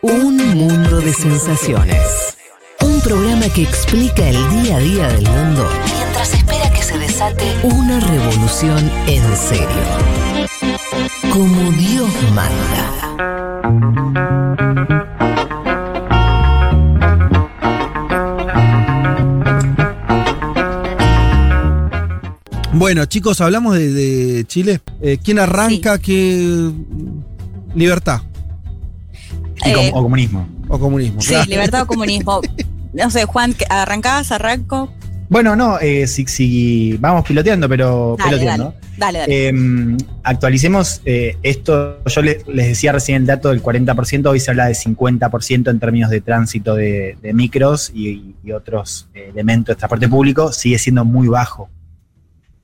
Un 0.00 0.36
mundo 0.54 1.00
de 1.00 1.12
sensaciones. 1.12 2.36
Un 2.82 3.00
programa 3.00 3.48
que 3.52 3.62
explica 3.62 4.28
el 4.28 4.36
día 4.50 4.76
a 4.76 4.78
día 4.78 5.08
del 5.08 5.28
mundo 5.28 5.68
mientras 5.92 6.34
espera 6.34 6.70
que 6.70 6.82
se 6.82 6.98
desate 6.98 7.44
una 7.64 7.98
revolución 7.98 8.78
en 9.08 9.36
serio. 9.36 9.66
Como 11.32 11.72
Dios 11.72 12.08
manda. 12.32 12.94
Bueno, 22.72 23.04
chicos, 23.06 23.40
hablamos 23.40 23.74
de, 23.74 23.90
de 23.90 24.44
Chile. 24.44 24.80
Eh, 25.02 25.18
¿Quién 25.20 25.40
arranca? 25.40 25.98
¿Qué 25.98 26.70
libertad 27.74 28.22
Y 29.64 29.72
com- 29.72 29.84
Eh, 29.84 29.90
o 29.94 30.02
comunismo. 30.02 30.48
o 30.68 30.78
comunismo? 30.78 31.20
Sí, 31.20 31.28
Claro. 31.30 31.50
libertad 31.50 31.82
o 31.82 31.86
comunismo. 31.86 32.40
No 32.92 33.10
sé, 33.10 33.24
Juan, 33.26 33.52
¿qué- 33.52 33.66
¿arrancás? 33.68 34.32
¿Arranco? 34.32 34.90
Bueno, 35.28 35.54
no, 35.54 35.78
eh, 35.78 36.06
si, 36.06 36.24
si 36.26 36.96
vamos 36.98 37.22
piloteando, 37.26 37.68
pero 37.68 38.16
Dale, 38.18 38.30
piloteando. 38.30 38.74
Dale, 38.96 39.18
dale. 39.18 39.48
Eh, 39.48 39.96
actualicemos 40.24 41.02
eh, 41.04 41.36
esto. 41.42 41.98
Yo 42.06 42.22
le- 42.22 42.40
les 42.48 42.68
decía 42.68 42.92
recién 42.92 43.18
el 43.22 43.26
dato 43.26 43.50
del 43.50 43.62
40%, 43.62 44.26
hoy 44.30 44.40
se 44.40 44.50
habla 44.50 44.66
de 44.66 44.74
50% 44.74 45.70
en 45.70 45.78
términos 45.78 46.10
de 46.10 46.22
tránsito 46.22 46.74
de, 46.74 47.18
de 47.20 47.32
micros 47.34 47.90
y, 47.94 48.34
y 48.42 48.52
otros 48.52 49.08
eh, 49.14 49.28
elementos 49.32 49.76
de 49.76 49.78
transporte 49.80 50.08
público. 50.08 50.50
Sigue 50.52 50.78
siendo 50.78 51.04
muy 51.04 51.28
bajo. 51.28 51.68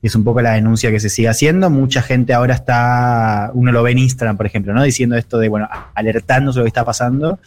Y 0.05 0.07
es 0.07 0.13
un 0.13 0.23
poco 0.23 0.39
la 0.39 0.51
denuncia 0.51 0.91
que 0.91 0.99
se 0.99 1.09
sigue 1.09 1.29
haciendo. 1.29 1.71
Mucha 1.71 2.03
gente 2.03 2.35
ahora 2.35 2.53
está, 2.53 3.49
uno 3.55 3.71
lo 3.71 3.81
ve 3.81 3.89
en 3.93 3.97
Instagram, 3.97 4.37
por 4.37 4.45
ejemplo, 4.45 4.71
¿no? 4.71 4.83
Diciendo 4.83 5.15
esto 5.17 5.39
de, 5.39 5.49
bueno, 5.49 5.67
alertando 5.95 6.53
sobre 6.53 6.59
lo 6.61 6.65
que 6.65 6.67
está 6.67 6.85
pasando 6.85 7.39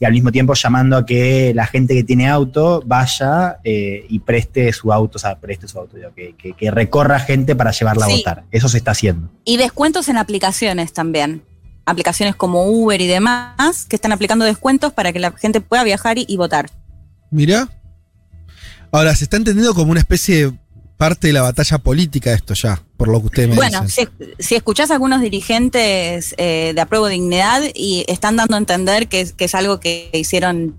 y 0.00 0.06
al 0.06 0.12
mismo 0.12 0.32
tiempo 0.32 0.54
llamando 0.54 0.96
a 0.96 1.04
que 1.04 1.52
la 1.54 1.66
gente 1.66 1.92
que 1.92 2.04
tiene 2.04 2.26
auto 2.26 2.82
vaya 2.86 3.58
eh, 3.64 4.06
y 4.08 4.20
preste 4.20 4.72
su 4.72 4.94
auto, 4.94 5.16
o 5.16 5.18
sea, 5.18 5.36
preste 5.38 5.68
su 5.68 5.78
auto, 5.78 5.98
digo, 5.98 6.08
que, 6.16 6.34
que- 6.38 6.54
que 6.54 6.70
recorra 6.70 7.20
gente 7.20 7.54
para 7.54 7.70
llevarla 7.72 8.06
a 8.06 8.08
votar. 8.08 8.44
Eso 8.50 8.70
se 8.70 8.78
está 8.78 8.92
haciendo. 8.92 9.28
Y 9.44 9.58
descuentos 9.58 10.08
en 10.08 10.16
aplicaciones 10.16 10.94
también. 10.94 11.42
Aplicaciones 11.84 12.34
como 12.34 12.64
Uber 12.64 12.98
y 12.98 13.08
demás 13.08 13.84
que 13.86 13.96
están 13.96 14.12
aplicando 14.12 14.46
descuentos 14.46 14.90
para 14.94 15.12
que 15.12 15.18
la 15.18 15.32
gente 15.32 15.60
pueda 15.60 15.84
viajar 15.84 16.16
y, 16.16 16.24
y 16.26 16.38
votar. 16.38 16.70
Mirá. 17.30 17.68
Ahora, 18.90 19.14
se 19.14 19.24
está 19.24 19.36
entendiendo 19.36 19.74
como 19.74 19.90
una 19.90 20.00
especie 20.00 20.46
de 20.46 20.52
parte 20.96 21.26
de 21.26 21.32
la 21.34 21.42
batalla 21.42 21.78
política 21.78 22.32
esto 22.32 22.54
ya, 22.54 22.82
por 22.96 23.08
lo 23.08 23.20
que 23.20 23.26
ustedes 23.26 23.48
me 23.50 23.54
Bueno, 23.56 23.82
dicen. 23.82 24.08
si, 24.18 24.42
si 24.42 24.54
escuchás 24.54 24.90
a 24.90 24.94
algunos 24.94 25.20
dirigentes 25.20 26.34
eh, 26.38 26.72
de 26.74 26.80
apruebo 26.80 27.06
dignidad 27.08 27.60
y 27.74 28.04
están 28.08 28.36
dando 28.36 28.54
a 28.54 28.58
entender 28.58 29.06
que, 29.08 29.20
es- 29.20 29.32
que 29.34 29.44
es 29.44 29.54
algo 29.54 29.78
que 29.80 30.10
hicieron 30.14 30.76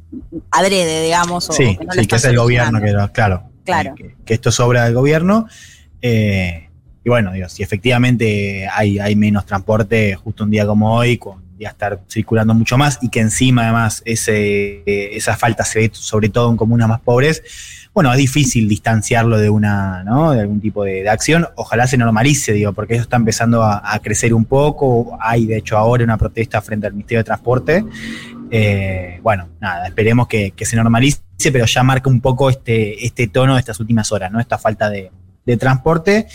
adrede, 0.52 1.04
digamos. 1.04 1.50
o 1.50 1.54
sí, 1.54 1.78
que 1.78 1.86
no 1.86 1.94
sí, 1.94 2.08
que 2.08 2.16
es 2.16 2.26
el 2.26 2.38
gobierno, 2.38 2.80
que, 2.82 2.94
claro, 3.14 3.44
Claro. 3.64 3.96
que, 3.96 4.16
que 4.26 4.34
esto 4.34 4.50
es 4.50 4.60
obra 4.60 4.86
del 4.86 4.94
gobierno. 4.94 5.48
eh, 6.02 6.64
y 7.06 7.10
bueno, 7.10 7.32
digo, 7.32 7.48
si 7.48 7.64
efectivamente 7.64 8.68
hay, 8.68 9.00
hay 9.00 9.16
menos 9.16 9.46
transporte 9.46 10.16
justo 10.16 10.44
un 10.44 10.50
día 10.52 10.66
como 10.66 10.94
hoy, 10.96 11.18
con 11.18 11.42
ya 11.58 11.70
estar 11.70 12.00
circulando 12.10 12.54
mucho 12.54 12.78
más 12.78 13.00
y 13.02 13.10
que 13.10 13.20
encima 13.20 13.64
además 13.64 14.02
ese, 14.06 14.84
esa 14.86 15.36
falta 15.36 15.64
se 15.66 15.80
ve 15.80 15.90
sobre 15.94 16.30
todo 16.30 16.50
en 16.50 16.58
comunas 16.58 16.88
más 16.88 17.02
pobres, 17.02 17.44
bueno, 17.98 18.12
es 18.12 18.20
difícil 18.20 18.70
distanciarlo 18.70 19.40
de 19.40 19.50
una, 19.50 20.04
¿no? 20.04 20.32
De 20.32 20.42
algún 20.42 20.62
tipo 20.62 20.84
de, 20.84 21.10
acción. 21.10 21.48
Ojalá 21.56 21.88
se 21.88 21.98
normalice, 21.98 22.54
digo, 22.54 22.72
porque 22.72 22.94
eso 22.94 23.02
está 23.02 23.18
empezando 23.18 23.64
a, 23.64 23.82
a 23.92 24.00
crecer 24.04 24.36
un 24.36 24.46
poco. 24.46 25.18
Hay, 25.20 25.48
de 25.48 25.58
hecho, 25.58 25.78
ahora 25.78 26.04
una 26.04 26.16
protesta 26.16 26.62
frente 26.62 26.86
al 26.86 26.94
Ministerio 26.94 27.22
de 27.22 27.24
Transporte. 27.24 27.84
Eh, 28.52 29.20
bueno, 29.24 29.50
nada, 29.60 29.88
esperemos 29.88 30.28
que, 30.28 30.52
que 30.52 30.64
se 30.64 30.76
normalice, 30.76 31.22
pero 31.52 31.66
ya 31.66 31.82
marca 31.82 32.08
un 32.08 32.22
poco 32.22 32.52
este, 32.52 33.04
este 33.04 33.30
tono 33.30 33.56
de 33.56 33.62
estas 33.62 33.80
últimas 33.80 34.12
horas, 34.12 34.32
¿no? 34.32 34.40
Esta 34.40 34.60
falta 34.60 34.92
de, 34.92 35.12
de 35.44 35.58
transporte. 35.58 36.28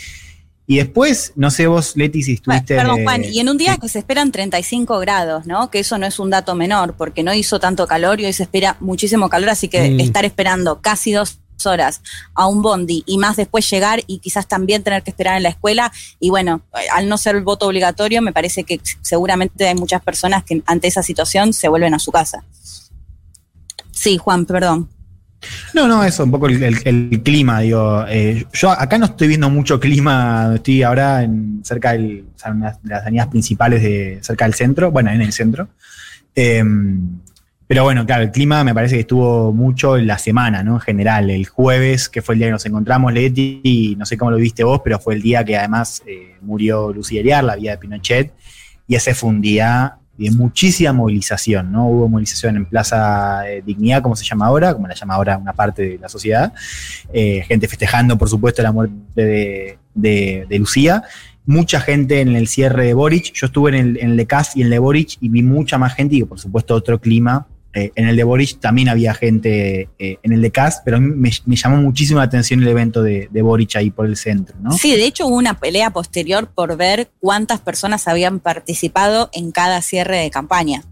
Y 0.65 0.77
después, 0.77 1.33
no 1.35 1.51
sé 1.51 1.67
vos, 1.67 1.97
Leti, 1.97 2.23
si 2.23 2.37
Bueno, 2.45 2.59
estuviste. 2.61 2.75
Perdón, 2.77 3.03
Juan, 3.03 3.23
y 3.25 3.39
en 3.39 3.49
un 3.49 3.57
día 3.57 3.77
que 3.77 3.89
se 3.89 3.99
esperan 3.99 4.31
35 4.31 4.97
grados, 4.99 5.45
¿no? 5.45 5.69
Que 5.69 5.79
eso 5.79 5.97
no 5.97 6.05
es 6.05 6.19
un 6.19 6.29
dato 6.29 6.55
menor, 6.55 6.95
porque 6.95 7.21
no 7.21 7.33
hizo 7.33 7.59
tanto 7.59 7.85
calor 7.85 8.21
y 8.21 8.25
hoy 8.25 8.33
se 8.33 8.43
espera 8.43 8.77
muchísimo 8.79 9.29
calor, 9.29 9.49
así 9.49 9.67
que 9.67 9.89
Mm. 9.89 9.99
estar 9.99 10.23
esperando 10.23 10.79
casi 10.81 11.11
dos 11.11 11.39
horas 11.65 12.01
a 12.33 12.47
un 12.47 12.61
bondi 12.61 13.03
y 13.05 13.17
más 13.17 13.37
después 13.37 13.69
llegar 13.69 14.03
y 14.07 14.19
quizás 14.19 14.47
también 14.47 14.83
tener 14.83 15.01
que 15.03 15.11
esperar 15.11 15.37
en 15.37 15.43
la 15.43 15.49
escuela 15.49 15.93
y 16.19 16.29
bueno, 16.29 16.61
al 16.93 17.07
no 17.07 17.17
ser 17.17 17.35
el 17.37 17.43
voto 17.43 17.67
obligatorio 17.67 18.21
me 18.21 18.33
parece 18.33 18.65
que 18.65 18.81
seguramente 19.01 19.67
hay 19.67 19.75
muchas 19.75 20.01
personas 20.01 20.43
que 20.43 20.61
ante 20.65 20.87
esa 20.87 21.03
situación 21.03 21.53
se 21.53 21.69
vuelven 21.69 21.93
a 21.93 21.99
su 21.99 22.11
casa. 22.11 22.43
Sí, 23.91 24.17
Juan, 24.17 24.45
perdón. 24.45 24.89
No, 25.73 25.87
no, 25.87 26.03
eso, 26.03 26.23
un 26.23 26.31
poco 26.31 26.47
el, 26.47 27.21
clima, 27.23 27.61
digo. 27.61 28.05
eh, 28.07 28.45
yo 28.53 28.69
acá 28.71 28.97
no 28.97 29.05
estoy 29.05 29.27
viendo 29.27 29.49
mucho 29.49 29.79
clima, 29.79 30.51
estoy 30.55 30.83
ahora 30.83 31.23
en, 31.23 31.61
cerca 31.63 31.93
del, 31.93 32.25
de 32.83 32.89
las 32.89 33.01
avenidas 33.01 33.27
principales 33.27 33.81
de 33.81 34.19
cerca 34.21 34.45
del 34.45 34.53
centro, 34.53 34.91
bueno, 34.91 35.11
en 35.11 35.21
el 35.21 35.31
centro. 35.31 35.69
Eh, 36.35 36.63
pero 37.73 37.83
bueno, 37.83 38.05
claro, 38.05 38.23
el 38.23 38.31
clima 38.31 38.63
me 38.63 38.73
parece 38.73 38.95
que 38.95 39.01
estuvo 39.01 39.53
mucho 39.53 39.97
en 39.97 40.05
la 40.05 40.17
semana, 40.17 40.63
¿no? 40.63 40.75
En 40.75 40.79
general, 40.81 41.29
el 41.29 41.47
jueves, 41.47 42.09
que 42.09 42.21
fue 42.21 42.35
el 42.35 42.39
día 42.39 42.47
que 42.49 42.51
nos 42.51 42.65
encontramos, 42.65 43.13
Leti, 43.13 43.61
y 43.63 43.95
no 43.95 44.05
sé 44.05 44.17
cómo 44.17 44.31
lo 44.31 44.37
viste 44.37 44.63
vos, 44.63 44.81
pero 44.83 44.99
fue 44.99 45.15
el 45.15 45.21
día 45.21 45.43
que 45.43 45.57
además 45.57 46.03
eh, 46.05 46.35
murió 46.41 46.91
Lucía 46.91 47.41
la 47.41 47.55
vida 47.55 47.71
de 47.71 47.77
Pinochet, 47.77 48.33
y 48.87 48.95
ese 48.95 49.15
fue 49.15 49.29
un 49.29 49.41
día 49.41 49.97
de 50.17 50.31
muchísima 50.31 50.93
movilización, 50.93 51.71
¿no? 51.71 51.87
Hubo 51.87 52.07
movilización 52.07 52.55
en 52.55 52.65
Plaza 52.65 53.49
eh, 53.49 53.63
Dignidad, 53.65 54.01
como 54.03 54.15
se 54.15 54.23
llama 54.23 54.45
ahora, 54.45 54.73
como 54.73 54.87
la 54.87 54.93
llama 54.93 55.15
ahora 55.15 55.37
una 55.37 55.53
parte 55.53 55.81
de 55.81 55.97
la 55.97 56.07
sociedad, 56.07 56.53
eh, 57.11 57.43
gente 57.47 57.67
festejando, 57.67 58.17
por 58.17 58.29
supuesto, 58.29 58.61
la 58.61 58.71
muerte 58.71 59.79
de, 59.95 60.47
Lucía, 60.59 61.03
mucha 61.45 61.81
gente 61.81 62.21
en 62.21 62.35
el 62.35 62.47
cierre 62.47 62.85
de 62.85 62.93
Boric, 62.93 63.33
yo 63.33 63.47
estuve 63.47 63.77
en 63.77 63.97
el, 63.97 64.19
en 64.19 64.25
Cas 64.25 64.55
y 64.55 64.61
en 64.61 64.67
el 64.67 64.71
de 64.71 64.79
Boric 64.79 65.17
y 65.19 65.29
vi 65.29 65.41
mucha 65.41 65.77
más 65.77 65.95
gente 65.95 66.15
y 66.15 66.23
por 66.23 66.39
supuesto 66.39 66.75
otro 66.75 66.99
clima. 66.99 67.47
Eh, 67.73 67.91
en 67.95 68.07
el 68.07 68.15
de 68.15 68.23
Boric 68.23 68.59
también 68.59 68.89
había 68.89 69.13
gente 69.13 69.89
eh, 69.97 70.17
en 70.21 70.31
el 70.31 70.41
de 70.41 70.51
Cas, 70.51 70.81
pero 70.85 70.97
a 70.97 70.99
mí 70.99 71.07
me, 71.07 71.31
me 71.45 71.55
llamó 71.55 71.77
muchísimo 71.77 72.19
la 72.19 72.25
atención 72.25 72.61
el 72.61 72.67
evento 72.67 73.01
de, 73.01 73.29
de 73.31 73.41
Boric 73.41 73.75
ahí 73.75 73.89
por 73.89 74.05
el 74.05 74.15
centro, 74.15 74.55
¿no? 74.61 74.71
Sí, 74.73 74.95
de 74.95 75.05
hecho 75.05 75.27
hubo 75.27 75.35
una 75.35 75.59
pelea 75.59 75.91
posterior 75.91 76.47
por 76.47 76.77
ver 76.77 77.09
cuántas 77.19 77.61
personas 77.61 78.07
habían 78.07 78.39
participado 78.39 79.29
en 79.33 79.51
cada 79.51 79.81
cierre 79.81 80.17
de 80.17 80.29
campaña. 80.29 80.83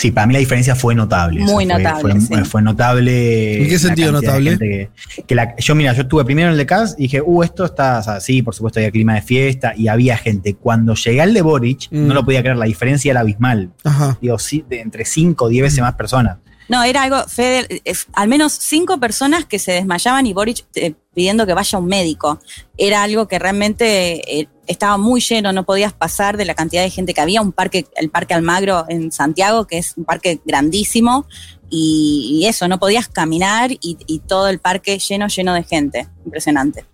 Sí, 0.00 0.10
para 0.12 0.26
mí 0.26 0.32
la 0.32 0.38
diferencia 0.38 0.74
fue 0.74 0.94
notable. 0.94 1.40
Muy 1.40 1.64
Eso 1.64 1.76
notable, 1.76 2.20
Fue, 2.22 2.38
sí. 2.38 2.44
fue 2.46 2.62
notable. 2.62 3.62
¿En 3.62 3.68
qué 3.68 3.78
sentido 3.78 4.12
notable? 4.12 4.56
Que, 4.58 4.90
que 5.26 5.34
la- 5.34 5.54
yo, 5.58 5.74
mira, 5.74 5.92
yo 5.92 6.02
estuve 6.02 6.24
primero 6.24 6.48
en 6.48 6.52
el 6.52 6.58
de 6.58 6.64
CAS 6.64 6.94
y 6.96 7.02
dije, 7.02 7.20
uh, 7.20 7.42
esto 7.42 7.66
está, 7.66 7.98
o 7.98 8.02
sea, 8.02 8.20
sí, 8.20 8.40
por 8.40 8.54
supuesto 8.54 8.78
había 8.80 8.90
clima 8.90 9.14
de 9.14 9.20
fiesta 9.20 9.74
y 9.76 9.88
había 9.88 10.16
gente. 10.16 10.54
Cuando 10.54 10.94
llegué 10.94 11.20
al 11.20 11.34
de 11.34 11.42
Boric, 11.42 11.88
Mm. 11.90 12.06
no 12.06 12.14
lo 12.14 12.24
podía 12.24 12.40
creer, 12.40 12.56
la 12.56 12.64
diferencia 12.64 13.10
era 13.10 13.20
abismal. 13.20 13.72
Ajá. 13.84 14.16
Digo, 14.22 14.38
sí, 14.38 14.64
de 14.70 14.80
entre 14.80 15.04
5 15.04 15.44
o 15.44 15.48
10 15.50 15.64
veces 15.64 15.80
más 15.80 15.94
personas. 15.96 16.38
No, 16.70 16.82
era 16.84 17.02
algo, 17.02 17.18
Fede, 17.28 17.82
es- 17.84 18.06
al 18.14 18.28
menos 18.28 18.52
cinco 18.52 18.98
personas 19.00 19.44
que 19.44 19.58
se 19.58 19.72
desmayaban 19.72 20.24
y 20.26 20.32
Boric 20.32 20.64
eh, 20.76 20.94
pidiendo 21.12 21.44
que 21.44 21.52
vaya 21.52 21.78
un 21.78 21.86
médico. 21.86 22.40
Era 22.78 23.02
algo 23.02 23.26
que 23.28 23.38
realmente 23.40 24.40
eh, 24.40 24.48
estaba 24.70 24.96
muy 24.96 25.20
lleno, 25.20 25.52
no 25.52 25.64
podías 25.64 25.92
pasar 25.92 26.36
de 26.36 26.44
la 26.44 26.54
cantidad 26.54 26.82
de 26.82 26.90
gente 26.90 27.12
que 27.12 27.20
había. 27.20 27.42
Un 27.42 27.52
parque, 27.52 27.86
el 27.96 28.08
Parque 28.08 28.34
Almagro 28.34 28.84
en 28.88 29.10
Santiago, 29.12 29.66
que 29.66 29.78
es 29.78 29.94
un 29.96 30.04
parque 30.04 30.40
grandísimo, 30.44 31.26
y, 31.68 32.44
eso, 32.46 32.66
no 32.66 32.78
podías 32.78 33.08
caminar 33.08 33.70
y, 33.72 33.96
y 34.06 34.20
todo 34.20 34.48
el 34.48 34.58
parque 34.58 34.98
lleno, 34.98 35.28
lleno 35.28 35.54
de 35.54 35.62
gente. 35.62 36.08
Impresionante. 36.24 36.84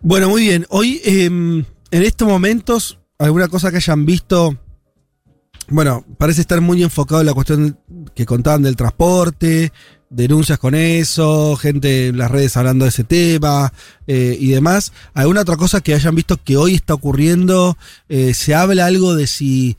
Bueno, 0.00 0.28
muy 0.28 0.42
bien. 0.42 0.66
Hoy, 0.68 1.00
em, 1.04 1.64
en 1.90 2.02
estos 2.02 2.28
momentos, 2.28 2.98
alguna 3.18 3.48
cosa 3.48 3.70
que 3.70 3.76
hayan 3.76 4.06
visto. 4.06 4.56
Bueno, 5.68 6.04
parece 6.16 6.40
estar 6.40 6.60
muy 6.60 6.82
enfocado 6.82 7.20
en 7.20 7.26
la 7.26 7.34
cuestión 7.34 7.78
que 8.14 8.24
contaban 8.24 8.62
del 8.62 8.76
transporte, 8.76 9.72
denuncias 10.10 10.58
con 10.58 10.74
eso, 10.74 11.56
gente 11.56 12.08
en 12.08 12.18
las 12.18 12.30
redes 12.30 12.56
hablando 12.56 12.84
de 12.84 12.90
ese 12.90 13.04
tema 13.04 13.72
eh, 14.06 14.36
y 14.38 14.48
demás. 14.48 14.92
¿Alguna 15.14 15.42
otra 15.42 15.56
cosa 15.56 15.80
que 15.80 15.94
hayan 15.94 16.14
visto 16.14 16.36
que 16.42 16.56
hoy 16.56 16.74
está 16.74 16.94
ocurriendo? 16.94 17.76
Eh, 18.08 18.34
¿Se 18.34 18.54
habla 18.54 18.86
algo 18.86 19.14
de 19.14 19.26
si... 19.26 19.76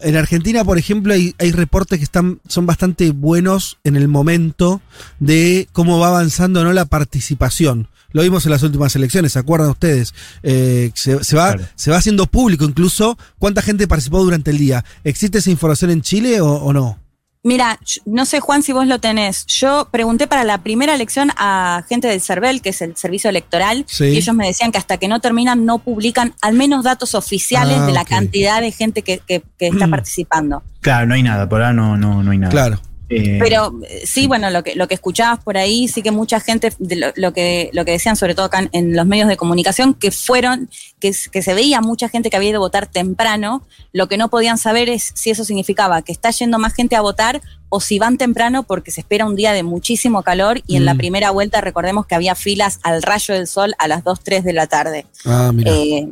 En 0.00 0.16
Argentina, 0.16 0.64
por 0.64 0.78
ejemplo, 0.78 1.14
hay, 1.14 1.32
hay 1.38 1.52
reportes 1.52 1.98
que 1.98 2.04
están, 2.04 2.40
son 2.48 2.66
bastante 2.66 3.12
buenos 3.12 3.78
en 3.84 3.94
el 3.94 4.08
momento 4.08 4.80
de 5.20 5.68
cómo 5.72 6.00
va 6.00 6.08
avanzando 6.08 6.64
¿no? 6.64 6.72
la 6.72 6.86
participación. 6.86 7.86
Lo 8.10 8.22
vimos 8.22 8.44
en 8.44 8.50
las 8.50 8.64
últimas 8.64 8.94
elecciones, 8.96 9.32
¿se 9.32 9.38
acuerdan 9.38 9.70
ustedes? 9.70 10.12
Eh, 10.42 10.90
se, 10.94 11.22
se 11.22 11.36
va, 11.36 11.52
Claro. 11.54 11.68
se 11.76 11.90
va 11.92 11.98
haciendo 11.98 12.26
público 12.26 12.64
incluso 12.64 13.16
cuánta 13.38 13.62
gente 13.62 13.86
participó 13.86 14.22
durante 14.24 14.50
el 14.50 14.58
día. 14.58 14.84
¿Existe 15.04 15.38
esa 15.38 15.50
información 15.50 15.90
en 15.92 16.02
Chile 16.02 16.40
o, 16.40 16.48
o 16.52 16.72
no? 16.72 16.98
Mira, 17.44 17.76
yo- 17.84 18.00
no 18.06 18.24
sé, 18.24 18.38
Juan, 18.38 18.62
si 18.62 18.72
vos 18.72 18.86
lo 18.86 19.00
tenés. 19.00 19.44
Yo 19.46 19.88
pregunté 19.90 20.28
para 20.28 20.44
la 20.44 20.58
primera 20.62 20.94
elección 20.94 21.30
a 21.36 21.82
gente 21.88 22.06
del 22.06 22.20
CERVEL, 22.20 22.62
que 22.62 22.68
es 22.68 22.80
el 22.82 22.96
servicio 22.96 23.28
electoral, 23.30 23.84
Sí. 23.88 24.04
y 24.04 24.16
ellos 24.18 24.34
me 24.36 24.46
decían 24.46 24.70
que 24.70 24.78
hasta 24.78 24.96
que 24.98 25.08
no 25.08 25.18
terminan 25.20 25.64
no 25.66 25.78
publican 25.78 26.34
al 26.40 26.54
menos 26.54 26.84
datos 26.84 27.16
oficiales 27.16 27.78
Ah, 27.80 27.86
de 27.86 27.92
la 27.92 28.04
cantidad 28.04 28.60
de 28.60 28.70
gente 28.70 29.02
que, 29.02 29.18
que- 29.26 29.42
que 29.58 29.66
está 29.68 29.88
participando. 29.90 30.62
Claro, 30.80 31.06
no 31.08 31.14
hay 31.14 31.24
nada, 31.24 31.48
por 31.48 31.60
ahora 31.62 31.72
no, 31.72 31.96
no, 31.96 32.22
no 32.22 32.30
hay 32.30 32.38
nada. 32.38 32.52
Claro. 32.52 32.80
Eh, 33.14 33.38
Pero 33.40 33.78
eh, 33.88 34.02
sí, 34.06 34.26
bueno, 34.26 34.50
lo 34.50 34.62
que, 34.62 34.74
lo 34.74 34.88
que 34.88 34.94
escuchabas 34.94 35.42
por 35.42 35.56
ahí, 35.56 35.88
sí 35.88 36.02
que 36.02 36.10
mucha 36.10 36.40
gente, 36.40 36.72
de 36.78 36.96
lo, 36.96 37.08
lo 37.16 37.32
que, 37.32 37.70
lo 37.72 37.84
que 37.84 37.92
decían 37.92 38.16
sobre 38.16 38.34
todo 38.34 38.46
acá 38.46 38.60
en, 38.60 38.70
en 38.72 38.96
los 38.96 39.06
medios 39.06 39.28
de 39.28 39.36
comunicación, 39.36 39.94
que 39.94 40.10
fueron, 40.10 40.68
que 41.00 41.12
se 41.12 41.54
veía 41.54 41.80
mucha 41.80 42.08
gente 42.08 42.30
que 42.30 42.36
había 42.36 42.50
ido 42.50 42.58
a 42.58 42.60
votar 42.60 42.86
temprano, 42.86 43.62
lo 43.92 44.08
que 44.08 44.16
no 44.16 44.28
podían 44.28 44.56
saber 44.58 44.88
es 44.88 45.12
si 45.14 45.30
eso 45.30 45.44
significaba 45.44 46.02
que 46.02 46.12
está 46.12 46.30
yendo 46.30 46.58
más 46.58 46.74
gente 46.74 46.96
a 46.96 47.00
votar 47.00 47.40
o 47.68 47.80
si 47.80 47.98
van 47.98 48.18
temprano 48.18 48.62
porque 48.64 48.90
se 48.90 49.00
espera 49.00 49.24
un 49.26 49.34
día 49.34 49.52
de 49.52 49.62
muchísimo 49.62 50.22
calor 50.22 50.60
y 50.66 50.76
en 50.76 50.84
la 50.84 50.94
Mm. 50.94 50.98
primera 50.98 51.30
vuelta 51.30 51.60
recordemos 51.60 52.06
que 52.06 52.14
había 52.14 52.34
filas 52.34 52.78
al 52.82 53.02
rayo 53.02 53.34
del 53.34 53.46
sol 53.46 53.74
a 53.78 53.88
las 53.88 54.04
2, 54.04 54.20
3 54.22 54.44
de 54.44 54.52
la 54.52 54.66
tarde. 54.66 55.06
Ah, 55.24 55.50
mira. 55.54 55.72
Eh, 55.72 56.08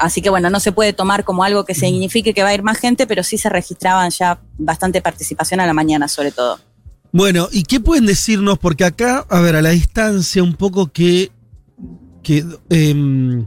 así 0.00 0.20
que 0.22 0.30
bueno, 0.30 0.50
no 0.50 0.58
se 0.60 0.72
puede 0.72 0.92
tomar 0.92 1.24
como 1.24 1.44
algo 1.44 1.64
que 1.64 1.74
signifique 1.74 2.34
que 2.34 2.42
va 2.42 2.48
a 2.48 2.54
ir 2.54 2.62
más 2.62 2.78
gente, 2.78 3.06
pero 3.06 3.22
sí 3.22 3.38
se 3.38 3.48
registraban 3.48 4.10
ya 4.10 4.40
bastante 4.58 5.00
participación 5.02 5.60
a 5.60 5.66
la 5.66 5.72
mañana 5.74 6.08
sobre 6.08 6.32
todo. 6.32 6.58
Bueno, 7.12 7.48
¿y 7.52 7.62
qué 7.64 7.80
pueden 7.80 8.06
decirnos? 8.06 8.58
Porque 8.58 8.84
acá, 8.84 9.26
a 9.28 9.40
ver, 9.40 9.56
a 9.56 9.62
la 9.62 9.70
distancia, 9.70 10.42
un 10.42 10.54
poco 10.54 10.92
que, 10.92 11.30
que 12.22 12.44
em, 12.68 13.46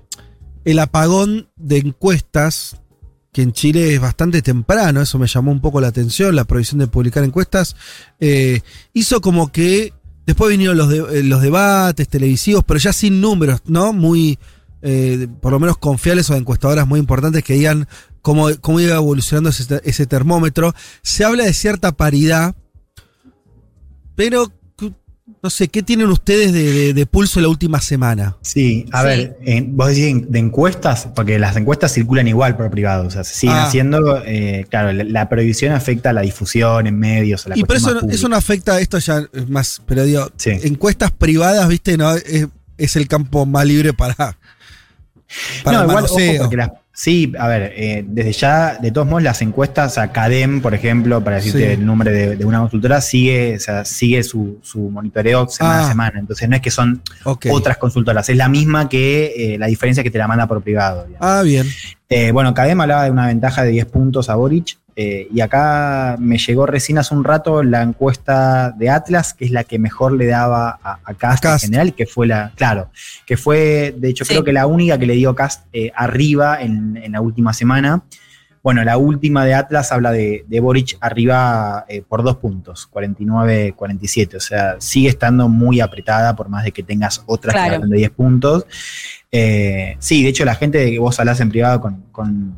el 0.66 0.80
apagón 0.80 1.48
de 1.56 1.78
encuestas, 1.78 2.78
que 3.32 3.42
en 3.42 3.54
Chile 3.54 3.96
es 3.96 4.02
bastante 4.02 4.42
temprano, 4.42 5.02
eso 5.02 5.18
me 5.18 5.28
llamó 5.28 5.52
un 5.52 5.62
poco 5.62 5.80
la 5.82 5.88
atención, 5.88 6.36
la 6.36 6.44
prohibición 6.44 6.80
de 6.80 6.88
publicar 6.88 7.24
encuestas, 7.24 7.76
eh, 8.20 8.62
hizo 8.94 9.22
como 9.22 9.52
que 9.52 9.94
después 10.26 10.52
vinieron 10.52 10.78
los, 10.78 10.90
de- 10.90 11.20
eh, 11.20 11.24
los 11.24 11.42
debates 11.42 12.08
televisivos, 12.10 12.64
pero 12.66 12.80
ya 12.80 12.94
sin 12.94 13.22
números, 13.22 13.62
¿no? 13.66 13.92
Muy, 13.94 14.38
eh, 14.84 15.28
por 15.42 15.52
lo 15.54 15.60
menos 15.60 15.78
confiables 15.78 16.30
o 16.30 16.36
encuestadoras 16.36 16.86
muy 16.88 17.00
importantes 17.00 17.44
que 17.44 17.54
digan 17.56 17.88
cómo, 18.22 18.50
cómo 18.62 18.80
iba 18.80 18.96
evolucionando 18.96 19.50
ese, 19.50 19.82
ese 19.84 20.06
termómetro. 20.06 20.76
Se 21.02 21.24
habla 21.26 21.46
de 21.46 21.54
cierta 21.54 21.92
paridad 21.94 22.56
pero, 24.16 24.52
no 25.42 25.50
sé, 25.50 25.68
¿qué 25.68 25.82
tienen 25.82 26.08
ustedes 26.08 26.54
de, 26.54 26.72
de- 26.72 26.94
de 26.94 27.06
pulso 27.06 27.42
la 27.42 27.48
última 27.48 27.82
semana? 27.82 28.38
Sí, 28.42 28.86
a 28.92 29.02
Sí. 29.02 29.08
ver, 29.08 29.38
eh, 29.44 29.66
vos 29.68 29.88
decís 29.90 30.30
de 30.30 30.40
encuestas, 30.40 31.08
porque 31.16 31.40
las 31.40 31.56
encuestas 31.58 31.92
circulan 31.94 32.28
igual 32.28 32.56
por 32.56 32.70
privado, 32.70 33.08
o 33.08 33.10
sea, 33.10 33.24
se 33.24 33.34
siguen 33.34 33.56
Ah. 33.58 33.64
haciendo, 33.66 34.22
eh, 34.26 34.66
claro, 34.70 34.94
la, 34.94 35.04
la 35.04 35.30
prohibición 35.30 35.74
afecta 35.74 36.12
a 36.12 36.14
la 36.14 36.22
difusión 36.22 36.86
en 36.86 36.98
medios, 37.00 37.46
a 37.46 37.50
la 37.50 37.58
Y 37.58 37.64
pero 37.64 37.78
eso, 37.78 37.94
no- 38.02 38.10
eso 38.12 38.30
no 38.30 38.36
afecta, 38.36 38.80
esto 38.80 39.00
ya 39.00 39.24
es 39.34 39.50
más, 39.50 39.82
pero 39.88 40.04
digo, 40.04 40.30
Sí. 40.38 40.52
encuestas 40.64 41.12
privadas, 41.12 41.68
viste, 41.68 41.98
no 41.98 42.12
es, 42.14 42.48
es 42.78 42.96
el 42.96 43.08
campo 43.08 43.46
más 43.48 43.66
libre 43.66 43.94
para, 43.94 44.38
para 45.64 45.78
no, 45.80 45.84
igual, 45.86 46.04
ojo, 46.06 46.18
porque 46.40 46.56
las- 46.58 46.72
sí, 46.92 47.34
a 47.40 47.48
ver, 47.48 47.74
eh, 47.76 48.06
desde 48.08 48.32
ya, 48.34 48.78
de 48.80 48.92
todos 48.92 49.08
modos, 49.08 49.24
las 49.24 49.42
encuestas, 49.42 49.98
a 49.98 50.12
CADEM, 50.12 50.62
por 50.62 50.74
ejemplo, 50.76 51.24
para 51.24 51.38
decirte 51.38 51.60
Sí. 51.60 51.74
el 51.74 51.86
nombre 51.86 52.12
de, 52.12 52.36
de 52.36 52.46
una 52.46 52.60
consultora, 52.60 53.02
sigue, 53.02 53.56
o 53.56 53.60
sea, 53.60 53.84
sigue 53.86 54.22
su, 54.24 54.60
su 54.62 54.80
monitoreo 54.90 55.48
semana 55.48 55.80
Ah. 55.80 55.86
a 55.86 55.90
semana. 55.90 56.20
Entonces 56.20 56.48
no 56.50 56.56
es 56.56 56.62
que 56.62 56.72
son 56.72 57.02
otras 57.50 57.78
consultoras, 57.78 58.30
es 58.30 58.38
la 58.38 58.48
misma 58.50 58.90
que 58.90 59.34
eh, 59.56 59.58
la 59.58 59.68
diferencia 59.68 60.04
que 60.04 60.12
te 60.12 60.18
la 60.20 60.28
manda 60.28 60.46
por 60.48 60.62
privado. 60.62 61.06
digamos. 61.08 61.20
Ah, 61.28 61.42
bien. 61.44 61.68
Eh, 62.10 62.32
bueno, 62.32 62.54
Cadem 62.54 62.80
hablaba 62.80 63.06
de 63.06 63.12
una 63.12 63.26
ventaja 63.28 63.64
de 63.64 63.72
10 63.72 63.86
puntos 63.88 64.30
a 64.30 64.36
Boric. 64.36 64.78
Eh, 64.96 65.28
y 65.34 65.42
acá 65.42 66.16
me 66.20 66.38
llegó 66.38 66.66
recién 66.66 66.98
hace 66.98 67.16
un 67.16 67.24
rato 67.24 67.64
la 67.64 67.82
encuesta 67.82 68.72
de 68.72 68.90
Atlas, 68.90 69.34
que 69.34 69.46
es 69.46 69.52
la 69.52 69.64
que 69.64 69.80
mejor 69.80 70.14
le 70.14 70.28
daba 70.28 70.80
a, 70.84 71.00
a 71.04 71.14
Cast, 71.16 71.46
en 71.46 71.60
general, 71.60 71.94
que 71.96 72.06
fue 72.06 72.28
la, 72.28 72.52
claro, 72.56 72.90
que 73.26 73.38
fue, 73.38 73.94
de 73.98 74.10
hecho, 74.10 74.24
Sí. 74.26 74.30
creo 74.34 74.44
que 74.44 74.54
la 74.54 74.68
única 74.68 74.98
que 74.98 75.06
le 75.08 75.14
dio 75.16 75.34
Cast 75.36 75.66
eh, 75.74 75.92
arriba 75.96 76.62
en, 76.62 76.98
en 76.98 77.12
la 77.14 77.22
última 77.22 77.54
semana. 77.54 78.04
Bueno, 78.62 78.82
la 78.86 78.96
última 78.98 79.44
de 79.44 79.54
Atlas 79.56 79.92
habla 79.92 80.12
de, 80.12 80.46
de 80.48 80.60
Boric 80.62 80.96
arriba 81.02 81.84
eh, 81.90 82.02
por 82.02 82.24
dos 82.24 82.38
puntos, 82.38 82.88
49-47. 82.94 84.36
O 84.36 84.40
sea, 84.40 84.76
sigue 84.80 85.10
estando 85.10 85.50
muy 85.50 85.82
apretada 85.82 86.34
por 86.36 86.48
más 86.50 86.64
de 86.64 86.72
que 86.72 86.82
tengas 86.84 87.24
otras 87.26 87.54
Claro. 87.54 87.82
que 87.82 87.88
de 87.88 87.98
10 87.98 88.12
puntos. 88.12 88.66
Eh, 89.32 89.96
sí, 90.00 90.24
de 90.24 90.30
hecho, 90.30 90.46
la 90.46 90.56
gente 90.56 90.78
de 90.78 90.92
que 90.92 91.00
vos 91.00 91.20
hablas 91.20 91.40
en 91.42 91.50
privado 91.50 91.82
con, 91.82 92.04
con- 92.12 92.56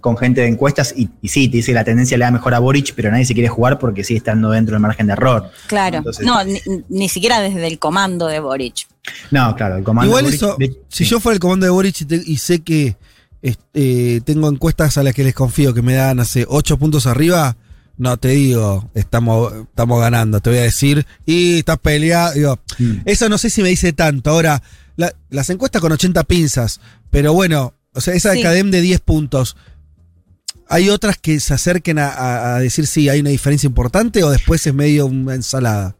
con 0.00 0.16
gente 0.16 0.40
de 0.42 0.48
encuestas 0.48 0.94
y, 0.96 1.08
y 1.22 1.28
sí, 1.28 1.48
te 1.48 1.58
dice 1.58 1.72
que 1.72 1.74
la 1.74 1.84
tendencia 1.84 2.16
le 2.18 2.24
da 2.24 2.30
mejor 2.30 2.54
a 2.54 2.58
Boric, 2.58 2.92
pero 2.94 3.10
nadie 3.10 3.24
se 3.24 3.34
quiere 3.34 3.48
jugar 3.48 3.78
porque 3.78 4.04
sigue 4.04 4.18
estando 4.18 4.50
dentro 4.50 4.72
del 4.74 4.80
margen 4.82 5.06
de 5.06 5.12
error. 5.14 5.50
Claro. 5.66 5.98
Entonces- 5.98 6.24
no, 6.26 6.42
ni, 6.44 6.60
ni 6.88 7.08
siquiera 7.08 7.40
desde 7.40 7.66
el 7.66 7.78
comando 7.78 8.26
de 8.26 8.40
Boric. 8.40 8.86
No, 9.30 9.54
claro, 9.56 9.76
el 9.76 9.84
comando 9.84 10.08
Igual 10.08 10.24
de 10.24 10.30
Boric, 10.30 10.42
eso, 10.42 10.56
de- 10.58 10.80
si 10.88 11.04
sí. 11.04 11.10
yo 11.10 11.20
fuera 11.20 11.34
el 11.34 11.40
comando 11.40 11.64
de 11.66 11.70
Boric 11.70 12.00
y, 12.00 12.04
te- 12.04 12.22
y 12.24 12.36
sé 12.38 12.60
que 12.60 12.96
este, 13.42 14.20
tengo 14.24 14.48
encuestas 14.48 14.98
a 14.98 15.02
las 15.02 15.14
que 15.14 15.24
les 15.24 15.34
confío 15.34 15.72
que 15.74 15.82
me 15.82 15.94
dan 15.94 16.20
hace 16.20 16.44
8 16.48 16.76
puntos 16.78 17.06
arriba, 17.06 17.56
no 17.96 18.16
te 18.16 18.28
digo, 18.28 18.90
estamos, 18.94 19.52
estamos 19.52 20.00
ganando, 20.00 20.40
te 20.40 20.50
voy 20.50 20.58
a 20.60 20.62
decir, 20.62 21.06
y 21.26 21.58
estás 21.58 21.78
peleado. 21.78 22.34
Digo, 22.34 22.58
Mm. 22.78 22.98
Eso 23.06 23.28
no 23.28 23.38
sé 23.38 23.50
si 23.50 23.60
me 23.62 23.70
dice 23.70 23.92
tanto. 23.92 24.30
Ahora, 24.30 24.62
la- 24.96 25.12
las 25.30 25.50
encuestas 25.50 25.80
con 25.82 25.90
80 25.90 26.22
pinzas, 26.24 26.80
pero 27.10 27.32
bueno, 27.32 27.74
o 27.94 28.00
sea, 28.00 28.14
esa 28.14 28.30
de 28.30 28.36
Sí. 28.36 28.42
Cadem 28.42 28.70
de 28.70 28.80
10 28.80 29.00
puntos. 29.00 29.56
¿Hay 30.68 30.90
otras 30.90 31.16
que 31.16 31.40
se 31.40 31.54
acerquen 31.54 31.98
a, 31.98 32.08
a- 32.08 32.56
a 32.56 32.60
decir 32.60 32.86
si 32.86 33.08
hay 33.08 33.20
una 33.20 33.30
diferencia 33.30 33.66
importante 33.66 34.22
o 34.22 34.30
después 34.30 34.66
es 34.66 34.74
medio 34.74 35.06
una 35.06 35.34
ensalada? 35.34 35.96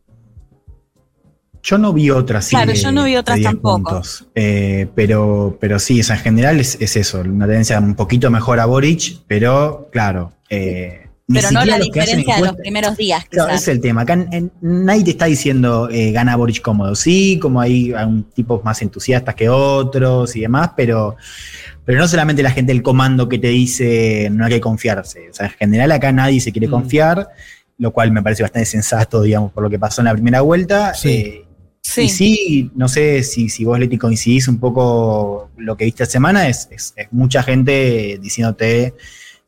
Yo 1.63 1.77
no 1.77 1.93
vi 1.93 2.11
otras. 2.11 2.45
sí, 2.47 2.51
Claro, 2.57 2.73
de- 2.73 2.79
yo 2.79 2.93
no 2.93 3.05
vi 3.05 3.13
de 3.13 3.19
otras 3.19 3.39
10 3.39 3.49
tampoco. 3.51 4.03
Eh, 4.35 4.89
pero, 4.95 5.59
pero 5.61 5.79
sí, 5.79 6.01
o 6.01 6.05
sea, 6.05 6.17
en 6.17 6.23
general 6.23 6.61
es, 6.61 6.77
es 6.81 6.97
eso, 6.97 7.21
una 7.21 7.47
tendencia 7.47 7.79
un 7.81 7.95
poquito 7.95 8.31
mejor 8.31 8.61
a 8.61 8.67
Boric, 8.67 9.21
pero 9.27 9.89
claro. 9.93 10.33
eh, 10.51 11.08
Pero 11.31 11.51
no 11.51 11.65
la 11.65 11.79
diferencia 11.79 12.37
de 12.37 12.43
los 12.43 12.57
primeros 12.57 12.97
días, 12.97 13.25
Claro, 13.29 13.53
es 13.53 13.69
el 13.69 13.81
tema. 13.83 14.01
Acá 14.03 14.15
en- 14.15 14.33
en- 14.33 14.53
nadie 14.63 15.05
te 15.05 15.11
está 15.11 15.27
diciendo 15.27 15.89
eh, 15.91 16.11
gana 16.11 16.35
Boric 16.37 16.63
cómodo. 16.63 16.95
Sí, 16.95 17.39
como 17.39 17.61
hay, 17.61 17.93
hay 17.93 18.07
un 18.07 18.23
tipos 18.25 18.65
más 18.65 18.81
entusiastas 18.81 19.35
que 19.35 19.49
otros 19.51 20.35
y 20.37 20.41
demás, 20.41 20.71
pero, 20.77 21.17
pero 21.85 21.99
no 21.99 22.09
solamente 22.09 22.43
la 22.43 22.51
gente 22.51 22.73
del 22.73 22.83
comando 22.83 23.29
que 23.29 23.39
te 23.39 23.49
dice 23.49 24.29
no 24.33 24.47
hay 24.47 24.53
que 24.53 24.61
confiarse. 24.63 25.29
O 25.31 25.35
sea, 25.35 25.47
en 25.47 25.53
general 25.53 25.93
acá 25.93 26.11
nadie 26.13 26.41
se 26.41 26.51
quiere 26.51 26.67
Mm. 26.69 26.71
confiar, 26.71 27.29
lo 27.77 27.93
cual 27.93 28.11
me 28.11 28.23
parece 28.23 28.43
bastante 28.43 28.65
sensato, 28.67 29.21
digamos, 29.23 29.53
por 29.53 29.63
lo 29.63 29.69
que 29.71 29.79
pasó 29.79 30.01
en 30.01 30.07
la 30.07 30.15
primera 30.15 30.41
vuelta. 30.41 30.95
Sí. 30.95 31.09
Eh, 31.11 31.45
Sí. 31.81 32.03
Y 32.03 32.09
sí, 32.11 32.71
no 32.75 32.87
sé 32.87 33.23
si, 33.23 33.49
si 33.49 33.65
vos, 33.65 33.79
Leti, 33.79 33.97
coincidís 33.97 34.47
un 34.49 34.59
poco 34.59 35.51
lo 35.57 35.75
que 35.77 35.87
viste 35.87 36.03
esta 36.03 36.13
semana, 36.13 36.47
es, 36.47 36.69
es- 36.71 36.93
es 36.97 37.07
mucha 37.13 37.43
gente 37.43 38.19
diciéndote 38.21 38.93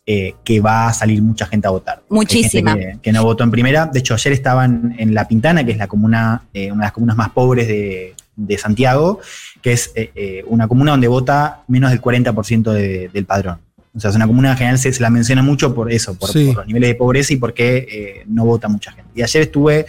eh, 0.07 0.35
que 0.45 0.61
va 0.61 0.89
a 0.89 0.93
salir 0.93 1.23
mucha 1.23 1.47
gente 1.47 1.67
a 1.67 1.71
votar. 1.71 2.03
Muchísima. 2.09 2.75
Que, 2.77 2.99
que 3.03 3.13
no 3.13 3.23
votó 3.23 3.45
en 3.45 3.51
primera. 3.51 3.87
De 3.87 4.01
hecho, 4.01 4.15
ayer 4.15 4.33
estaban 4.33 4.95
en 4.99 5.15
La 5.15 5.29
Pintana, 5.29 5.65
que 5.65 5.73
es 5.73 5.79
la 5.79 5.87
comuna, 5.87 6.43
eh, 6.53 6.73
una 6.73 6.83
de 6.83 6.87
las 6.87 6.93
comunas 6.93 7.17
más 7.17 7.31
pobres 7.31 7.69
de, 7.69 8.15
de 8.37 8.59
Santiago, 8.59 9.21
que 9.63 9.73
es 9.73 9.93
eh, 9.95 10.11
eh, 10.15 10.45
una 10.47 10.67
comuna 10.67 10.93
donde 10.93 11.07
vota 11.09 11.63
menos 11.69 11.91
del 11.91 12.01
40% 12.01 12.73
de- 12.73 13.09
del 13.13 13.25
padrón. 13.27 13.59
O 13.95 13.99
sea, 14.01 14.11
es 14.11 14.17
una 14.17 14.27
comuna 14.27 14.53
en 14.53 14.57
general 14.57 14.79
se, 14.79 14.93
se 14.93 15.03
la 15.03 15.11
menciona 15.11 15.43
mucho 15.43 15.75
por 15.75 15.91
eso, 15.93 16.15
por, 16.17 16.31
Sí. 16.31 16.47
por 16.47 16.59
los 16.59 16.67
niveles 16.69 16.91
de 16.91 16.95
pobreza 16.95 17.33
y 17.35 17.37
porque 17.37 17.87
eh, 17.91 18.23
no 18.29 18.45
vota 18.45 18.69
mucha 18.69 18.93
gente. 18.93 19.11
Y 19.17 19.23
ayer 19.23 19.43
estuve 19.43 19.85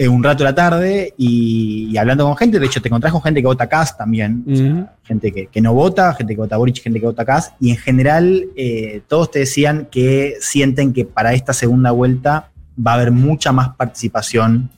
eh, 0.00 0.08
un 0.08 0.24
rato 0.24 0.44
a 0.44 0.46
la 0.46 0.54
tarde 0.54 1.12
y, 1.18 1.90
y 1.92 1.98
hablando 1.98 2.24
con 2.24 2.34
gente, 2.34 2.58
de 2.58 2.64
hecho 2.64 2.80
te 2.80 2.88
encontrás 2.88 3.12
con 3.12 3.20
gente 3.20 3.42
que 3.42 3.46
vota 3.46 3.68
CAS 3.68 3.98
también, 3.98 4.46
o 4.50 4.56
sea, 4.56 4.66
Ujú. 4.66 4.86
gente 5.04 5.30
que, 5.30 5.48
que 5.48 5.60
no 5.60 5.74
vota, 5.74 6.14
gente 6.14 6.34
que 6.34 6.40
vota 6.40 6.56
Boric, 6.56 6.82
gente 6.82 7.00
que 7.00 7.04
vota 7.04 7.26
CAS, 7.26 7.52
y 7.60 7.68
en 7.68 7.76
general 7.76 8.46
eh, 8.56 9.02
todos 9.08 9.30
te 9.30 9.40
decían 9.40 9.88
que 9.90 10.36
sienten 10.40 10.94
que 10.94 11.04
para 11.04 11.34
esta 11.34 11.52
segunda 11.52 11.90
vuelta 11.90 12.48
va 12.78 12.92
a 12.92 12.94
haber 12.94 13.10
mucha 13.10 13.52
más 13.52 13.76
participación 13.76 14.70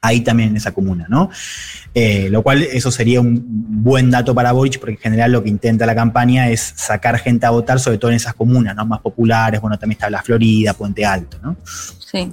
ahí 0.00 0.22
también 0.22 0.48
en 0.50 0.56
esa 0.56 0.72
comuna, 0.72 1.04
¿no? 1.10 1.28
Eh, 1.94 2.28
lo 2.30 2.42
cual 2.42 2.62
eso 2.62 2.90
sería 2.90 3.20
un 3.20 3.42
buen 3.46 4.10
dato 4.10 4.34
para 4.34 4.52
Boric, 4.52 4.78
porque 4.78 4.94
en 4.94 4.98
general 4.98 5.32
lo 5.32 5.42
que 5.42 5.50
intenta 5.50 5.84
la 5.84 5.94
campaña 5.94 6.48
es 6.48 6.72
sacar 6.74 7.18
gente 7.18 7.44
a 7.44 7.50
votar, 7.50 7.80
sobre 7.80 7.98
todo 7.98 8.10
en 8.10 8.16
esas 8.16 8.32
comunas, 8.32 8.74
¿no? 8.74 8.86
Más 8.86 9.00
populares, 9.00 9.60
bueno, 9.60 9.78
también 9.78 9.98
está 9.98 10.08
la 10.08 10.22
Florida, 10.22 10.72
Puente 10.72 11.04
Alto, 11.04 11.38
¿no? 11.42 11.56
Sí. 11.64 12.32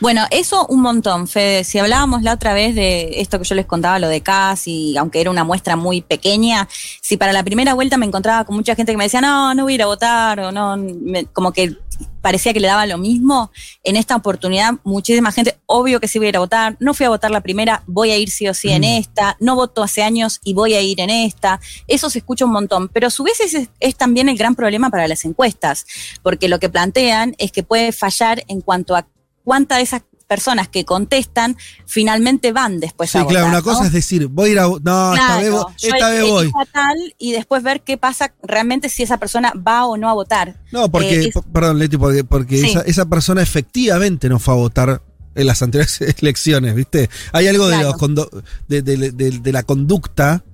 Bueno, 0.00 0.24
eso 0.30 0.66
un 0.66 0.80
montón, 0.82 1.26
Fede. 1.28 1.64
Si 1.64 1.78
hablábamos 1.78 2.22
la 2.22 2.32
otra 2.34 2.52
vez 2.54 2.74
de 2.74 3.20
esto 3.20 3.38
que 3.38 3.44
yo 3.44 3.54
les 3.54 3.66
contaba, 3.66 3.98
lo 3.98 4.08
de 4.08 4.20
CAS, 4.20 4.66
y 4.66 4.96
aunque 4.96 5.20
era 5.20 5.30
una 5.30 5.44
muestra 5.44 5.76
muy 5.76 6.00
pequeña, 6.00 6.68
si 7.00 7.16
para 7.16 7.32
la 7.32 7.42
primera 7.42 7.74
vuelta 7.74 7.96
me 7.96 8.06
encontraba 8.06 8.44
con 8.44 8.56
mucha 8.56 8.74
gente 8.74 8.92
que 8.92 8.98
me 8.98 9.04
decía, 9.04 9.20
no, 9.20 9.54
no 9.54 9.64
voy 9.64 9.72
a 9.72 9.74
ir 9.76 9.82
a 9.82 9.86
votar, 9.86 10.40
o 10.40 10.52
no, 10.52 10.76
me- 10.76 11.26
como 11.26 11.52
que 11.52 11.76
parecía 12.20 12.52
que 12.52 12.60
le 12.60 12.68
daba 12.68 12.86
lo 12.86 12.98
mismo, 12.98 13.50
en 13.82 13.96
esta 13.96 14.14
oportunidad 14.14 14.74
muchísima 14.84 15.32
gente, 15.32 15.58
obvio 15.66 15.98
que 16.00 16.06
sí 16.08 16.18
voy 16.18 16.26
a 16.26 16.28
ir 16.30 16.36
a 16.36 16.40
votar, 16.40 16.76
no 16.80 16.94
fui 16.94 17.06
a 17.06 17.08
votar 17.08 17.30
la 17.30 17.40
primera, 17.40 17.82
voy 17.86 18.10
a 18.10 18.16
ir 18.16 18.30
sí 18.30 18.46
o 18.48 18.54
sí 18.54 18.70
en 18.70 18.84
esta, 18.84 19.36
no 19.40 19.56
voto 19.56 19.82
hace 19.82 20.02
años 20.02 20.40
y 20.44 20.52
voy 20.54 20.74
a 20.74 20.80
ir 20.80 21.00
en 21.00 21.10
esta, 21.10 21.60
eso 21.86 22.10
se 22.10 22.18
escucha 22.18 22.44
un 22.44 22.52
montón, 22.52 22.88
pero 22.88 23.06
a 23.06 23.10
su 23.10 23.24
vez 23.24 23.40
es, 23.40 23.68
es 23.80 23.96
también 23.96 24.28
el 24.28 24.36
gran 24.36 24.54
problema 24.54 24.90
para 24.90 25.08
las 25.08 25.24
encuestas, 25.24 25.86
porque 26.22 26.48
lo 26.48 26.58
que 26.60 26.68
plantean 26.68 27.34
es 27.38 27.50
que 27.50 27.62
puede 27.62 27.92
fallar 27.92 28.44
en 28.48 28.60
cuanto 28.60 28.94
a 28.94 29.06
cuántas 29.48 29.78
de 29.78 29.84
esas 29.84 30.02
personas 30.26 30.68
que 30.68 30.84
contestan 30.84 31.56
finalmente 31.86 32.52
van 32.52 32.80
después 32.80 33.10
Sí, 33.10 33.16
a 33.16 33.22
votar. 33.22 33.32
claro, 33.36 33.48
una 33.48 33.62
cosa 33.62 33.80
¿no? 33.80 33.86
es 33.86 33.92
decir, 33.94 34.26
voy 34.26 34.50
a 34.50 34.52
ir 34.52 34.58
a. 34.58 34.64
No, 34.64 35.14
esta 35.14 35.36
vez, 35.38 35.48
Claro, 35.48 35.56
vo- 35.68 35.74
yo 35.78 35.88
esta 35.94 36.10
vez 36.10 36.22
voy. 36.28 36.52
tal 36.70 37.14
y 37.16 37.32
después 37.32 37.62
ver 37.62 37.80
qué 37.80 37.96
pasa 37.96 38.34
realmente 38.42 38.90
si 38.90 39.02
esa 39.02 39.16
persona 39.16 39.54
va 39.66 39.86
o 39.86 39.96
no 39.96 40.06
a 40.10 40.12
votar. 40.12 40.60
No, 40.70 40.90
porque, 40.90 41.14
Eh, 41.22 41.28
es- 41.34 41.34
perdón, 41.50 41.78
Leti, 41.78 41.96
porque, 41.96 42.24
porque 42.24 42.60
Sí. 42.60 42.68
esa, 42.72 42.80
esa 42.82 43.06
persona 43.06 43.40
efectivamente 43.40 44.28
no 44.28 44.38
fue 44.38 44.52
a 44.52 44.56
votar 44.58 45.00
en 45.34 45.46
las 45.46 45.62
anteriores 45.62 45.98
elecciones, 46.22 46.74
¿viste? 46.74 47.08
Hay 47.32 47.46
algo 47.48 47.66
de, 47.68 47.76
Claro. 47.76 47.88
los 47.88 47.96
condo- 47.96 48.30
de, 48.68 48.82
de- 48.82 49.12
de- 49.12 49.30
de 49.38 49.52
la 49.52 49.62
conducta, 49.62 50.44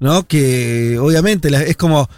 ¿no? 0.00 0.26
Que 0.26 0.98
obviamente 0.98 1.48
es 1.70 1.76
como. 1.76 2.08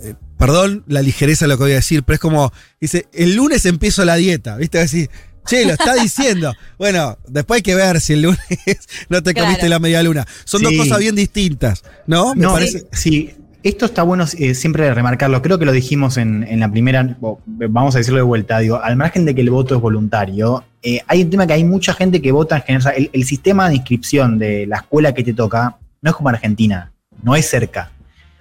eh, 0.00 0.14
perdón 0.46 0.84
la 0.86 1.02
ligereza 1.02 1.44
de 1.44 1.48
lo 1.48 1.56
que 1.56 1.64
voy 1.64 1.72
a 1.72 1.76
decir, 1.76 2.02
pero 2.02 2.14
es 2.14 2.20
como. 2.20 2.52
Dice, 2.80 3.06
el 3.12 3.34
lunes 3.36 3.64
empiezo 3.66 4.04
la 4.04 4.16
dieta, 4.16 4.56
¿viste? 4.56 4.80
Así. 4.80 5.08
Che, 5.46 5.64
lo 5.66 5.72
está 5.72 5.94
diciendo. 5.94 6.54
bueno, 6.78 7.18
después 7.28 7.58
hay 7.58 7.62
que 7.62 7.74
ver 7.74 8.00
si 8.00 8.14
el 8.14 8.22
lunes 8.22 8.38
no 9.08 9.22
te 9.22 9.34
comiste 9.34 9.60
Claro. 9.60 9.68
la 9.70 9.78
media 9.78 10.02
luna. 10.02 10.26
Son 10.44 10.62
dos 10.62 10.72
cosas 10.74 10.98
bien 10.98 11.14
distintas, 11.14 11.82
¿no? 12.06 12.34
Me 12.34 12.42
No, 12.42 12.52
parece. 12.54 12.86
sí. 12.92 13.30
Esto 13.62 13.86
está 13.86 14.02
bueno 14.02 14.26
eh, 14.38 14.54
siempre 14.54 14.92
remarcarlo. 14.92 15.40
Creo 15.40 15.58
que 15.58 15.64
lo 15.64 15.72
dijimos 15.72 16.18
en, 16.18 16.42
en 16.46 16.60
la 16.60 16.70
primera. 16.70 17.16
Vamos 17.46 17.94
a 17.94 17.98
decirlo 17.98 18.18
de 18.18 18.24
vuelta. 18.24 18.58
Digo, 18.58 18.78
al 18.82 18.94
margen 18.96 19.24
de 19.24 19.34
que 19.34 19.40
el 19.40 19.48
voto 19.48 19.74
es 19.74 19.80
voluntario, 19.80 20.64
eh, 20.82 21.00
hay 21.06 21.22
un 21.22 21.30
tema 21.30 21.46
que 21.46 21.54
hay 21.54 21.64
mucha 21.64 21.94
gente 21.94 22.20
que 22.20 22.30
vota 22.30 22.56
en 22.56 22.62
general. 22.62 22.92
El, 22.94 23.08
el 23.14 23.24
sistema 23.24 23.70
de 23.70 23.76
inscripción 23.76 24.38
de 24.38 24.66
la 24.66 24.76
escuela 24.76 25.14
que 25.14 25.24
te 25.24 25.32
toca 25.32 25.78
no 26.02 26.10
es 26.10 26.14
como 26.14 26.28
Argentina, 26.28 26.92
no 27.22 27.34
es 27.34 27.48
cerca. 27.48 27.90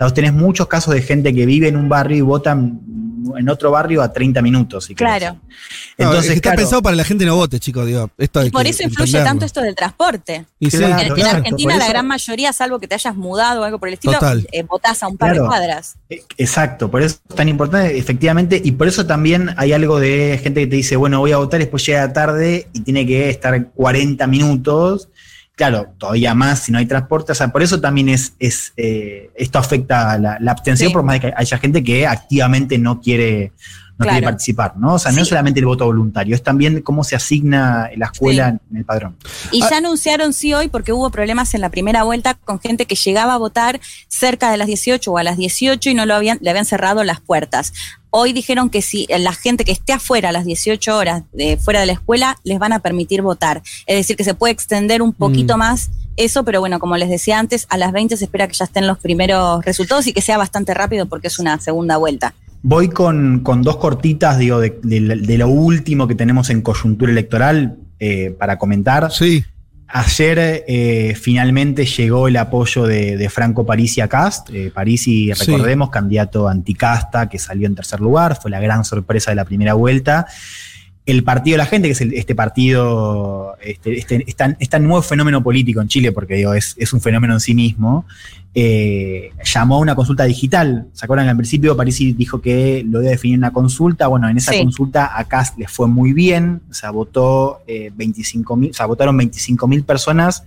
Vos 0.03 0.13
tenés 0.13 0.33
muchos 0.33 0.67
casos 0.67 0.93
de 0.93 1.01
gente 1.01 1.33
que 1.33 1.45
vive 1.45 1.67
en 1.67 1.75
un 1.77 1.89
barrio 1.89 2.17
y 2.17 2.21
votan 2.21 2.79
en 3.37 3.47
otro 3.49 3.71
barrio 3.71 4.01
a 4.01 4.11
30 4.11 4.41
minutos. 4.41 4.85
si. 4.85 4.95
Claro. 4.95 5.37
No, 5.97 6.05
Entonces, 6.05 6.25
es 6.25 6.29
que 6.31 6.35
está 6.35 6.49
claro, 6.49 6.57
pensado 6.57 6.81
para 6.81 6.93
que 6.93 6.97
la 6.97 7.03
gente 7.05 7.25
no 7.25 7.35
vote, 7.37 7.59
chicos. 7.59 7.85
Digo, 7.85 8.09
esto 8.17 8.39
hay 8.41 8.49
por 8.51 8.63
que 8.63 8.69
eso 8.69 8.83
influye 8.83 9.03
entenderlo. 9.11 9.29
tanto 9.29 9.45
esto 9.45 9.61
del 9.61 9.75
transporte. 9.75 10.45
Y 10.59 10.69
sí, 10.69 10.77
Claro, 10.77 11.15
En- 11.15 11.25
Argentina 11.25 11.75
la 11.77 11.83
eso- 11.83 11.91
gran 11.93 12.05
mayoría, 12.07 12.51
salvo 12.51 12.79
que 12.79 12.87
te 12.87 12.95
hayas 12.95 13.15
mudado 13.15 13.61
o 13.61 13.63
algo 13.63 13.79
por 13.79 13.87
el 13.87 13.93
estilo, 13.93 14.13
Total. 14.13 14.45
eh, 14.51 14.63
votás 14.63 15.01
a 15.03 15.07
un 15.07 15.17
par 15.17 15.29
Claro. 15.29 15.43
de 15.43 15.47
cuadras. 15.47 15.95
Eh, 16.09 16.21
Exacto, 16.37 16.91
por 16.91 17.01
eso 17.01 17.17
es 17.29 17.35
tan 17.35 17.47
importante, 17.47 17.97
efectivamente, 17.97 18.61
y 18.63 18.71
por 18.73 18.87
eso 18.87 19.05
también 19.05 19.51
hay 19.57 19.71
algo 19.71 19.99
de 19.99 20.39
gente 20.43 20.61
que 20.61 20.67
te 20.67 20.75
dice, 20.75 20.95
bueno, 20.97 21.19
voy 21.19 21.31
a 21.31 21.37
votar, 21.37 21.61
y 21.61 21.63
después 21.63 21.85
llega 21.85 22.11
tarde 22.11 22.67
y 22.73 22.81
tiene 22.81 23.07
que 23.07 23.29
estar 23.29 23.67
40 23.71 24.27
minutos. 24.27 25.07
Claro, 25.55 25.93
todavía 25.99 26.33
más 26.33 26.61
si 26.63 26.71
no 26.71 26.79
hay 26.79 26.85
transporte, 26.87 27.31
o 27.31 27.35
sea, 27.35 27.49
por 27.49 27.61
eso 27.61 27.79
también 27.79 28.09
es, 28.09 28.33
es 28.39 28.73
eh, 28.75 29.29
esto 29.35 29.59
afecta 29.59 30.11
a 30.13 30.17
la, 30.17 30.37
la 30.39 30.51
abstención, 30.51 30.89
Sí. 30.89 30.93
por 30.93 31.03
más 31.03 31.15
de 31.15 31.19
que 31.21 31.33
haya 31.35 31.57
gente 31.59 31.83
que 31.83 32.07
activamente 32.07 32.79
no 32.79 32.99
quiere, 32.99 33.51
no 33.99 34.07
quiere 34.07 34.23
participar, 34.25 34.75
¿no? 34.77 34.95
O 34.95 34.99
sea, 34.99 35.11
no 35.11 35.21
es 35.21 35.27
solamente 35.27 35.59
el 35.59 35.67
voto 35.67 35.85
voluntario, 35.85 36.33
es 36.33 36.41
también 36.41 36.81
cómo 36.81 37.03
se 37.03 37.15
asigna 37.15 37.87
la 37.95 38.07
escuela 38.07 38.49
en 38.71 38.77
el 38.77 38.83
padrón. 38.83 39.15
Y 39.51 39.61
Ah. 39.61 39.67
ya 39.69 39.77
anunciaron 39.77 40.33
sí 40.33 40.55
hoy 40.55 40.69
porque 40.69 40.91
hubo 40.91 41.11
problemas 41.11 41.53
en 41.53 41.61
la 41.61 41.69
primera 41.69 42.01
vuelta 42.01 42.33
con 42.33 42.59
gente 42.59 42.87
que 42.87 42.95
llegaba 42.95 43.35
a 43.35 43.37
votar 43.37 43.79
cerca 44.07 44.49
de 44.49 44.57
las 44.57 44.65
18 44.65 45.11
o 45.11 45.19
a 45.19 45.23
las 45.23 45.37
18 45.37 45.87
y 45.91 45.93
no 45.93 46.07
lo 46.07 46.15
habían, 46.15 46.39
le 46.41 46.49
habían 46.49 46.65
cerrado 46.65 47.03
las 47.03 47.21
puertas. 47.21 47.73
Hoy 48.15 48.31
dijeron 48.31 48.69
que 48.69 48.83
si 48.83 49.07
la 49.17 49.33
gente 49.33 49.65
que 49.65 49.71
esté 49.71 49.91
afuera 49.91 50.29
a 50.29 50.31
las 50.31 50.45
18 50.45 50.95
horas, 50.95 51.23
de, 51.33 51.57
fuera 51.57 51.79
de 51.79 51.87
la 51.87 51.93
escuela, 51.93 52.37
les 52.43 52.59
van 52.59 52.71
a 52.71 52.77
permitir 52.79 53.23
votar. 53.23 53.63
Es 53.87 53.97
decir, 53.97 54.15
que 54.15 54.23
se 54.23 54.35
puede 54.35 54.53
extender 54.53 55.01
un 55.01 55.13
poquito 55.13 55.55
Mm. 55.55 55.59
más 55.59 55.89
eso, 56.15 56.43
pero 56.43 56.59
bueno, 56.59 56.77
como 56.79 56.95
les 56.95 57.09
decía 57.09 57.39
antes, 57.39 57.65
a 57.71 57.77
las 57.77 57.91
20 57.91 58.15
se 58.15 58.25
espera 58.25 58.47
que 58.47 58.53
ya 58.53 58.65
estén 58.65 58.85
los 58.85 58.99
primeros 58.99 59.65
resultados 59.65 60.05
y 60.05 60.13
que 60.13 60.21
sea 60.21 60.37
bastante 60.37 60.75
rápido 60.75 61.07
porque 61.07 61.25
es 61.27 61.39
una 61.39 61.59
segunda 61.59 61.97
vuelta. 61.97 62.35
Voy 62.61 62.89
con, 62.89 63.39
con 63.39 63.63
dos 63.63 63.77
cortitas, 63.77 64.37
digo, 64.37 64.59
de, 64.59 64.79
de- 64.83 64.99
de 65.17 65.37
lo 65.39 65.47
último 65.47 66.07
que 66.07 66.13
tenemos 66.13 66.51
en 66.51 66.61
coyuntura 66.61 67.11
electoral 67.11 67.77
eh, 67.99 68.29
para 68.37 68.59
comentar. 68.59 69.11
Sí. 69.11 69.43
Ayer 69.87 70.63
eh, 70.67 71.15
finalmente 71.19 71.85
llegó 71.85 72.27
el 72.27 72.37
apoyo 72.37 72.85
de, 72.87 73.15
de 73.15 73.29
Franco 73.29 73.65
Parisi 73.65 74.01
a 74.01 74.07
Cast. 74.07 74.49
Eh, 74.51 74.71
Parisi, 74.73 75.31
Sí. 75.35 75.51
recordemos, 75.51 75.89
candidato 75.91 76.47
anticasta 76.47 77.29
que 77.29 77.37
salió 77.37 77.67
en 77.67 77.75
tercer 77.75 77.99
lugar, 77.99 78.39
fue 78.41 78.49
la 78.49 78.59
gran 78.59 78.85
sorpresa 78.85 79.31
de 79.31 79.35
la 79.35 79.45
primera 79.45 79.73
vuelta. 79.75 80.25
El 81.05 81.23
Partido 81.23 81.55
de 81.55 81.57
la 81.57 81.65
Gente, 81.65 81.87
que 81.89 81.91
es 81.91 82.01
el- 82.01 82.13
este 82.13 82.33
partido, 82.33 83.57
este, 83.61 83.97
este, 83.97 84.23
este- 84.25 84.55
este 84.59 84.79
nuevo 84.79 85.01
fenómeno 85.01 85.43
político 85.43 85.81
en 85.81 85.87
Chile, 85.89 86.11
porque 86.13 86.35
digo, 86.35 86.53
es, 86.53 86.75
es 86.77 86.93
un 86.93 87.01
fenómeno 87.01 87.33
en 87.33 87.39
sí 87.41 87.53
mismo, 87.53 88.05
eh, 88.55 89.31
llamó 89.43 89.75
a 89.75 89.79
una 89.79 89.95
consulta 89.95 90.23
digital. 90.23 90.87
¿Se 90.93 91.05
acuerdan 91.05 91.25
que 91.25 91.31
al 91.31 91.37
principio 91.37 91.75
Parisi 91.75 92.13
dijo 92.13 92.39
que 92.39 92.85
lo 92.87 92.99
iba 93.01 93.09
a 93.09 93.11
definir 93.11 93.37
una 93.37 93.51
consulta? 93.51 94.07
Bueno, 94.07 94.29
en 94.29 94.37
esa 94.37 94.53
Sí. 94.53 94.59
consulta 94.59 95.17
a 95.17 95.25
Cast 95.27 95.57
le 95.57 95.67
fue 95.67 95.87
muy 95.87 96.13
bien, 96.13 96.61
o 96.69 96.73
sea, 96.73 96.91
votó 96.91 97.61
eh, 97.67 97.91
25 97.95 98.55
mil, 98.55 98.69
o 98.71 98.73
sea, 98.73 98.85
votaron 98.85 99.17
25 99.17 99.67
mil 99.67 99.83
personas. 99.83 100.45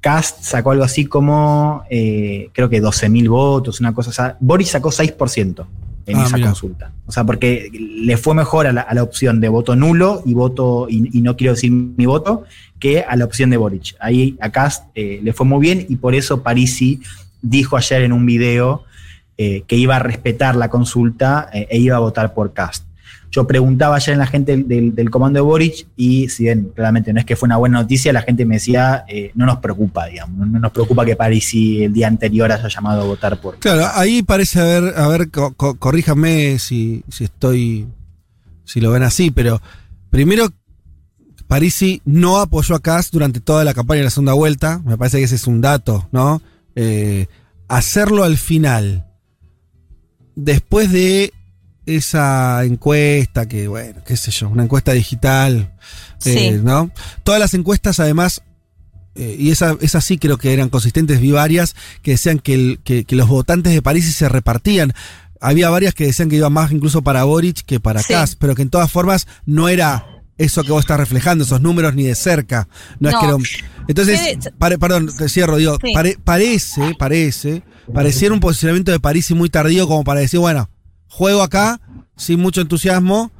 Cast 0.00 0.42
sacó 0.42 0.70
algo 0.70 0.82
así 0.84 1.04
como, 1.04 1.82
eh, 1.90 2.48
creo 2.54 2.70
que 2.70 2.80
12 2.80 3.08
mil 3.10 3.28
votos, 3.28 3.80
una 3.80 3.92
cosa. 3.92 4.10
O 4.10 4.12
sea, 4.14 4.36
Boris 4.40 4.70
sacó 4.70 4.90
6% 4.90 5.66
en 6.10 6.18
Ah, 6.18 6.24
esa 6.26 6.36
mira. 6.36 6.48
consulta. 6.48 6.92
O 7.06 7.12
sea, 7.12 7.24
porque 7.24 7.70
le 7.72 8.16
fue 8.16 8.34
mejor 8.34 8.66
a 8.66 8.72
la, 8.72 8.82
a 8.82 8.94
la 8.94 9.02
opción 9.02 9.40
de 9.40 9.48
voto 9.48 9.74
nulo 9.76 10.22
y 10.24 10.34
voto, 10.34 10.86
y, 10.88 11.16
y 11.16 11.22
no 11.22 11.36
quiero 11.36 11.54
decir 11.54 11.70
mi 11.70 12.06
voto, 12.06 12.44
que 12.78 13.00
a 13.02 13.16
la 13.16 13.24
opción 13.24 13.50
de 13.50 13.56
Boric. 13.56 13.94
Ahí 14.00 14.36
a 14.40 14.50
Cast 14.50 14.84
eh, 14.94 15.20
le 15.22 15.32
fue 15.32 15.46
muy 15.46 15.60
bien 15.60 15.84
y 15.88 15.96
por 15.96 16.14
eso 16.14 16.42
Parisi 16.42 17.00
dijo 17.42 17.76
ayer 17.76 18.02
en 18.02 18.12
un 18.12 18.24
video 18.26 18.84
eh, 19.38 19.62
que 19.66 19.76
iba 19.76 19.96
a 19.96 19.98
respetar 19.98 20.54
la 20.56 20.68
consulta 20.68 21.48
eh, 21.52 21.66
e 21.70 21.78
iba 21.78 21.96
a 21.96 22.00
votar 22.00 22.34
por 22.34 22.52
Cast. 22.52 22.84
Yo 23.32 23.46
preguntaba 23.46 23.94
ayer 23.96 24.14
en 24.14 24.18
la 24.18 24.26
gente 24.26 24.56
del, 24.56 24.94
del- 24.94 25.10
comando 25.10 25.36
de 25.36 25.40
Boric 25.42 25.86
y 25.96 26.28
si 26.30 26.44
bien 26.44 26.72
claramente 26.74 27.12
no 27.12 27.20
es 27.20 27.24
que 27.26 27.36
fue 27.36 27.46
una 27.46 27.58
buena 27.58 27.80
noticia, 27.80 28.12
la 28.12 28.22
gente 28.22 28.44
me 28.44 28.56
decía, 28.56 29.04
eh, 29.08 29.30
no 29.36 29.46
nos 29.46 29.58
preocupa, 29.58 30.06
digamos, 30.06 30.36
no, 30.36 30.46
no 30.46 30.58
nos 30.58 30.72
preocupa 30.72 31.04
que 31.04 31.14
Parisi 31.14 31.84
el 31.84 31.92
día 31.92 32.08
anterior 32.08 32.50
haya 32.50 32.66
llamado 32.68 33.02
a 33.02 33.04
votar 33.04 33.40
por 33.40 33.58
Claro, 33.60 33.86
ahí 33.94 34.22
parece 34.24 34.60
haber, 34.60 34.98
a 34.98 35.06
ver, 35.06 35.30
co- 35.30 35.52
co- 35.54 35.76
corríjame 35.76 36.58
si, 36.58 37.04
si 37.08 37.24
estoy, 37.24 37.86
si 38.64 38.80
lo 38.80 38.90
ven 38.90 39.04
así, 39.04 39.30
pero 39.30 39.62
primero, 40.10 40.48
Parisi 41.46 42.02
no 42.04 42.38
apoyó 42.38 42.74
a 42.74 42.80
Kass 42.80 43.10
durante 43.12 43.38
toda 43.40 43.62
la 43.64 43.74
campaña 43.74 43.98
de 43.98 44.04
la 44.04 44.10
segunda 44.10 44.32
vuelta, 44.32 44.80
me 44.84 44.98
parece 44.98 45.18
que 45.18 45.24
ese 45.24 45.36
es 45.36 45.46
un 45.46 45.60
dato, 45.60 46.08
¿no? 46.10 46.42
Eh, 46.74 47.26
hacerlo 47.68 48.24
al 48.24 48.38
final, 48.38 49.06
después 50.34 50.90
de 50.92 51.32
esa 51.86 52.64
encuesta, 52.64 53.46
que 53.46 53.68
bueno, 53.68 54.00
qué 54.06 54.16
sé 54.16 54.30
yo, 54.30 54.48
una 54.48 54.64
encuesta 54.64 54.92
digital, 54.92 55.72
eh. 56.24 56.60
¿no? 56.62 56.90
Todas 57.24 57.40
las 57.40 57.54
encuestas 57.54 58.00
además, 58.00 58.42
eh, 59.14 59.36
y 59.38 59.50
esa- 59.50 59.76
esas 59.80 60.04
sí 60.04 60.18
creo 60.18 60.38
que 60.38 60.52
eran 60.52 60.68
consistentes, 60.68 61.20
vi 61.20 61.32
varias, 61.32 61.74
que 62.02 62.12
decían 62.12 62.38
que, 62.38 62.54
el- 62.54 62.80
que- 62.84 63.04
que 63.04 63.16
los 63.16 63.28
votantes 63.28 63.72
de 63.72 63.82
París 63.82 64.12
se 64.14 64.28
repartían. 64.28 64.92
Había 65.40 65.70
varias 65.70 65.94
que 65.94 66.04
decían 66.06 66.28
que 66.28 66.36
iba 66.36 66.50
más 66.50 66.70
incluso 66.70 67.02
para 67.02 67.24
Boric 67.24 67.62
que 67.64 67.80
para 67.80 68.02
Sí. 68.02 68.12
Kass, 68.12 68.36
pero 68.36 68.54
que 68.54 68.62
en 68.62 68.70
todas 68.70 68.90
formas 68.92 69.26
no 69.46 69.68
era 69.68 70.06
eso 70.36 70.62
que 70.62 70.70
vos 70.72 70.80
estás 70.80 70.98
reflejando, 71.00 71.44
esos 71.44 71.60
números 71.60 71.94
ni 71.94 72.04
de 72.04 72.14
cerca. 72.14 72.68
No, 72.98 73.08
es 73.10 73.16
que 73.16 73.60
Entonces, 73.88 74.38
pare- 74.58 74.78
perdón, 74.78 75.10
te 75.16 75.28
cierro, 75.28 75.56
digo, 75.56 75.76
Sí. 75.84 75.92
pare- 75.92 76.18
parece, 76.22 76.94
parece, 76.98 77.62
pareciera 77.92 78.32
un 78.34 78.40
posicionamiento 78.40 78.92
de 78.92 79.00
París 79.00 79.30
muy 79.32 79.50
tardío 79.50 79.88
como 79.88 80.04
para 80.04 80.20
decir, 80.20 80.38
bueno, 80.40 80.70
juego 81.10 81.42
acá 81.42 81.80
sin 82.16 82.40
mucho 82.40 82.60
entusiasmo 82.62 83.30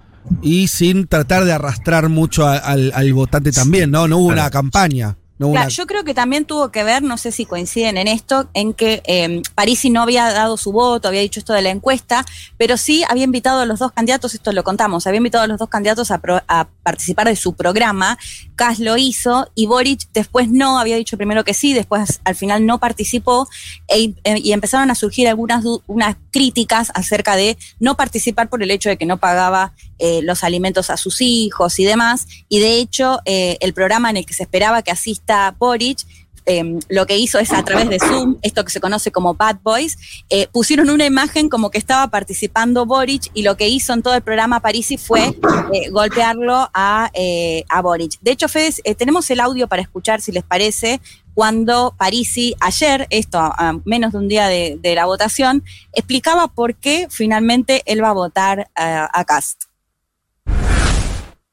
y 0.43 0.69
sin 0.69 1.07
tratar 1.07 1.45
de 1.45 1.53
arrastrar 1.53 2.09
mucho 2.11 2.47
a- 2.47 2.59
al, 2.59 2.93
al 2.95 3.13
votante 3.15 3.53
también, 3.53 3.91
¿no? 3.91 4.07
No 4.07 4.19
hubo 4.19 4.29
Claro. 4.29 4.43
una 4.43 4.51
campaña. 4.51 5.17
No 5.41 5.53
Claro, 5.53 5.71
yo 5.71 5.87
creo 5.87 6.05
que 6.05 6.13
también 6.13 6.45
tuvo 6.45 6.71
que 6.71 6.85
ver, 6.85 7.03
no 7.03 7.17
sé 7.17 7.33
si 7.33 7.47
coinciden 7.47 7.97
en 7.97 8.09
esto, 8.09 8.51
en 8.53 8.75
que 8.75 9.03
eh, 9.07 9.41
Parisi 9.55 9.89
no 9.89 10.03
había 10.03 10.31
dado 10.33 10.59
su 10.59 10.71
voto, 10.71 11.09
había 11.09 11.23
dicho 11.23 11.41
esto 11.41 11.55
de 11.55 11.63
la 11.63 11.71
encuesta, 11.71 12.27
pero 12.59 12.77
sí 12.77 13.05
había 13.09 13.25
invitado 13.25 13.61
a 13.63 13.65
los 13.65 13.79
dos 13.79 13.91
candidatos, 13.93 14.35
esto 14.35 14.53
lo 14.53 14.63
contamos, 14.65 15.07
había 15.07 15.17
invitado 15.17 15.45
a 15.45 15.47
los 15.47 15.59
dos 15.59 15.71
candidatos 15.71 16.11
a, 16.11 16.19
pro- 16.19 16.43
a 16.47 16.69
participar 16.83 17.27
de 17.27 17.37
su 17.37 17.55
programa, 17.55 18.19
Kass 18.55 18.81
lo 18.81 18.99
hizo 18.99 19.49
y 19.55 19.65
Boric 19.65 20.09
después 20.13 20.51
no, 20.51 20.79
había 20.79 20.97
dicho 20.97 21.17
primero 21.17 21.43
que 21.43 21.55
sí, 21.55 21.73
después 21.73 22.21
al 22.25 22.35
final 22.35 22.67
no 22.67 22.79
participó 22.79 23.49
e- 23.89 24.13
eh, 24.25 24.37
y 24.45 24.53
empezaron 24.53 24.91
a 24.91 24.95
surgir 24.95 25.27
algunas 25.27 25.65
unas 25.87 26.17
críticas 26.33 26.93
acerca 26.95 27.35
de 27.37 27.57
no 27.79 27.97
participar 27.97 28.51
por 28.51 28.63
el 28.63 28.71
hecho 28.71 28.91
de 28.91 28.99
que 28.99 29.07
no 29.07 29.17
pagaba 29.17 29.73
eh, 29.99 30.21
los 30.23 30.45
alimentos 30.45 30.91
a 30.91 30.97
sus 30.99 31.21
hijos 31.21 31.79
y 31.79 31.85
demás. 31.85 32.27
Y 32.49 32.59
de 32.61 32.77
hecho, 32.79 33.21
eh, 33.25 33.57
el 33.61 33.73
programa 33.75 34.11
en 34.11 34.19
el 34.19 34.27
que 34.27 34.33
se 34.35 34.43
esperaba 34.43 34.83
que 34.83 34.91
asista 34.91 35.30
Boric, 35.59 36.07
eh, 36.47 36.79
lo 36.89 37.07
que 37.07 37.17
hizo 37.19 37.39
es 37.39 37.53
a 37.53 37.63
través 37.65 37.89
de 37.89 37.99
Zoom, 37.99 38.37
esto 38.43 38.65
que 38.65 38.71
se 38.71 38.81
conoce 38.81 39.13
como 39.13 39.35
Bad 39.35 39.59
Boys, 39.63 39.97
eh, 40.31 40.49
pusieron 40.51 40.91
una 40.91 41.07
imagen 41.07 41.49
como 41.49 41.71
que 41.71 41.79
estaba 41.79 42.09
participando 42.09 42.87
Boric 42.87 43.31
y 43.35 43.43
lo 43.43 43.57
que 43.57 43.69
hizo 43.69 43.93
en 43.93 44.03
todo 44.03 44.15
el 44.15 44.23
programa 44.23 44.61
Parisi 44.61 44.97
fue 44.97 45.37
eh, 45.73 45.91
golpearlo 45.91 46.69
a, 46.75 47.11
eh, 47.15 47.65
a 47.69 47.83
Boric. 47.83 48.19
De 48.21 48.33
hecho, 48.33 48.49
Fede, 48.49 48.73
tenemos 48.95 49.31
el 49.31 49.41
audio 49.41 49.69
para 49.69 49.83
escuchar, 49.83 50.21
si 50.21 50.33
les 50.33 50.43
parece, 50.43 51.01
cuando 51.35 51.95
Parisi 51.97 52.57
ayer, 52.61 53.07
esto 53.11 53.39
a, 53.39 53.79
menos 53.85 54.13
de 54.13 54.19
un 54.19 54.29
día 54.29 54.49
de, 54.49 54.79
de 54.83 54.95
la 54.95 55.05
votación, 55.05 55.63
explicaba 55.93 56.49
por 56.49 56.75
qué 56.75 57.07
finalmente 57.11 57.83
él 57.87 58.03
va 58.03 58.09
a 58.09 58.15
votar 58.15 58.71
a 58.75 59.25
Cast. 59.25 59.65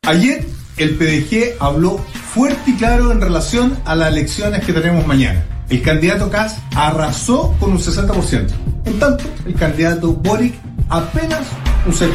Ayer 0.04 0.46
el 0.78 0.96
PDG 0.96 1.58
habló 1.60 2.00
fuerte 2.38 2.70
y 2.70 2.74
claro 2.76 3.12
en 3.12 3.20
relación 3.20 3.76
a 3.84 3.96
las 3.96 4.10
elecciones 4.10 4.64
que 4.64 4.72
tenemos 4.72 5.08
mañana. 5.08 5.44
El 5.70 5.82
candidato 5.82 6.30
Kass 6.30 6.58
arrasó 6.76 7.56
con 7.60 7.72
un 7.72 7.80
60%. 7.80 8.48
En 8.86 9.00
tanto, 9.00 9.24
el 9.48 9.56
candidato 9.56 10.14
Boric 10.14 10.54
apenas 10.88 11.42
un 11.88 11.94
6%. 11.94 12.10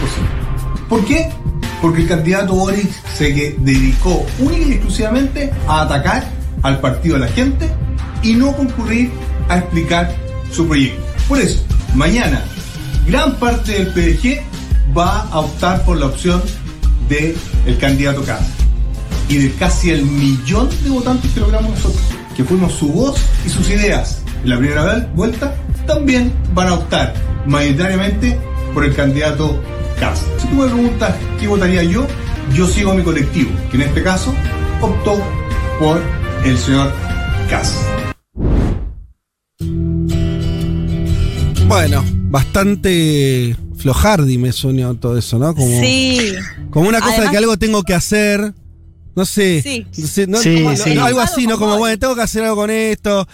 ¿Por 0.89 1.05
qué? 1.07 1.29
Porque 1.81 2.03
el 2.03 2.09
candidato 2.09 2.55
Boric 2.55 2.89
se 3.17 3.57
dedicó 3.59 4.25
única 4.39 4.65
y 4.65 4.73
exclusivamente 4.75 5.53
a 5.67 5.83
atacar 5.83 6.25
al 6.63 6.79
partido 6.79 7.17
de 7.17 7.23
la 7.23 7.33
gente 7.33 7.69
y 8.23 8.35
no 8.35 8.57
concurrir 8.57 9.11
a 9.49 9.59
explicar 9.59 10.15
su 10.53 10.69
proyecto. 10.69 11.03
Por 11.29 11.41
eso, 11.41 11.65
mañana, 11.97 12.45
gran 13.09 13.35
parte 13.41 13.73
del 13.73 13.89
PDG 13.89 14.41
va 14.97 15.23
a 15.33 15.41
optar 15.41 15.85
por 15.85 15.99
la 15.99 16.07
opción 16.07 16.41
del 17.09 17.37
el 17.67 17.77
candidato 17.79 18.23
Kass 18.23 18.62
y 19.33 19.39
de 19.39 19.51
casi 19.53 19.91
el 19.91 20.05
millón 20.05 20.69
de 20.85 20.91
votantes 20.91 21.31
que 21.33 21.41
logramos 21.41 21.71
nosotros, 21.71 22.03
que 22.37 22.45
fuimos 22.45 22.75
su 22.75 22.93
voz 22.93 23.19
y 23.47 23.49
sus 23.49 23.67
ideas 23.71 24.21
en 24.45 24.51
la 24.51 24.59
primera 24.59 25.11
vuelta, 25.15 25.55
también 25.87 26.31
van 26.55 26.69
a 26.69 26.75
optar 26.75 27.15
mayoritariamente 27.47 28.39
por 28.75 28.85
el 28.85 28.95
candidato 28.95 29.59
Kass. 29.99 30.23
Si 30.39 30.47
tú 30.49 30.57
me 30.57 30.67
preguntas 30.67 31.15
qué 31.41 31.49
votaría 31.49 31.83
yo, 31.83 32.07
yo 32.55 32.67
sigo 32.67 32.91
a 32.93 32.95
mi 32.95 33.03
colectivo, 33.03 33.51
que 33.71 33.79
en 33.79 33.83
este 33.85 34.03
caso 34.03 34.35
optó 34.83 35.19
por 35.81 36.03
el 36.45 36.59
señor 36.59 36.93
Kass. 37.49 37.75
Bueno, 41.69 42.05
bastante 42.29 43.57
flojardi 43.79 44.37
me 44.37 44.53
suena 44.53 44.93
todo 45.01 45.17
eso, 45.17 45.39
¿no? 45.39 45.55
Como, 45.55 45.81
Sí. 45.81 46.35
como 46.69 46.91
una 46.91 47.01
cosa 47.01 47.23
de 47.23 47.31
que 47.31 47.39
algo 47.39 47.57
tengo 47.57 47.83
que 47.83 47.95
hacer. 47.95 48.53
No 49.15 49.25
sé. 49.27 49.61
Sí. 49.63 49.87
no 49.99 50.07
sé, 50.09 50.27
no- 50.27 50.39
Sí, 50.39 50.63
como- 50.63 50.77
sí. 50.77 50.95
no, 50.95 51.05
algo 51.05 51.21
así, 51.21 51.47
¿no? 51.47 51.59
Como, 51.59 51.77
bueno, 51.79 51.99
tengo 51.99 52.15
que 52.15 52.23
hacer 52.23 52.43
algo 52.45 52.57
con 52.57 52.71
esto. 52.71 53.27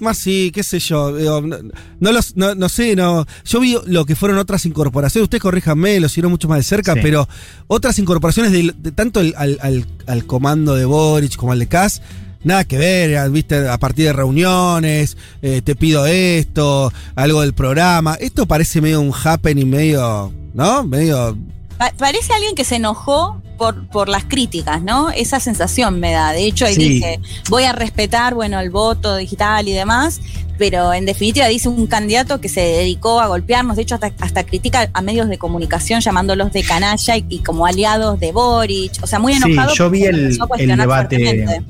Más 0.00 0.18
sí, 0.18 0.50
qué 0.52 0.62
sé 0.64 0.80
yo. 0.80 1.16
digo, 1.16 1.40
no, 1.42 1.56
no 2.00 2.12
los- 2.12 2.36
no, 2.36 2.54
no 2.56 2.68
sé, 2.68 2.96
no. 2.96 3.24
Yo 3.44 3.60
vi 3.60 3.76
lo 3.86 4.04
que 4.04 4.16
fueron 4.16 4.36
otras 4.38 4.66
incorporaciones. 4.66 5.24
Ustedes 5.24 5.40
corríjanme, 5.42 6.00
lo 6.00 6.08
siguieron 6.08 6.32
mucho 6.32 6.48
más 6.48 6.58
de 6.58 6.64
cerca, 6.64 6.94
Sí. 6.94 7.00
pero 7.02 7.28
otras 7.68 7.98
incorporaciones 8.00 8.50
de, 8.52 8.74
de 8.76 8.90
tanto 8.92 9.20
el- 9.20 9.34
al, 9.36 9.58
al- 9.62 9.86
al 10.06 10.26
comando 10.26 10.74
de 10.74 10.84
Boric 10.86 11.36
como 11.36 11.52
al 11.52 11.60
de 11.60 11.68
Kass. 11.68 12.02
Nada 12.44 12.64
que 12.64 12.76
ver, 12.76 13.30
viste, 13.30 13.68
a 13.68 13.78
partir 13.78 14.06
de 14.06 14.12
reuniones, 14.12 15.16
eh, 15.42 15.62
te 15.62 15.76
pido 15.76 16.06
esto, 16.06 16.92
algo 17.14 17.42
del 17.42 17.54
programa. 17.54 18.16
Esto 18.16 18.46
parece 18.46 18.80
medio 18.80 19.00
un 19.00 19.12
happening, 19.14 19.66
medio, 19.70 20.32
¿no? 20.52 20.82
Medio 20.82 21.38
Pa- 21.78 21.92
parece 21.96 22.32
alguien 22.32 22.56
que 22.56 22.64
se 22.64 22.76
enojó 22.76 23.40
por, 23.62 23.86
por 23.86 24.08
las 24.08 24.24
críticas, 24.24 24.82
¿no? 24.82 25.10
Esa 25.10 25.38
sensación 25.38 26.00
me 26.00 26.10
da. 26.10 26.32
De 26.32 26.44
hecho, 26.44 26.66
ahí 26.66 26.74
Sí. 26.74 26.88
dice, 26.88 27.20
voy 27.48 27.62
a 27.62 27.72
respetar, 27.72 28.34
bueno, 28.34 28.58
el 28.58 28.70
voto 28.70 29.14
digital 29.16 29.68
y 29.68 29.72
demás, 29.72 30.20
pero 30.58 30.92
en 30.92 31.06
definitiva 31.06 31.46
dice 31.46 31.68
un 31.68 31.86
candidato 31.86 32.40
que 32.40 32.48
se 32.48 32.60
dedicó 32.60 33.20
a 33.20 33.28
golpearnos, 33.28 33.76
de 33.76 33.82
hecho 33.82 33.94
hasta, 33.94 34.10
hasta 34.18 34.42
critica 34.42 34.90
a 34.92 35.00
medios 35.00 35.28
de 35.28 35.38
comunicación 35.38 36.00
llamándolos 36.00 36.52
de 36.52 36.64
canalla 36.64 37.16
y, 37.16 37.24
y 37.28 37.38
como 37.38 37.64
aliados 37.64 38.18
de 38.18 38.32
Boric, 38.32 38.94
o 39.00 39.06
sea, 39.06 39.20
muy 39.20 39.32
Sí, 39.34 39.42
enojado. 39.44 39.74
yo 39.74 39.84
porque 39.84 39.98
vi 39.98 40.04
el- 40.06 40.36
debate- 40.76 41.16
fuertemente. 41.16 41.62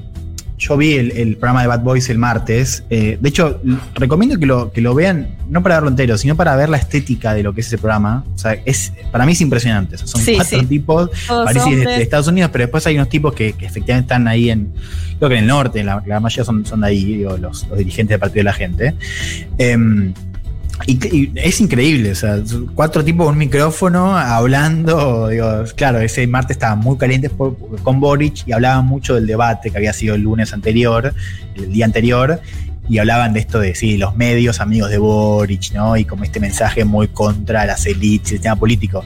Yo 0.64 0.76
vi 0.76 0.92
el, 0.92 1.10
el 1.12 1.36
programa 1.36 1.62
de 1.62 1.66
Bad 1.66 1.80
Boys 1.80 2.08
el 2.08 2.18
martes. 2.18 2.84
eh, 2.88 3.18
de 3.20 3.28
hecho, 3.28 3.60
recomiendo 3.96 4.38
que 4.38 4.46
lo, 4.46 4.70
que 4.70 4.80
lo 4.80 4.94
vean, 4.94 5.34
no 5.48 5.60
para 5.60 5.74
verlo 5.76 5.88
entero, 5.90 6.16
sino 6.16 6.36
para 6.36 6.54
ver 6.54 6.68
la 6.68 6.76
estética 6.76 7.34
de 7.34 7.42
lo 7.42 7.52
que 7.52 7.62
es 7.62 7.66
ese 7.66 7.78
programa. 7.78 8.24
O 8.32 8.38
sea, 8.38 8.52
es, 8.64 8.92
para 9.10 9.26
mí 9.26 9.32
es 9.32 9.40
impresionante. 9.40 9.96
O 9.96 9.98
sea, 9.98 10.06
son 10.06 10.20
Sí, 10.20 10.34
cuatro 10.36 10.60
sí. 10.60 10.66
tipos, 10.66 11.10
Todos 11.26 11.46
parece 11.46 11.74
de, 11.76 12.00
Estados 12.02 12.28
Unidos, 12.28 12.50
pero 12.52 12.62
después 12.62 12.86
hay 12.86 12.94
unos 12.94 13.08
tipos 13.08 13.34
que, 13.34 13.54
que 13.54 13.66
efectivamente 13.66 14.04
están 14.12 14.28
ahí 14.28 14.50
en, 14.50 14.72
creo 15.18 15.28
que 15.30 15.34
en 15.36 15.42
el 15.42 15.46
norte, 15.48 15.82
la, 15.82 16.00
la 16.06 16.20
mayoría 16.20 16.44
son, 16.44 16.64
son 16.64 16.82
de 16.82 16.86
ahí, 16.86 17.04
digo, 17.16 17.36
los, 17.38 17.66
los 17.66 17.78
dirigentes 17.78 18.10
del 18.14 18.20
Partido 18.20 18.40
de 18.40 18.44
la 18.44 18.52
Gente. 18.52 18.94
Em, 19.58 20.14
y, 20.86 21.30
es 21.36 21.60
increíble, 21.60 22.12
o 22.12 22.14
sea, 22.14 22.42
cuatro 22.74 23.04
tipos 23.04 23.26
con 23.26 23.34
un 23.34 23.38
micrófono 23.38 24.16
hablando, 24.16 25.28
digo, 25.28 25.64
claro, 25.76 26.00
ese 26.00 26.26
martes 26.26 26.56
estaban 26.56 26.80
muy 26.80 26.96
calientes 26.96 27.30
con 27.82 28.00
Boric 28.00 28.46
y 28.46 28.52
hablaban 28.52 28.86
mucho 28.86 29.14
del 29.14 29.26
debate 29.26 29.70
que 29.70 29.76
había 29.76 29.92
sido 29.92 30.14
el 30.14 30.22
lunes 30.22 30.52
anterior, 30.52 31.14
el 31.54 31.72
día 31.72 31.84
anterior, 31.84 32.40
y 32.88 32.98
hablaban 32.98 33.32
de 33.32 33.40
esto 33.40 33.60
de, 33.60 33.74
sí, 33.74 33.96
los 33.96 34.16
medios 34.16 34.60
amigos 34.60 34.90
de 34.90 34.98
Boric, 34.98 35.72
¿no? 35.72 35.96
Y 35.96 36.04
como 36.04 36.24
este 36.24 36.40
mensaje 36.40 36.84
muy 36.84 37.08
contra 37.08 37.64
las 37.64 37.86
élites, 37.86 38.32
el 38.32 38.38
sistema 38.38 38.56
político, 38.56 39.04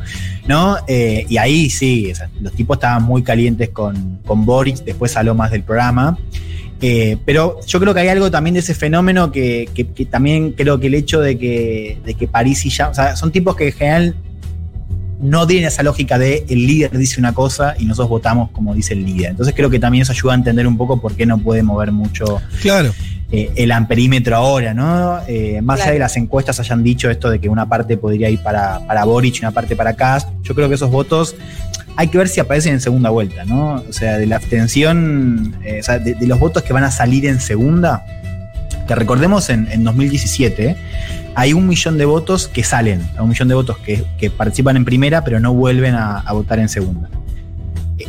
¿no? 0.49 0.79
Eh, 0.89 1.27
y 1.29 1.37
ahí 1.37 1.69
sí, 1.69 2.13
los 2.41 2.53
tipos 2.55 2.79
estaban 2.79 3.03
muy 3.03 3.23
calientes 3.23 3.69
con, 3.69 4.21
con 4.25 4.47
Boric, 4.47 4.79
después 4.79 5.15
habló 5.17 5.35
más 5.35 5.51
del 5.51 5.63
programa. 5.63 6.19
Eh, 6.83 7.17
pero 7.25 7.59
yo 7.67 7.81
creo 7.81 7.95
que 7.95 8.01
hay 8.01 8.09
algo 8.09 8.31
también 8.31 8.55
de 8.55 8.61
ese 8.61 8.75
fenómeno 8.75 9.33
que, 9.33 9.69
que- 9.75 9.87
que 9.87 10.05
también 10.05 10.53
creo 10.53 10.79
que 10.79 10.89
el 10.89 10.95
hecho 10.95 11.21
de 11.21 11.39
que, 11.39 11.99
de 12.05 12.15
que 12.15 12.29
París 12.29 12.67
y 12.67 12.71
ya, 12.71 12.91
o 12.91 12.95
sea, 12.95 13.17
son 13.17 13.33
tipos 13.33 13.57
que 13.57 13.69
en 13.69 13.73
general 13.73 14.15
no 15.19 15.47
tienen 15.47 15.67
esa 15.69 15.83
lógica 15.83 16.19
de 16.19 16.45
el 16.49 16.67
líder 16.67 16.91
dice 16.99 17.19
una 17.19 17.33
cosa 17.33 17.75
y 17.79 17.87
nosotros 17.87 18.11
votamos 18.11 18.51
como 18.51 18.75
dice 18.75 18.93
el 18.93 19.05
líder. 19.07 19.31
Entonces 19.31 19.55
creo 19.57 19.71
que 19.71 19.79
también 19.79 20.03
eso 20.03 20.13
ayuda 20.13 20.33
a 20.33 20.37
entender 20.37 20.67
un 20.67 20.77
poco 20.77 21.01
por 21.01 21.15
qué 21.15 21.25
no 21.25 21.39
puede 21.39 21.63
mover 21.63 21.91
mucho 21.93 22.43
Claro. 22.61 22.93
Eh, 23.33 23.51
el 23.57 23.73
amperímetro 23.73 24.37
ahora, 24.37 24.73
¿no? 24.73 25.21
Eh, 25.27 25.61
más 25.61 25.81
allá 25.81 25.93
de 25.93 25.99
las 25.99 26.17
encuestas 26.17 26.61
hayan 26.61 26.85
dicho 26.85 27.11
esto 27.11 27.29
de 27.29 27.41
que 27.41 27.49
una 27.49 27.69
parte 27.69 27.97
podría 27.97 28.31
ir 28.31 28.41
para, 28.41 28.79
para 28.87 29.05
Boric 29.05 29.37
y 29.37 29.39
una 29.41 29.51
parte 29.51 29.75
para 29.75 29.95
Kast, 29.95 30.29
yo 30.43 30.55
creo 30.55 30.69
que 30.69 30.77
esos 30.77 30.91
votos 30.91 31.35
hay 31.97 32.09
que 32.09 32.19
ver 32.19 32.29
si 32.29 32.39
aparecen 32.41 32.75
en 32.75 32.81
segunda 32.81 33.11
vuelta, 33.11 33.45
¿no? 33.45 33.83
O 33.89 33.93
sea, 33.93 34.19
de 34.19 34.27
la 34.27 34.37
abstención, 34.37 35.57
eh, 35.65 35.81
o 35.81 35.83
sea, 35.83 35.99
de, 35.99 36.15
de 36.15 36.27
los 36.27 36.39
votos 36.39 36.63
que 36.63 36.73
van 36.73 36.85
a 36.85 36.91
salir 36.91 37.27
en 37.27 37.41
segunda, 37.41 38.05
que 38.87 38.95
recordemos 38.95 39.51
en, 39.51 39.67
en 39.73 39.83
2017, 39.83 40.77
hay 41.35 41.53
un 41.53 41.67
millón 41.67 41.99
de 41.99 42.05
votos 42.05 42.47
que 42.49 42.63
salen, 42.63 43.03
un 43.19 43.29
millón 43.29 43.49
de 43.49 43.55
votos 43.55 43.79
que, 43.79 44.05
que 44.19 44.31
participan 44.31 44.77
en 44.77 44.85
primera, 44.85 45.25
pero 45.25 45.41
no 45.41 45.53
vuelven 45.53 45.95
a, 45.95 46.21
a 46.21 46.33
votar 46.33 46.61
en 46.61 46.69
segunda. 46.69 47.09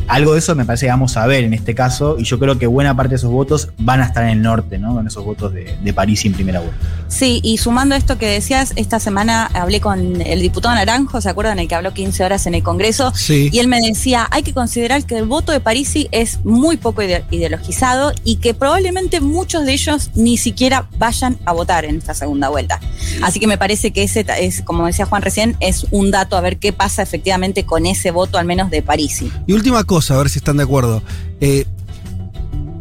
Algo 0.07 0.33
de 0.33 0.39
eso 0.39 0.55
me 0.55 0.65
parece 0.65 0.85
que 0.85 0.91
vamos 0.91 1.17
a 1.17 1.27
ver 1.27 1.43
en 1.43 1.53
este 1.53 1.75
caso, 1.75 2.17
y 2.17 2.23
yo 2.23 2.39
creo 2.39 2.57
que 2.57 2.67
buena 2.67 2.95
parte 2.95 3.11
de 3.11 3.15
esos 3.17 3.31
votos 3.31 3.69
van 3.77 4.01
a 4.01 4.05
estar 4.05 4.23
en 4.23 4.29
el 4.29 4.41
norte, 4.41 4.77
¿no? 4.77 4.95
Con 4.95 5.05
esos 5.05 5.23
votos 5.23 5.53
de, 5.53 5.77
de 5.81 5.93
París 5.93 6.25
en 6.25 6.33
primera 6.33 6.59
vuelta. 6.59 6.77
Sí, 7.07 7.39
y 7.43 7.57
sumando 7.57 7.95
esto 7.95 8.17
que 8.17 8.27
decías, 8.27 8.73
esta 8.75 8.99
semana 8.99 9.45
hablé 9.53 9.79
con 9.79 10.21
el 10.21 10.41
diputado 10.41 10.75
Naranjo, 10.75 11.21
¿se 11.21 11.29
acuerdan? 11.29 11.57
El 11.59 11.67
que 11.67 11.75
habló 11.75 11.93
15 11.93 12.23
horas 12.23 12.45
en 12.47 12.55
el 12.55 12.63
Congreso. 12.63 13.13
Sí. 13.15 13.49
Y 13.51 13.59
él 13.59 13.67
me 13.67 13.79
decía, 13.79 14.27
hay 14.31 14.43
que 14.43 14.53
considerar 14.53 15.05
que 15.05 15.17
el 15.17 15.25
voto 15.25 15.51
de 15.51 15.59
Parisi 15.59 16.07
es 16.11 16.43
muy 16.43 16.77
poco 16.77 17.01
ide- 17.01 17.23
ideologizado 17.31 18.11
y 18.23 18.35
que 18.37 18.53
probablemente 18.53 19.21
muchos 19.21 19.65
de 19.65 19.73
ellos 19.73 20.11
ni 20.15 20.37
siquiera 20.37 20.87
vayan 20.97 21.37
a 21.45 21.53
votar 21.53 21.85
en 21.85 21.97
esta 21.97 22.13
segunda 22.13 22.49
vuelta. 22.49 22.79
Así 23.21 23.39
que 23.39 23.47
me 23.47 23.57
parece 23.57 23.91
que 23.91 24.03
ese 24.03 24.25
es, 24.39 24.61
como 24.61 24.85
decía 24.85 25.05
Juan 25.05 25.21
recién, 25.21 25.55
es 25.59 25.85
un 25.91 26.11
dato 26.11 26.35
a 26.37 26.41
ver 26.41 26.57
qué 26.57 26.73
pasa 26.73 27.01
efectivamente 27.03 27.65
con 27.65 27.85
ese 27.85 28.11
voto, 28.11 28.37
al 28.37 28.45
menos 28.45 28.69
de 28.69 28.81
Parisi. 28.81 29.31
Y 29.47 29.53
última 29.53 29.83
cosa, 29.85 30.15
a 30.15 30.17
ver 30.17 30.29
si 30.29 30.39
están 30.39 30.57
de 30.57 30.63
acuerdo. 30.63 31.01
Eh, 31.39 31.65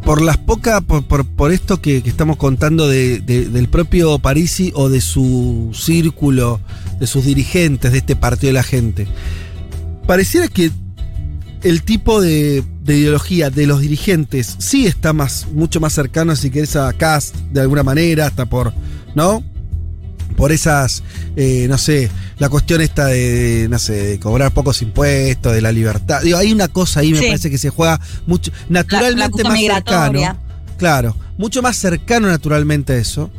por 0.06 0.22
las 0.22 0.36
pocas, 0.38 0.80
por, 0.82 1.02
por- 1.26 1.52
esto 1.52 1.82
que, 1.82 1.96
estamos 2.06 2.36
contando 2.36 2.86
de- 2.88 3.18
de- 3.20 3.46
del 3.46 3.68
propio 3.68 4.18
Parisi 4.20 4.70
o 4.76 4.88
de 4.88 5.00
su 5.00 5.70
círculo, 5.74 6.60
de 7.00 7.06
sus 7.08 7.24
dirigentes, 7.24 7.90
de 7.90 7.98
este 7.98 8.14
partido 8.14 8.50
de 8.50 8.52
la 8.54 8.62
gente, 8.62 9.08
pareciera 10.06 10.46
que 10.46 10.70
el 11.62 11.82
tipo 11.82 12.20
de, 12.20 12.62
de 12.84 12.96
ideología 12.98 13.50
de 13.50 13.66
los 13.66 13.80
dirigentes 13.80 14.54
sí 14.58 14.86
está 14.86 15.12
más, 15.12 15.48
mucho 15.52 15.80
más 15.80 15.92
cercano, 15.92 16.36
si 16.36 16.50
querés, 16.50 16.76
a 16.76 16.92
Cast 16.92 17.34
de 17.52 17.60
alguna 17.62 17.82
manera, 17.82 18.26
hasta 18.26 18.46
por, 18.46 18.72
¿no? 19.16 19.42
Por 20.36 20.52
esas, 20.52 21.02
eh, 21.36 21.66
no 21.68 21.78
sé, 21.78 22.10
la 22.38 22.48
cuestión 22.48 22.80
esta 22.82 23.06
de, 23.06 23.66
no 23.70 23.78
sé, 23.78 23.92
de 23.94 24.18
cobrar 24.20 24.52
pocos 24.52 24.82
impuestos, 24.82 25.52
de 25.54 25.62
la 25.62 25.72
libertad. 25.72 26.20
Digo, 26.22 26.36
hay 26.38 26.52
una 26.52 26.68
cosa 26.68 27.00
ahí, 27.00 27.12
me 27.12 27.18
Sí. 27.18 27.26
parece 27.26 27.50
que 27.50 27.58
se 27.58 27.70
juega 27.70 28.00
mucho, 28.26 28.50
La, 28.68 28.80
la 28.80 28.82
naturalmente 28.82 29.30
cuestión 29.30 29.48
más 29.52 29.58
migratoria. 29.60 30.26
cercano. 30.28 30.40
Claro, 30.76 31.16
mucho 31.38 31.62
más 31.62 31.76
cercano 31.76 32.28
naturalmente 32.28 32.92
a 32.92 32.96
eso. 32.96 33.30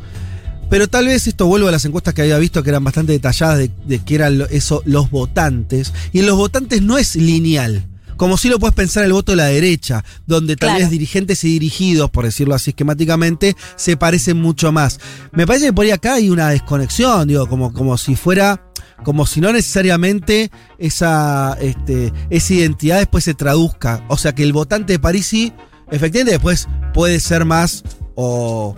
Pero 0.70 0.86
tal 0.88 1.06
vez 1.06 1.26
esto 1.26 1.46
vuelvo 1.46 1.68
a 1.68 1.70
las 1.70 1.84
encuestas 1.86 2.12
que 2.12 2.22
había 2.22 2.36
visto 2.36 2.62
que 2.62 2.68
eran 2.70 2.84
bastante 2.84 3.12
detalladas 3.12 3.58
de, 3.58 3.70
de 3.86 4.00
que 4.00 4.16
eran 4.16 4.42
eso 4.50 4.82
los 4.84 5.10
votantes. 5.10 5.94
Y 6.12 6.18
en 6.18 6.26
los 6.26 6.36
votantes 6.36 6.82
no 6.82 6.98
es 6.98 7.16
lineal. 7.16 7.84
Como 8.18 8.36
si 8.36 8.50
lo 8.50 8.58
puedes 8.58 8.74
pensar 8.74 9.04
el 9.04 9.12
voto 9.14 9.32
de 9.32 9.36
la 9.36 9.46
derecha, 9.46 10.04
donde 10.26 10.56
tal 10.56 10.68
Claro. 10.70 10.80
vez 10.80 10.90
dirigentes 10.90 11.42
y 11.44 11.48
dirigidos, 11.48 12.10
por 12.10 12.26
decirlo 12.26 12.54
así 12.54 12.70
esquemáticamente, 12.70 13.56
se 13.76 13.96
parecen 13.96 14.36
mucho 14.36 14.72
más. 14.72 15.00
Me 15.32 15.46
parece 15.46 15.66
que 15.66 15.72
por 15.72 15.86
ahí 15.86 15.92
acá 15.92 16.14
hay 16.14 16.28
una 16.28 16.50
desconexión, 16.50 17.28
digo, 17.28 17.48
como, 17.48 17.72
como 17.72 17.96
si 17.96 18.14
fuera 18.14 18.64
como 19.04 19.26
si 19.26 19.40
no 19.40 19.52
necesariamente 19.52 20.50
esa, 20.76 21.56
este, 21.60 22.12
esa 22.30 22.54
identidad 22.54 22.98
después 22.98 23.22
se 23.22 23.34
traduzca. 23.34 24.04
O 24.08 24.16
sea 24.16 24.34
que 24.34 24.42
el 24.42 24.52
votante 24.52 24.94
de 24.94 24.98
Parisi, 24.98 25.52
efectivamente, 25.88 26.32
después 26.32 26.66
puede 26.92 27.20
ser 27.20 27.44
más 27.44 27.84
o 28.16 28.74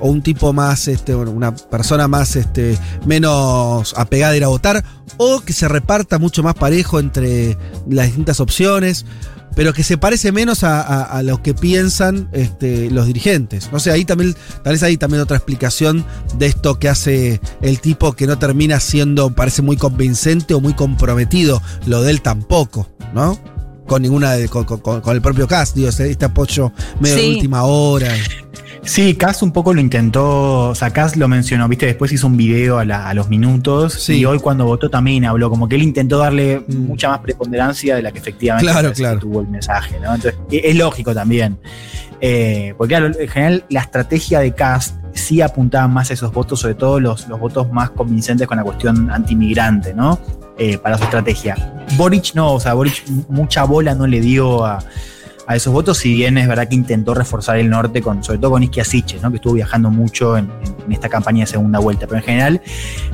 o 0.00 0.08
un 0.08 0.22
tipo 0.22 0.52
más, 0.52 0.88
este, 0.88 1.14
bueno, 1.14 1.30
una 1.30 1.54
persona 1.54 2.08
más, 2.08 2.36
este, 2.36 2.76
menos 3.06 3.94
apegada 3.96 4.32
a 4.32 4.36
ir 4.36 4.44
a 4.44 4.48
votar, 4.48 4.84
o 5.18 5.40
que 5.40 5.52
se 5.52 5.68
reparta 5.68 6.18
mucho 6.18 6.42
más 6.42 6.54
parejo 6.54 6.98
entre 6.98 7.56
las 7.88 8.06
distintas 8.06 8.40
opciones, 8.40 9.04
pero 9.54 9.72
que 9.72 9.82
se 9.82 9.98
parece 9.98 10.30
menos 10.32 10.62
a, 10.64 10.80
a- 10.80 11.02
a 11.02 11.22
lo 11.22 11.42
que 11.42 11.54
piensan 11.54 12.28
este, 12.32 12.88
los 12.90 13.06
dirigentes. 13.06 13.68
No 13.72 13.80
sé, 13.80 13.90
ahí 13.90 14.04
también, 14.04 14.34
tal 14.62 14.72
vez 14.74 14.82
hay 14.82 14.96
también 14.96 15.20
otra 15.22 15.36
explicación 15.36 16.06
de 16.38 16.46
esto 16.46 16.78
que 16.78 16.88
hace 16.88 17.40
el 17.60 17.80
tipo 17.80 18.12
que 18.12 18.26
no 18.26 18.38
termina 18.38 18.78
siendo, 18.80 19.34
parece 19.34 19.60
muy 19.62 19.76
convincente 19.76 20.54
o 20.54 20.60
muy 20.60 20.72
comprometido, 20.74 21.60
lo 21.86 22.00
de 22.02 22.12
él 22.12 22.22
tampoco, 22.22 22.88
¿no? 23.12 23.38
Con 23.88 24.02
ninguna 24.02 24.32
de, 24.34 24.48
con, 24.48 24.64
con- 24.64 24.80
con 25.00 25.16
el 25.16 25.20
propio 25.20 25.48
cast, 25.48 25.74
digo, 25.74 25.88
este 25.88 26.24
apoyo 26.24 26.72
medio 27.00 27.16
de 27.16 27.22
última 27.34 27.64
hora. 27.64 28.08
Sí, 28.82 29.14
Cass 29.14 29.42
un 29.42 29.52
poco 29.52 29.74
lo 29.74 29.80
intentó, 29.80 30.70
o 30.70 30.74
sea, 30.74 30.90
Cass 30.90 31.16
lo 31.16 31.28
mencionó, 31.28 31.68
viste, 31.68 31.86
después 31.86 32.10
hizo 32.12 32.26
un 32.26 32.36
video 32.36 32.78
a, 32.78 32.84
la- 32.84 33.08
a 33.08 33.14
los 33.14 33.28
minutos 33.28 33.92
Sí. 33.94 34.14
y 34.20 34.24
hoy 34.24 34.38
cuando 34.40 34.64
votó 34.64 34.88
también 34.88 35.26
habló, 35.26 35.50
como 35.50 35.68
que 35.68 35.76
él 35.76 35.82
intentó 35.82 36.18
darle 36.18 36.64
mucha 36.66 37.08
más 37.10 37.18
preponderancia 37.20 37.94
de 37.94 38.02
la 38.02 38.10
que 38.10 38.18
efectivamente 38.18 38.72
Claro, 38.94 39.18
tuvo 39.20 39.42
el 39.42 39.48
mensaje, 39.48 39.96
¿no? 40.00 40.14
Entonces, 40.14 40.40
e- 40.50 40.62
es 40.64 40.76
lógico 40.76 41.14
también. 41.14 41.58
Eh, 42.22 42.74
porque 42.76 42.94
claro, 42.96 43.06
en 43.18 43.28
general 43.28 43.64
la 43.68 43.80
estrategia 43.80 44.40
de 44.40 44.52
Cass 44.54 44.94
sí 45.12 45.40
apuntaba 45.42 45.86
más 45.86 46.10
a 46.10 46.14
esos 46.14 46.32
votos, 46.32 46.60
sobre 46.60 46.74
todo 46.74 46.98
los, 47.00 47.28
los 47.28 47.38
votos 47.38 47.70
más 47.70 47.90
convincentes 47.90 48.46
con 48.48 48.56
la 48.56 48.64
cuestión 48.64 49.10
antimigrante, 49.10 49.92
¿no? 49.94 50.18
Eh, 50.58 50.78
para 50.78 50.96
su 50.98 51.04
estrategia. 51.04 51.56
Boric 51.96 52.34
no, 52.34 52.54
o 52.54 52.60
sea, 52.60 52.74
Boric 52.74 53.02
mucha 53.28 53.64
bola 53.64 53.94
no 53.94 54.06
le 54.06 54.20
dio 54.20 54.64
a, 54.64 54.78
a 55.50 55.56
esos 55.56 55.72
votos, 55.72 55.98
si 55.98 56.14
bien 56.14 56.38
es 56.38 56.46
verdad 56.46 56.68
que 56.68 56.76
intentó 56.76 57.12
reforzar 57.12 57.58
el 57.58 57.68
norte, 57.68 58.00
con, 58.02 58.22
sobre 58.22 58.38
todo 58.38 58.52
con 58.52 58.62
Isquia 58.62 58.84
Siches, 58.84 59.20
¿no? 59.20 59.30
que 59.30 59.36
estuvo 59.38 59.54
viajando 59.54 59.90
mucho 59.90 60.36
en, 60.36 60.48
esta 60.88 61.08
campaña 61.08 61.40
de 61.40 61.50
segunda 61.50 61.80
vuelta. 61.80 62.06
Pero 62.06 62.18
en 62.18 62.24
general, 62.24 62.62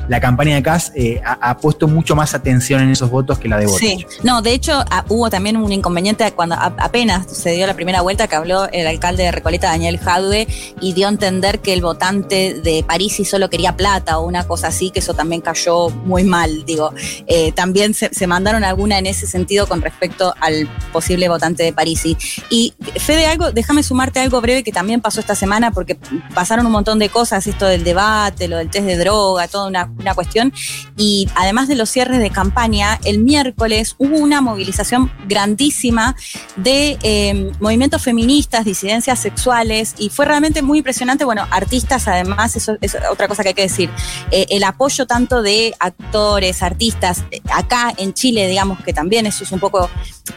la 0.07 0.19
campaña 0.19 0.53
de 0.53 0.61
Kass 0.61 0.91
eh, 0.93 1.19
ha, 1.25 1.57
puesto 1.57 1.87
mucho 1.87 2.15
más 2.15 2.35
atención 2.35 2.81
en 2.81 2.89
esos 2.89 3.09
votos 3.09 3.39
que 3.39 3.47
la 3.47 3.57
de 3.57 3.65
Boric. 3.65 3.79
Sí, 3.79 4.05
no, 4.23 4.43
de 4.43 4.51
hecho 4.51 4.83
ah, 4.91 5.03
hubo 5.09 5.31
también 5.31 5.57
un 5.57 5.71
inconveniente 5.71 6.31
cuando 6.33 6.55
apenas 6.55 7.25
se 7.31 7.51
dio 7.51 7.65
la 7.65 7.73
primera 7.73 8.01
vuelta 8.01 8.27
que 8.27 8.35
habló 8.35 8.67
el 8.71 8.85
alcalde 8.85 9.23
de 9.23 9.31
Recoleta, 9.31 9.69
Daniel 9.69 9.97
Jadwe, 9.97 10.47
y 10.79 10.93
dio 10.93 11.07
a 11.07 11.09
entender 11.09 11.59
que 11.59 11.73
el 11.73 11.81
votante 11.81 12.61
de 12.61 12.83
París 12.87 13.19
solo 13.27 13.49
quería 13.49 13.75
plata 13.75 14.19
o 14.19 14.27
una 14.27 14.43
cosa 14.47 14.67
así, 14.67 14.91
que 14.91 14.99
eso 14.99 15.15
también 15.15 15.41
cayó 15.41 15.89
muy 15.89 16.23
mal, 16.23 16.65
digo. 16.65 16.93
Eh, 17.25 17.51
también 17.53 17.95
se, 17.95 18.13
se 18.13 18.27
mandaron 18.27 18.63
alguna 18.63 18.99
en 18.99 19.07
ese 19.07 19.25
sentido 19.25 19.65
con 19.65 19.81
respecto 19.81 20.35
al 20.39 20.69
posible 20.93 21.29
votante 21.29 21.63
de 21.63 21.73
Parisi. 21.73 22.11
Y 22.11 22.26
Fede, 22.97 23.27
algo, 23.27 23.51
déjame 23.51 23.83
sumarte 23.83 24.19
algo 24.19 24.41
breve 24.41 24.63
que 24.63 24.71
también 24.71 25.01
pasó 25.01 25.19
esta 25.19 25.35
semana, 25.35 25.71
porque 25.71 25.97
pasaron 26.33 26.65
un 26.65 26.71
montón 26.71 26.99
de 26.99 27.09
cosas, 27.09 27.47
esto 27.47 27.65
del 27.65 27.83
debate, 27.83 28.47
lo 28.47 28.57
del 28.57 28.69
test 28.69 28.85
de 28.85 28.97
droga, 28.97 29.47
toda 29.47 29.67
una, 29.67 29.91
una 29.97 30.13
cuestión. 30.15 30.53
Y 30.97 31.29
además 31.35 31.67
de 31.67 31.75
los 31.75 31.89
cierres 31.89 32.19
de 32.19 32.29
campaña, 32.29 32.99
el 33.03 33.19
miércoles 33.19 33.95
hubo 33.97 34.17
una 34.17 34.41
movilización 34.41 35.11
grandísima 35.27 36.15
de 36.55 36.97
eh, 37.03 37.51
movimientos 37.59 38.01
feministas, 38.01 38.65
disidencias 38.65 39.19
sexuales, 39.19 39.95
y 39.97 40.09
fue 40.09 40.25
realmente 40.25 40.61
muy 40.61 40.79
impresionante. 40.79 41.25
Bueno, 41.25 41.47
artistas, 41.51 42.07
además, 42.07 42.55
eso 42.55 42.77
es 42.81 42.97
otra 43.09 43.27
cosa 43.27 43.43
que 43.43 43.49
hay 43.49 43.55
que 43.55 43.61
decir. 43.63 43.89
Eh, 44.31 44.45
el 44.49 44.63
apoyo 44.63 45.05
tanto 45.05 45.41
de 45.41 45.75
actores, 45.79 46.63
artistas, 46.63 47.23
eh, 47.31 47.41
acá 47.51 47.93
en 47.97 48.13
Chile, 48.13 48.47
digamos 48.47 48.81
que 48.83 48.93
también 48.93 49.25
eso 49.25 49.43
es 49.43 49.51
un 49.51 49.59
poco 49.59 49.89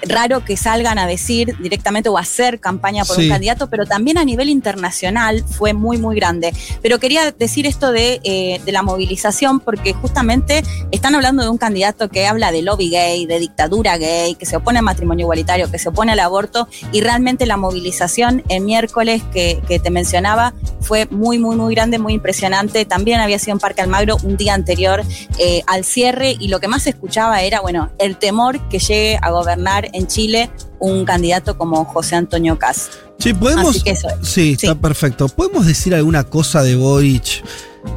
raro 0.03 0.45
que 0.45 0.57
salgan 0.57 0.99
a 0.99 1.07
decir 1.07 1.57
directamente 1.71 2.09
o 2.09 2.19
a 2.19 2.23
hacer 2.23 2.59
campaña 2.59 3.05
por 3.05 3.17
Sí. 3.17 3.23
un 3.25 3.29
candidato, 3.31 3.69
pero 3.71 3.87
también 3.87 4.19
a 4.19 4.25
nivel 4.25 4.49
internacional 4.49 5.45
fue 5.49 5.73
muy, 5.73 5.99
muy 5.99 6.17
grande. 6.17 6.53
Pero 6.83 6.99
quería 6.99 7.31
decir 7.31 7.67
esto 7.67 7.93
de, 7.93 8.21
eh, 8.25 8.61
de 8.65 8.73
la 8.73 8.83
movilización 8.83 9.61
porque 9.61 9.93
justamente 9.93 10.63
están 10.91 11.15
hablando 11.15 11.43
de 11.43 11.49
un 11.49 11.59
candidato 11.59 12.09
que 12.09 12.27
habla 12.27 12.51
de 12.51 12.63
lobby 12.63 12.91
gay, 12.91 13.27
de 13.27 13.39
dictadura 13.39 13.97
gay, 13.99 14.35
que 14.35 14.47
se 14.47 14.57
opone 14.57 14.79
al 14.81 14.85
matrimonio 14.85 15.25
igualitario, 15.25 15.71
que 15.71 15.79
se 15.79 15.89
opone 15.89 16.13
al 16.13 16.21
aborto 16.21 16.69
y 16.93 17.01
realmente 17.01 17.47
la 17.47 17.57
movilización 17.57 18.43
el 18.49 18.63
miércoles 18.63 19.23
que, 19.33 19.63
que 19.69 19.79
te 19.79 19.91
mencionaba 19.91 20.55
fue 20.81 21.07
muy, 21.11 21.39
muy, 21.39 21.57
muy 21.57 21.75
grande, 21.75 21.99
muy 21.99 22.15
impresionante. 22.15 22.85
También 22.85 23.21
había 23.21 23.39
sido 23.39 23.53
en 23.53 23.59
Parque 23.61 23.83
Almagro 23.83 24.17
un 24.25 24.37
día 24.37 24.55
anterior 24.55 25.03
eh, 25.39 25.63
al 25.67 25.85
cierre 25.85 26.37
y 26.39 26.49
lo 26.49 26.59
que 26.61 26.69
más 26.69 26.83
se 26.83 26.91
escuchaba 26.91 27.43
era, 27.43 27.61
bueno, 27.61 27.91
el 27.99 28.17
temor 28.17 28.69
que 28.69 28.79
llegue 28.81 29.19
a 29.23 29.31
gobernar 29.31 29.89
en 29.93 30.07
Chile 30.07 30.51
un 30.81 31.05
candidato 31.05 31.57
como 31.57 31.85
José 31.85 32.17
Antonio 32.17 32.59
Caz. 32.59 32.89
Sí, 33.19 33.33
podemos. 33.35 33.71
Así 33.71 33.83
que 33.83 33.91
eso. 33.91 34.09
Sí, 34.23 34.57
Sí. 34.59 34.67
está 34.67 34.75
perfecto. 34.75 35.29
¿Podemos 35.29 35.67
decir 35.67 35.95
alguna 35.95 36.25
cosa 36.25 36.63
de 36.63 36.75
Boric? 36.77 37.45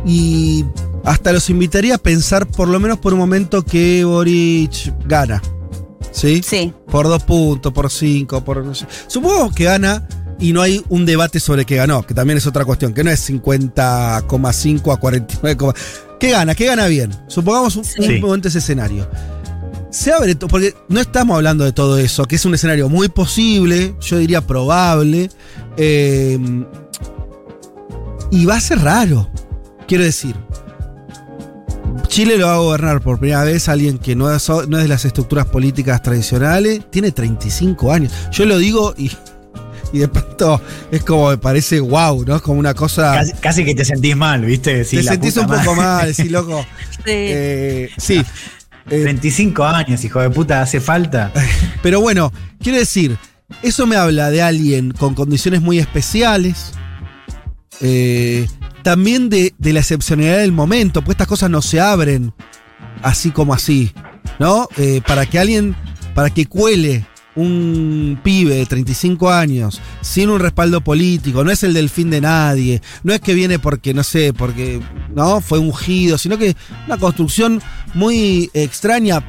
Y 0.05 0.63
hasta 1.03 1.33
los 1.33 1.49
invitaría 1.49 1.95
a 1.95 1.97
pensar, 1.97 2.45
por 2.45 2.67
lo 2.67 2.79
menos 2.79 2.99
por 2.99 3.13
un 3.13 3.19
momento, 3.19 3.63
que 3.63 4.03
Boric 4.05 4.93
gana. 5.05 5.41
¿Sí? 6.11 6.41
Sí, 6.45 6.71
Por 6.91 7.07
dos 7.07 7.23
puntos, 7.23 7.73
por 7.73 7.89
cinco, 7.89 8.43
por 8.43 8.63
no 8.63 8.75
sé. 8.75 8.85
Supongo 9.07 9.49
que 9.51 9.63
gana 9.63 10.07
y 10.39 10.53
no 10.53 10.61
hay 10.61 10.83
un 10.89 11.05
debate 11.05 11.39
sobre 11.39 11.65
qué 11.65 11.77
ganó, 11.77 12.03
que 12.03 12.13
también 12.13 12.37
es 12.37 12.45
otra 12.45 12.65
cuestión, 12.65 12.93
que 12.93 13.03
no 13.03 13.09
es 13.09 13.19
50,5 13.29 14.93
a 14.93 14.97
49, 14.97 15.73
¿qué 16.19 16.31
gana? 16.31 16.53
¿Qué 16.53 16.65
gana 16.65 16.85
bien? 16.87 17.11
Supongamos 17.27 17.75
un, 17.77 17.83
Sí. 17.85 17.99
un 18.01 18.21
momento 18.21 18.47
ese 18.47 18.59
escenario. 18.59 19.07
Se 19.93 20.11
abre, 20.11 20.33
to- 20.33 20.47
porque 20.47 20.73
no 20.89 20.99
estamos 20.99 21.35
hablando 21.35 21.63
de 21.63 21.71
todo 21.71 21.99
eso, 21.99 22.25
que 22.25 22.35
es 22.37 22.45
un 22.45 22.55
escenario 22.55 22.89
muy 22.89 23.09
posible, 23.09 23.93
yo 24.01 24.17
diría 24.17 24.41
probable, 24.41 25.29
eh, 25.77 26.39
y 28.31 28.45
va 28.45 28.55
a 28.55 28.59
ser 28.59 28.79
raro, 28.79 29.29
quiero 29.87 30.03
decir. 30.03 30.35
Chile 32.07 32.37
lo 32.37 32.47
va 32.47 32.55
a 32.55 32.57
gobernar 32.57 33.01
por 33.01 33.19
primera 33.19 33.43
vez 33.43 33.69
alguien 33.69 33.99
que 33.99 34.15
no 34.15 34.33
es, 34.33 34.49
no 34.49 34.77
es 34.77 34.83
de 34.83 34.87
las 34.87 35.05
estructuras 35.05 35.45
políticas 35.45 36.01
tradicionales, 36.01 36.81
tiene 36.89 37.11
35 37.11 37.91
años. 37.91 38.11
Yo 38.31 38.45
lo 38.45 38.57
digo 38.57 38.95
y, 38.97 39.11
y 39.93 39.99
de 39.99 40.07
pronto 40.07 40.59
es 40.91 41.03
como 41.03 41.29
me 41.29 41.37
parece 41.37 41.79
wow, 41.79 42.23
¿no? 42.25 42.35
Es 42.35 42.41
como 42.41 42.59
una 42.59 42.73
cosa... 42.73 43.13
Casi, 43.13 43.33
casi 43.33 43.65
que 43.65 43.75
te 43.75 43.85
sentís 43.85 44.15
mal, 44.15 44.43
¿viste? 44.43 44.75
Decís, 44.75 44.89
te 44.99 45.03
la 45.03 45.11
sentís 45.11 45.33
puta 45.35 45.45
un 45.45 45.59
poco 45.63 45.75
mal, 45.75 46.07
decís, 46.07 46.31
loco. 46.31 46.65
sí. 46.91 47.01
eh, 47.05 47.89
sí. 47.97 48.21
Eh, 48.89 49.01
35 49.03 49.63
años, 49.63 50.03
hijo 50.03 50.19
de 50.19 50.29
puta, 50.29 50.61
hace 50.61 50.79
falta. 50.79 51.31
Pero 51.81 52.01
bueno, 52.01 52.31
quiero 52.59 52.77
decir, 52.79 53.17
eso 53.61 53.85
me 53.87 53.95
habla 53.95 54.29
de 54.29 54.41
alguien 54.41 54.91
con 54.91 55.15
condiciones 55.15 55.61
muy 55.61 55.79
especiales. 55.79 56.73
eh, 57.81 58.47
también 58.83 59.29
de, 59.29 59.53
de 59.57 59.73
la 59.73 59.79
excepcionalidad 59.79 60.39
del 60.39 60.51
momento, 60.51 61.01
pues 61.01 61.13
estas 61.15 61.27
cosas 61.27 61.49
no 61.49 61.61
se 61.61 61.79
abren 61.79 62.33
así 63.01 63.31
como 63.31 63.53
así, 63.53 63.93
¿no? 64.39 64.67
Eh, 64.77 65.01
para 65.07 65.25
que 65.25 65.39
alguien, 65.39 65.73
para 66.13 66.29
que 66.29 66.45
cuele 66.45 67.05
un 67.35 68.19
pibe 68.23 68.55
de 68.55 68.65
35 68.65 69.31
años 69.31 69.81
sin 70.01 70.29
un 70.29 70.39
respaldo 70.39 70.81
político, 70.81 71.43
no 71.43 71.51
es 71.51 71.63
el 71.63 71.73
del 71.73 71.89
fin 71.89 72.09
de 72.09 72.21
nadie, 72.21 72.81
no 73.03 73.13
es 73.13 73.21
que 73.21 73.33
viene 73.33 73.59
porque, 73.59 73.93
no 73.93 74.03
sé, 74.03 74.33
porque, 74.33 74.79
¿no? 75.15 75.41
Fue 75.41 75.59
ungido, 75.59 76.17
sino 76.17 76.37
que 76.37 76.55
una 76.85 76.97
construcción 76.97 77.61
muy 77.93 78.49
extraña 78.53 79.23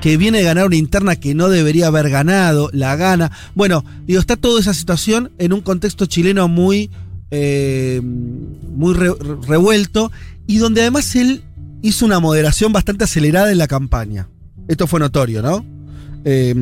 que 0.00 0.16
viene 0.16 0.38
de 0.38 0.44
ganar 0.44 0.66
una 0.66 0.76
interna 0.76 1.16
que 1.16 1.34
no 1.34 1.48
debería 1.48 1.86
haber 1.86 2.10
ganado, 2.10 2.68
la 2.72 2.94
gana. 2.96 3.30
Bueno, 3.54 3.84
digo, 4.06 4.20
está 4.20 4.36
toda 4.36 4.60
esa 4.60 4.74
situación 4.74 5.30
en 5.38 5.52
un 5.52 5.60
contexto 5.62 6.04
chileno 6.06 6.46
muy, 6.48 6.90
eh, 7.30 8.00
muy 8.02 8.92
re- 8.94 9.14
revuelto 9.48 10.12
y 10.46 10.58
donde 10.58 10.82
además 10.82 11.14
él 11.16 11.42
hizo 11.80 12.04
una 12.04 12.20
moderación 12.20 12.72
bastante 12.72 13.04
acelerada 13.04 13.50
en 13.50 13.58
la 13.58 13.66
campaña. 13.66 14.28
Esto 14.68 14.86
fue 14.86 15.00
notorio, 15.00 15.40
¿no? 15.40 15.64
Eh, 16.26 16.54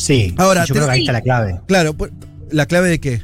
Sí, 0.00 0.34
Ahora, 0.38 0.64
yo 0.64 0.74
creo 0.74 0.86
que 0.86 0.92
ahí 0.92 1.00
está 1.00 1.12
la 1.12 1.20
clave. 1.20 1.60
claro, 1.66 1.92
pues, 1.92 2.10
¿la 2.50 2.64
clave 2.64 2.88
de 2.88 3.00
qué? 3.00 3.22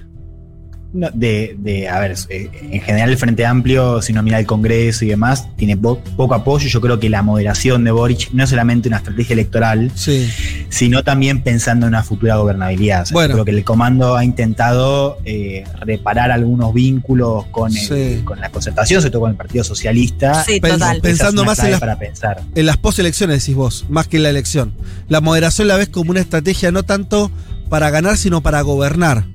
No, 0.97 1.11
de, 1.13 1.57
de, 1.59 1.89
a 1.91 2.01
ver, 2.01 2.15
eh, 2.31 2.49
en 2.73 2.81
general 2.81 3.11
el 3.11 3.19
Frente 3.19 3.45
Amplio, 3.45 4.01
si 4.01 4.13
uno 4.13 4.23
mira 4.23 4.39
el 4.39 4.47
Congreso 4.47 5.05
y 5.05 5.09
demás, 5.09 5.47
tiene 5.57 5.77
po- 5.77 5.99
poco 6.17 6.35
apoyo. 6.35 6.69
Yo 6.69 6.81
creo 6.81 6.99
que 6.99 7.11
la 7.11 7.23
moderación 7.23 7.85
de 7.85 7.91
Boric 7.91 8.31
no 8.33 8.45
es 8.45 8.49
solamente 8.51 8.89
una 8.89 8.97
estrategia 8.97 9.35
electoral, 9.35 9.93
Sí. 9.95 10.27
sino 10.71 11.05
también 11.05 11.43
pensando 11.43 11.85
en 11.87 11.91
una 11.91 12.03
futura 12.03 12.37
gobernabilidad. 12.37 13.03
O 13.03 13.07
sea, 13.07 13.15
Bueno. 13.15 13.35
Creo 13.35 13.45
que 13.45 13.51
el 13.51 13.63
comando 13.65 14.17
ha 14.17 14.25
intentado 14.25 15.19
eh, 15.27 15.65
reparar 15.81 16.31
algunos 16.31 16.73
vínculos 16.73 17.45
con, 17.51 17.71
el- 17.77 17.79
Sí. 17.79 18.23
con 18.25 18.41
la 18.41 18.49
concertación, 18.51 19.03
sobre 19.03 19.11
todo 19.11 19.21
con 19.21 19.31
el 19.33 19.37
Partido 19.37 19.65
Socialista. 19.65 20.45
Sí, 20.45 20.61
total. 20.61 21.01
Pensando 21.03 21.45
más 21.45 21.59
en 21.59 21.73
las- 21.73 21.81
para 21.81 21.99
pensar. 21.99 22.41
En 22.55 22.65
las 22.65 22.79
poselecciones 22.79 23.41
decís 23.43 23.55
vos, 23.55 23.85
más 23.91 24.09
que 24.09 24.17
en 24.17 24.23
la 24.23 24.31
elección. 24.31 24.73
La 25.09 25.21
moderación 25.21 25.69
la 25.69 25.77
ves 25.77 25.91
como 25.91 26.11
una 26.13 26.21
estrategia 26.21 26.71
no 26.73 26.85
tanto 26.85 27.31
para 27.69 27.91
ganar, 27.91 28.17
sino 28.17 28.41
para 28.41 28.63
gobernar. 28.63 29.27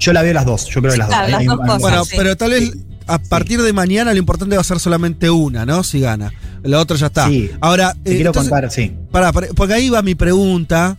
Yo 0.00 0.12
la 0.12 0.22
veo 0.22 0.32
las 0.34 0.44
dos, 0.46 0.66
yo 0.66 0.80
creo 0.80 0.92
que 0.92 0.98
las 0.98 1.06
Claro, 1.08 1.22
dos. 1.22 1.30
las 1.30 1.40
Hay- 1.40 1.46
dos 1.46 1.60
hay- 1.60 1.66
cosas. 1.66 1.80
Bueno, 1.82 2.04
sí. 2.04 2.14
pero 2.16 2.36
tal 2.36 2.50
vez 2.50 2.72
a 3.06 3.18
partir 3.18 3.60
de 3.62 3.72
mañana 3.72 4.12
lo 4.12 4.18
importante 4.18 4.56
va 4.56 4.60
a 4.62 4.64
ser 4.64 4.80
solamente 4.80 5.30
una, 5.30 5.64
¿no? 5.66 5.82
Si 5.84 6.00
gana. 6.00 6.32
La 6.62 6.78
otra 6.80 6.96
ya 6.96 7.06
está. 7.06 7.28
Sí. 7.28 7.50
Ahora, 7.60 7.92
Te 8.02 8.12
eh, 8.12 8.14
quiero 8.16 8.30
entonces- 8.30 8.50
contar, 8.50 8.70
sí. 8.70 8.92
Pará, 9.12 9.32
pará, 9.32 9.48
porque 9.54 9.74
ahí 9.74 9.88
va 9.90 10.02
mi 10.02 10.14
pregunta, 10.14 10.96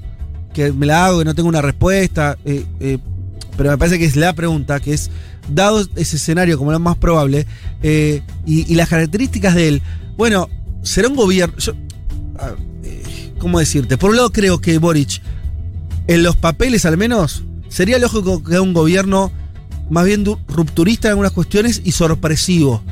que 0.54 0.72
me 0.72 0.86
la 0.86 1.06
hago 1.06 1.22
y 1.22 1.26
no 1.26 1.34
tengo 1.36 1.50
una 1.50 1.62
respuesta. 1.62 2.38
eh, 2.46 2.66
eh, 2.80 2.98
pero 3.58 3.70
me 3.72 3.78
parece 3.78 4.00
que 4.00 4.06
es 4.06 4.16
la 4.16 4.34
pregunta, 4.34 4.80
que 4.80 4.94
es, 4.94 5.10
dado 5.50 5.82
ese 5.96 6.16
escenario 6.16 6.58
como 6.58 6.72
lo 6.72 6.80
más 6.80 6.96
probable, 6.98 7.46
eh, 7.84 8.22
y, 8.46 8.72
y 8.72 8.76
las 8.76 8.88
características 8.90 9.56
de 9.56 9.68
él, 9.68 9.82
bueno, 10.18 10.50
será 10.84 11.08
un 11.10 11.16
gobierno... 11.16 11.56
yo- 11.58 11.74
¿Cómo 13.40 13.60
decirte? 13.60 13.98
Por 13.98 14.12
un 14.12 14.18
lado 14.18 14.32
creo 14.32 14.60
que 14.62 14.78
Boric, 14.78 15.22
en 16.08 16.24
los 16.24 16.36
papeles 16.38 16.86
al 16.86 16.98
menos, 16.98 17.44
sería 17.72 17.98
lógico 17.98 18.44
que 18.44 18.60
un 18.60 18.74
gobierno 18.74 19.32
más 19.90 20.06
bien 20.06 20.24
rupturista 20.48 21.08
en 21.08 21.14
algunas 21.14 21.32
cuestiones 21.32 21.82
y 21.84 21.94
sorpresivo. 21.94 22.84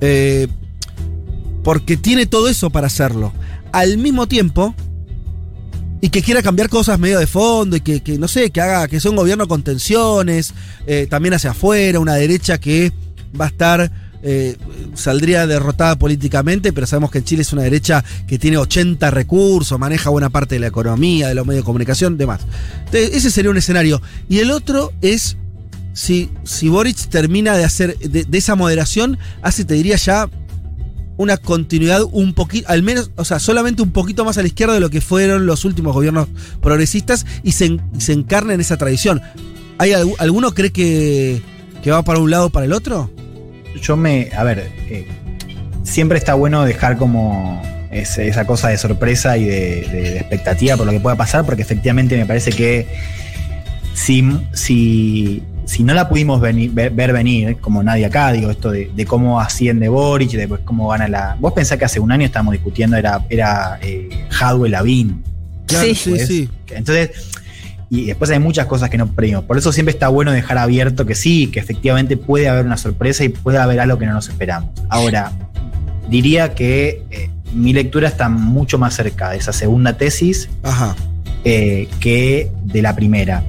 Eh, 0.00 0.46
porque 1.64 1.96
tiene 1.96 2.26
todo 2.26 2.48
eso 2.48 2.70
para 2.70 2.86
hacerlo. 2.86 3.32
Al 3.72 3.98
mismo 3.98 4.26
tiempo, 4.28 4.74
y 6.00 6.10
que 6.10 6.22
quiera 6.22 6.42
cambiar 6.42 6.68
cosas 6.68 6.98
medio 6.98 7.18
de 7.18 7.26
fondo, 7.26 7.76
y 7.76 7.80
que, 7.80 8.00
que, 8.00 8.18
no 8.18 8.28
sé, 8.28 8.50
que 8.50 8.60
haga 8.60 8.88
que 8.88 9.00
sea 9.00 9.10
un 9.10 9.16
gobierno 9.16 9.48
con 9.48 9.62
tensiones, 9.62 10.54
eh, 10.86 11.06
también 11.08 11.34
hacia 11.34 11.50
afuera, 11.50 12.00
una 12.00 12.14
derecha 12.14 12.58
que 12.58 12.92
va 13.38 13.46
a 13.46 13.48
estar, 13.48 13.90
eh, 14.22 14.56
saldría 14.94 15.46
derrotada 15.46 15.96
políticamente, 15.98 16.72
pero 16.72 16.86
sabemos 16.86 17.10
que 17.10 17.18
en 17.18 17.24
Chile 17.24 17.42
es 17.42 17.52
una 17.52 17.62
derecha 17.62 18.04
que 18.26 18.38
tiene 18.38 18.56
80 18.58 19.10
recursos, 19.10 19.78
maneja 19.78 20.10
buena 20.10 20.30
parte 20.30 20.56
de 20.56 20.60
la 20.60 20.66
economía, 20.66 21.28
de 21.28 21.34
los 21.34 21.46
medios 21.46 21.62
de 21.62 21.66
comunicación, 21.66 22.16
demás. 22.18 22.40
Entonces, 22.86 23.10
ese 23.14 23.30
sería 23.30 23.50
un 23.50 23.56
escenario. 23.56 24.00
Y 24.28 24.38
el 24.38 24.50
otro 24.50 24.92
es 25.00 25.36
si, 25.92 26.30
si 26.44 26.68
Boric 26.68 26.96
termina 27.08 27.56
de 27.56 27.64
hacer, 27.64 27.98
de, 27.98 28.26
esa 28.38 28.54
moderación, 28.54 29.18
hace, 29.42 29.64
te 29.64 29.74
diría 29.74 29.96
ya, 29.96 30.28
una 31.16 31.36
continuidad 31.36 32.02
un 32.12 32.32
poquito, 32.32 32.66
al 32.70 32.82
menos, 32.82 33.10
o 33.16 33.24
sea, 33.26 33.38
solamente 33.38 33.82
un 33.82 33.90
poquito 33.90 34.24
más 34.24 34.38
a 34.38 34.42
la 34.42 34.46
izquierda 34.48 34.72
de 34.74 34.80
lo 34.80 34.88
que 34.88 35.00
fueron 35.02 35.44
los 35.44 35.64
últimos 35.66 35.92
gobiernos 35.92 36.28
progresistas 36.62 37.26
y 37.42 37.52
se, 37.52 37.66
en- 37.66 37.82
se 37.98 38.12
encarna 38.14 38.54
en 38.54 38.60
esa 38.60 38.76
tradición. 38.78 39.20
¿Hay 39.76 39.90
algu- 39.90 40.14
¿Alguno 40.18 40.54
cree 40.54 40.72
que, 40.72 41.42
que 41.82 41.90
va 41.90 42.02
para 42.04 42.20
un 42.20 42.30
lado 42.30 42.46
o 42.46 42.50
para 42.50 42.64
el 42.66 42.72
otro? 42.72 43.10
Yo 43.80 43.96
me. 43.96 44.28
A 44.36 44.44
ver, 44.44 44.70
eh, 44.88 45.06
siempre 45.84 46.18
está 46.18 46.34
bueno 46.34 46.64
dejar 46.64 46.96
como 46.96 47.60
ese- 47.90 48.28
esa 48.28 48.46
cosa 48.46 48.68
de 48.68 48.78
sorpresa 48.78 49.36
y 49.36 49.44
de, 49.44 49.82
de- 49.90 50.10
de 50.10 50.16
expectativa 50.18 50.76
por 50.76 50.86
lo 50.86 50.92
que 50.92 51.00
pueda 51.00 51.16
pasar, 51.16 51.44
porque 51.44 51.62
efectivamente 51.62 52.16
me 52.16 52.26
parece 52.26 52.50
que 52.52 52.86
si, 53.94 54.24
si, 54.52 55.42
si 55.64 55.82
no 55.82 55.94
la 55.94 56.08
pudimos 56.08 56.40
venir- 56.40 56.72
ver, 56.72 56.90
ver 56.90 57.12
venir, 57.12 57.56
como 57.58 57.82
nadie 57.82 58.06
acá, 58.06 58.32
digo, 58.32 58.50
esto 58.50 58.70
de, 58.70 58.90
de 58.94 59.04
cómo 59.06 59.40
asciende 59.40 59.88
Boric, 59.88 60.30
de 60.32 60.48
cómo 60.64 60.88
gana 60.88 61.08
la. 61.08 61.36
Vos 61.40 61.52
pensás 61.52 61.78
que 61.78 61.84
hace 61.84 62.00
un 62.00 62.12
año 62.12 62.24
estábamos 62.26 62.52
discutiendo, 62.52 62.96
era, 62.96 63.24
era 63.28 63.78
eh, 63.82 64.08
Hadwe 64.38 64.68
Lavín. 64.68 65.22
Sí. 65.66 65.94
sí, 65.94 66.10
pues. 66.10 66.26
sí. 66.26 66.48
Entonces, 66.70 67.10
y 67.90 68.06
después 68.06 68.30
hay 68.30 68.38
muchas 68.38 68.66
cosas 68.66 68.88
que 68.88 68.96
no 68.96 69.08
predimos. 69.08 69.44
Por 69.44 69.58
eso 69.58 69.72
siempre 69.72 69.92
está 69.92 70.08
bueno 70.08 70.30
dejar 70.32 70.56
abierto 70.58 71.04
que 71.06 71.14
sí, 71.16 71.48
que 71.48 71.58
efectivamente 71.60 72.16
puede 72.16 72.48
haber 72.48 72.64
una 72.64 72.76
sorpresa 72.76 73.24
y 73.24 73.28
puede 73.30 73.58
haber 73.58 73.80
algo 73.80 73.98
que 73.98 74.06
no 74.06 74.12
nos 74.14 74.28
esperamos. 74.28 74.70
Ahora, 74.88 75.32
diría 76.08 76.54
que 76.54 77.02
eh, 77.10 77.30
mi 77.52 77.72
lectura 77.72 78.06
está 78.08 78.28
mucho 78.28 78.78
más 78.78 78.94
cerca 78.94 79.30
de 79.30 79.38
esa 79.38 79.52
segunda 79.52 79.96
tesis 79.96 80.48
Ajá. 80.62 80.94
eh, 81.44 81.88
que 81.98 82.50
de 82.64 82.80
la 82.82 82.94
primera. 82.94 83.42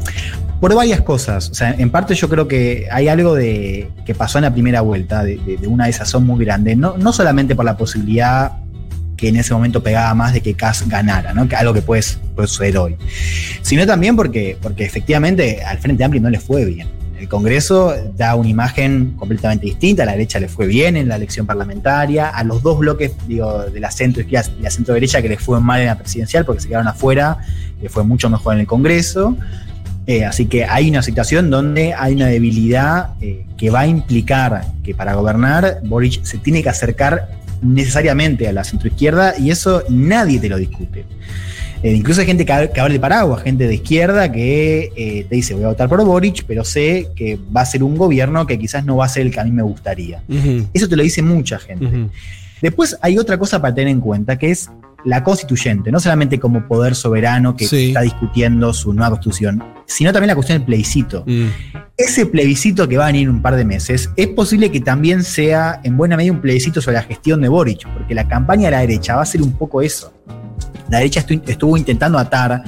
Por 0.60 0.74
varias 0.76 1.02
cosas. 1.02 1.50
O 1.50 1.54
sea, 1.56 1.74
en 1.78 1.90
parte 1.90 2.14
yo 2.16 2.30
creo 2.30 2.48
que 2.48 2.88
hay 2.92 3.08
algo 3.08 3.34
de 3.36 3.90
que 4.06 4.14
pasó 4.16 4.38
en 4.40 4.44
la 4.44 4.54
primera 4.54 4.82
vuelta, 4.82 5.24
de, 5.24 5.38
de- 5.38 5.58
de 5.58 5.68
una 5.68 5.86
desazón 5.86 6.26
muy 6.26 6.44
grande. 6.44 6.76
No, 6.76 6.98
no 6.98 7.14
solamente 7.14 7.56
por 7.56 7.66
la 7.66 7.78
posibilidad 7.78 8.52
que 9.18 9.30
en 9.30 9.36
ese 9.36 9.54
momento 9.54 9.84
pegaba 9.84 10.14
más 10.16 10.34
de 10.34 10.42
que 10.42 10.54
Kass 10.56 10.88
ganara, 10.88 11.34
¿no? 11.34 11.48
Que 11.48 11.56
algo 11.56 11.74
que 11.74 11.82
puede, 11.84 12.02
puede 12.36 12.48
suceder 12.48 12.78
hoy. 12.78 12.96
Sino 13.72 13.88
también 13.88 14.18
porque, 14.18 14.58
porque 14.62 14.84
efectivamente 14.84 15.64
al 15.64 15.78
Frente 15.78 16.04
Amplio 16.04 16.22
no 16.22 16.30
le 16.30 16.42
fue 16.42 16.66
bien. 16.66 16.90
El 17.18 17.30
Congreso 17.30 17.94
da 18.18 18.36
una 18.36 18.50
imagen 18.50 19.14
completamente 19.16 19.66
distinta, 19.66 20.04
a 20.04 20.08
la 20.08 20.12
derecha 20.12 20.42
le 20.42 20.50
fue 20.50 20.68
bien 20.68 20.98
en 20.98 21.08
la 21.08 21.16
elección 21.16 21.46
parlamentaria, 21.46 22.28
a 22.28 22.44
los 22.44 22.62
dos 22.64 22.80
bloques 22.80 23.14
digo, 23.30 23.64
de 23.64 23.80
la 23.80 23.90
centro 23.90 24.24
izquierda 24.24 24.52
y 24.60 24.62
la 24.62 24.72
centro 24.72 24.94
derecha 24.94 25.22
que 25.22 25.30
les 25.30 25.40
fue 25.40 25.62
mal 25.62 25.80
en 25.80 25.88
la 25.88 25.98
presidencial 25.98 26.44
porque 26.44 26.60
se 26.60 26.68
quedaron 26.68 26.90
afuera, 26.90 27.38
le 27.82 27.88
fue 27.88 28.04
mucho 28.04 28.30
mejor 28.30 28.56
en 28.56 28.60
el 28.60 28.68
Congreso. 28.68 29.38
Eh, 30.06 30.26
así 30.26 30.48
que 30.48 30.66
hay 30.66 30.90
una 30.90 31.02
situación 31.02 31.50
donde 31.50 31.94
hay 31.94 32.16
una 32.16 32.28
debilidad 32.28 33.12
eh, 33.22 33.46
que 33.56 33.70
va 33.70 33.80
a 33.80 33.88
implicar 33.88 34.66
que 34.84 34.94
para 34.94 35.14
gobernar 35.14 35.80
Boric 35.86 36.26
se 36.26 36.40
tiene 36.40 36.62
que 36.62 36.68
acercar 36.68 37.30
necesariamente 37.62 38.50
a 38.50 38.52
la 38.52 38.66
centroizquierda 38.66 39.40
y 39.40 39.50
eso 39.50 39.82
nadie 39.88 40.42
te 40.42 40.50
lo 40.50 40.58
discute. 40.58 41.06
Eh, 41.84 41.94
incluso 41.94 42.22
hay 42.22 42.28
gente 42.28 42.46
que, 42.46 42.70
que 42.74 42.80
habla 42.80 42.94
de 42.94 43.00
paraguas, 43.00 43.41
gente 43.44 43.67
de 43.67 43.74
izquierda 43.76 44.32
que 44.32 44.91
eh, 44.96 45.26
te 45.28 45.36
dice 45.36 45.54
voy 45.56 45.63
a 45.63 45.70
votar 45.70 45.89
por 45.89 46.04
Boric, 46.06 46.44
pero 46.46 46.63
sé 46.63 47.10
que 47.15 47.39
va 47.56 47.62
a 47.62 47.65
ser 47.65 47.84
un 47.84 47.98
gobierno 47.98 48.46
que 48.46 48.60
quizás 48.60 48.86
no 48.86 48.98
va 48.98 49.06
a 49.06 49.10
ser 49.10 49.24
el 49.26 49.32
que 49.32 49.39
a 49.39 49.44
mí 49.44 49.52
me 49.52 49.63
gustaría. 49.63 50.22
Eso 50.74 50.88
te 50.88 50.96
lo 50.96 51.04
dice 51.04 51.22
mucha 51.22 51.58
gente. 51.60 52.08
Después 52.62 52.98
hay 53.02 53.17
otra 53.17 53.38
cosa 53.39 53.60
para 53.60 53.74
tener 53.74 53.91
en 53.91 54.00
cuenta, 54.00 54.38
que 54.38 54.52
es 54.52 54.70
la 55.04 55.24
constituyente, 55.24 55.91
no 55.91 56.00
solamente 56.00 56.39
como 56.39 56.67
poder 56.67 56.94
soberano 56.94 57.56
que 57.56 57.65
Sí. 57.67 57.88
está 57.88 58.02
discutiendo 58.02 58.72
su 58.72 58.94
nueva 58.94 59.10
constitución, 59.10 59.63
sino 59.88 60.13
también 60.13 60.28
la 60.28 60.36
cuestión 60.36 60.60
del 60.60 60.65
plebiscito. 60.67 61.24
Mm. 61.26 61.48
Ese 61.98 62.28
plebiscito 62.28 62.88
que 62.88 62.98
va 62.98 63.06
a 63.06 63.08
venir 63.08 63.24
en 63.24 63.32
un 63.32 63.41
par 63.41 63.56
de 63.56 63.65
meses, 63.65 64.12
es 64.15 64.28
posible 64.28 64.70
que 64.70 64.80
también 64.80 65.24
sea 65.24 65.82
en 65.84 65.98
buena 65.98 66.15
medida 66.17 66.32
un 66.34 66.41
plebiscito 66.41 66.82
sobre 66.82 66.98
la 66.98 67.04
gestión 67.04 67.41
de 67.41 67.50
Boric, 67.50 67.88
porque 67.94 68.13
la 68.13 68.28
campaña 68.28 68.65
de 68.65 68.72
la 68.72 68.80
derecha 68.82 69.15
va 69.15 69.24
a 69.24 69.26
ser 69.26 69.41
un 69.41 69.54
poco 69.54 69.82
eso. 69.82 70.13
La 70.92 70.98
derecha 71.00 71.26
estu- 71.26 71.42
estuvo 71.48 71.78
intentando 71.78 72.20
atar 72.20 72.64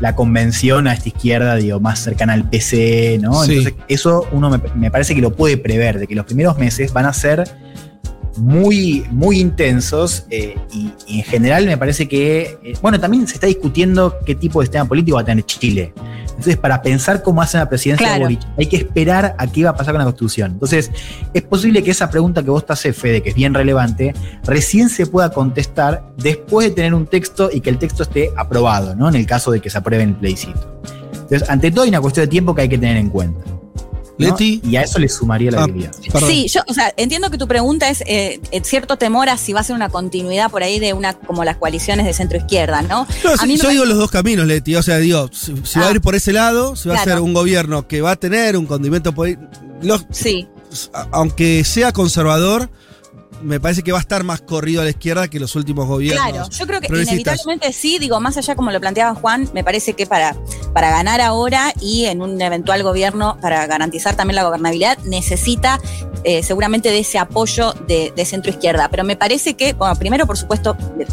la 0.00 0.16
convención 0.16 0.88
a 0.88 0.94
esta 0.94 1.08
izquierda, 1.10 1.54
digo, 1.56 1.78
más 1.78 2.00
cercana 2.00 2.32
al 2.32 2.48
PC, 2.48 3.18
¿no? 3.22 3.44
Sí. 3.44 3.58
Entonces, 3.58 3.74
eso 3.88 4.26
uno 4.32 4.50
me, 4.50 4.60
me 4.74 4.90
parece 4.90 5.14
que 5.14 5.20
lo 5.20 5.34
puede 5.36 5.56
prever, 5.58 5.98
de 6.00 6.06
que 6.06 6.14
los 6.14 6.24
primeros 6.26 6.58
meses 6.58 6.92
van 6.92 7.06
a 7.06 7.12
ser 7.12 7.44
muy, 8.36 9.04
muy 9.10 9.40
intensos 9.40 10.26
eh, 10.30 10.56
y, 10.72 10.90
y 11.06 11.18
en 11.20 11.24
general 11.24 11.64
me 11.66 11.78
parece 11.78 12.06
que, 12.06 12.58
eh, 12.62 12.74
bueno, 12.82 13.00
también 13.00 13.26
se 13.26 13.34
está 13.34 13.46
discutiendo 13.46 14.16
qué 14.26 14.34
tipo 14.34 14.60
de 14.60 14.66
sistema 14.66 14.84
político 14.84 15.14
va 15.16 15.22
a 15.22 15.24
tener 15.24 15.44
Chile. 15.46 15.94
Entonces, 16.36 16.56
para 16.58 16.82
pensar 16.82 17.22
cómo 17.22 17.40
hace 17.40 17.56
la 17.56 17.68
presidencia 17.68 18.06
Claro. 18.06 18.28
de 18.28 18.34
Boric, 18.36 18.48
hay 18.58 18.66
que 18.66 18.76
esperar 18.76 19.34
a 19.38 19.46
qué 19.46 19.64
va 19.64 19.70
a 19.70 19.74
pasar 19.74 19.94
con 19.94 20.00
la 20.00 20.04
Constitución. 20.04 20.52
Entonces, 20.52 20.90
es 21.32 21.42
posible 21.42 21.82
que 21.82 21.90
esa 21.90 22.10
pregunta 22.10 22.42
que 22.42 22.50
vos 22.50 22.66
te 22.66 22.74
haces, 22.74 22.94
Fede, 22.96 23.22
que 23.22 23.30
es 23.30 23.34
bien 23.34 23.54
relevante, 23.54 24.14
recién 24.44 24.90
se 24.90 25.06
pueda 25.06 25.30
contestar 25.30 26.04
después 26.18 26.68
de 26.68 26.74
tener 26.74 26.92
un 26.94 27.06
texto 27.06 27.48
y 27.50 27.60
que 27.62 27.70
el 27.70 27.78
texto 27.78 28.02
esté 28.02 28.30
aprobado, 28.36 28.94
¿no? 28.94 29.08
En 29.08 29.14
el 29.14 29.26
caso 29.26 29.50
de 29.50 29.60
que 29.60 29.70
se 29.70 29.78
apruebe 29.78 30.02
en 30.04 30.10
el 30.10 30.16
plebiscito. 30.16 30.80
Entonces, 31.14 31.48
ante 31.48 31.70
todo 31.70 31.84
hay 31.84 31.88
una 31.88 32.00
cuestión 32.00 32.24
de 32.24 32.28
tiempo 32.28 32.54
que 32.54 32.62
hay 32.62 32.68
que 32.68 32.78
tener 32.78 32.98
en 32.98 33.08
cuenta. 33.08 33.40
¿No? 34.18 34.26
Leti. 34.28 34.60
Y 34.64 34.76
a 34.76 34.82
eso 34.82 34.98
le 34.98 35.08
sumaría 35.08 35.50
la 35.50 35.62
Ah, 35.62 35.66
debilidad. 35.66 35.92
perdón. 36.12 36.30
Sí, 36.30 36.46
yo, 36.48 36.60
o 36.68 36.72
sea, 36.74 36.92
entiendo 36.96 37.30
que 37.30 37.38
tu 37.38 37.46
pregunta 37.46 37.88
es 37.90 38.02
eh, 38.06 38.40
eh, 38.50 38.60
cierto 38.64 38.96
temor 38.96 39.28
a 39.28 39.36
si 39.36 39.52
va 39.52 39.60
a 39.60 39.64
ser 39.64 39.76
una 39.76 39.88
continuidad 39.88 40.50
por 40.50 40.62
ahí 40.62 40.78
de 40.78 40.92
una 40.92 41.14
como 41.14 41.44
las 41.44 41.56
coaliciones 41.56 42.06
de 42.06 42.12
centro 42.14 42.38
izquierda, 42.38 42.82
¿no? 42.82 43.06
No, 43.24 43.30
a 43.32 43.36
sí, 43.36 43.46
mí 43.46 43.52
me 43.54 43.58
yo 43.58 43.68
digo 43.70 43.84
los 43.84 43.98
dos 43.98 44.10
caminos, 44.10 44.46
Leti. 44.46 44.74
O 44.76 44.82
sea, 44.82 44.98
digo, 44.98 45.28
si, 45.32 45.54
si 45.64 45.78
va 45.78 45.86
a 45.86 45.88
Ah. 45.88 45.92
ir 45.92 46.00
por 46.00 46.14
ese 46.14 46.32
lado, 46.32 46.76
si 46.76 46.88
va 46.88 46.96
a 46.96 47.04
ser 47.04 47.20
un 47.20 47.34
gobierno 47.34 47.86
que 47.86 48.00
va 48.00 48.12
a 48.12 48.16
tener 48.16 48.56
un 48.56 48.66
condimento 48.66 49.12
político. 49.14 49.46
Sí, 50.10 50.46
Aunque 51.12 51.64
sea 51.64 51.92
conservador, 51.92 52.68
me 53.42 53.60
parece 53.60 53.82
que 53.82 53.92
va 53.92 53.98
a 53.98 54.00
estar 54.00 54.24
más 54.24 54.40
corrido 54.40 54.80
a 54.80 54.84
la 54.84 54.90
izquierda 54.90 55.28
que 55.28 55.40
los 55.40 55.54
últimos 55.56 55.86
gobiernos. 55.86 56.30
claro. 56.30 56.48
Yo 56.50 56.66
creo 56.66 56.80
que 56.80 56.88
inevitablemente 56.88 57.72
sí, 57.72 57.98
digo, 57.98 58.20
más 58.20 58.36
allá 58.36 58.54
como 58.54 58.70
lo 58.70 58.80
planteaba 58.80 59.14
Juan, 59.14 59.48
me 59.52 59.64
parece 59.64 59.94
que 59.94 60.06
para, 60.06 60.36
para 60.72 60.90
ganar 60.90 61.20
ahora 61.20 61.72
y 61.80 62.06
en 62.06 62.22
un 62.22 62.40
eventual 62.40 62.82
gobierno, 62.82 63.38
para 63.40 63.66
garantizar 63.66 64.16
también 64.16 64.36
la 64.36 64.44
gobernabilidad, 64.44 64.98
necesita 65.04 65.80
eh, 66.24 66.42
seguramente 66.42 66.90
de 66.90 66.98
ese 66.98 67.18
apoyo 67.18 67.72
de, 67.86 68.12
de 68.16 68.24
centro 68.24 68.50
izquierda. 68.50 68.88
Pero 68.88 69.04
me 69.04 69.16
parece 69.16 69.54
que, 69.54 69.74
bueno, 69.74 69.94
primero, 69.96 70.26
por 70.26 70.36
supuesto, 70.36 70.76
eh, 70.98 71.06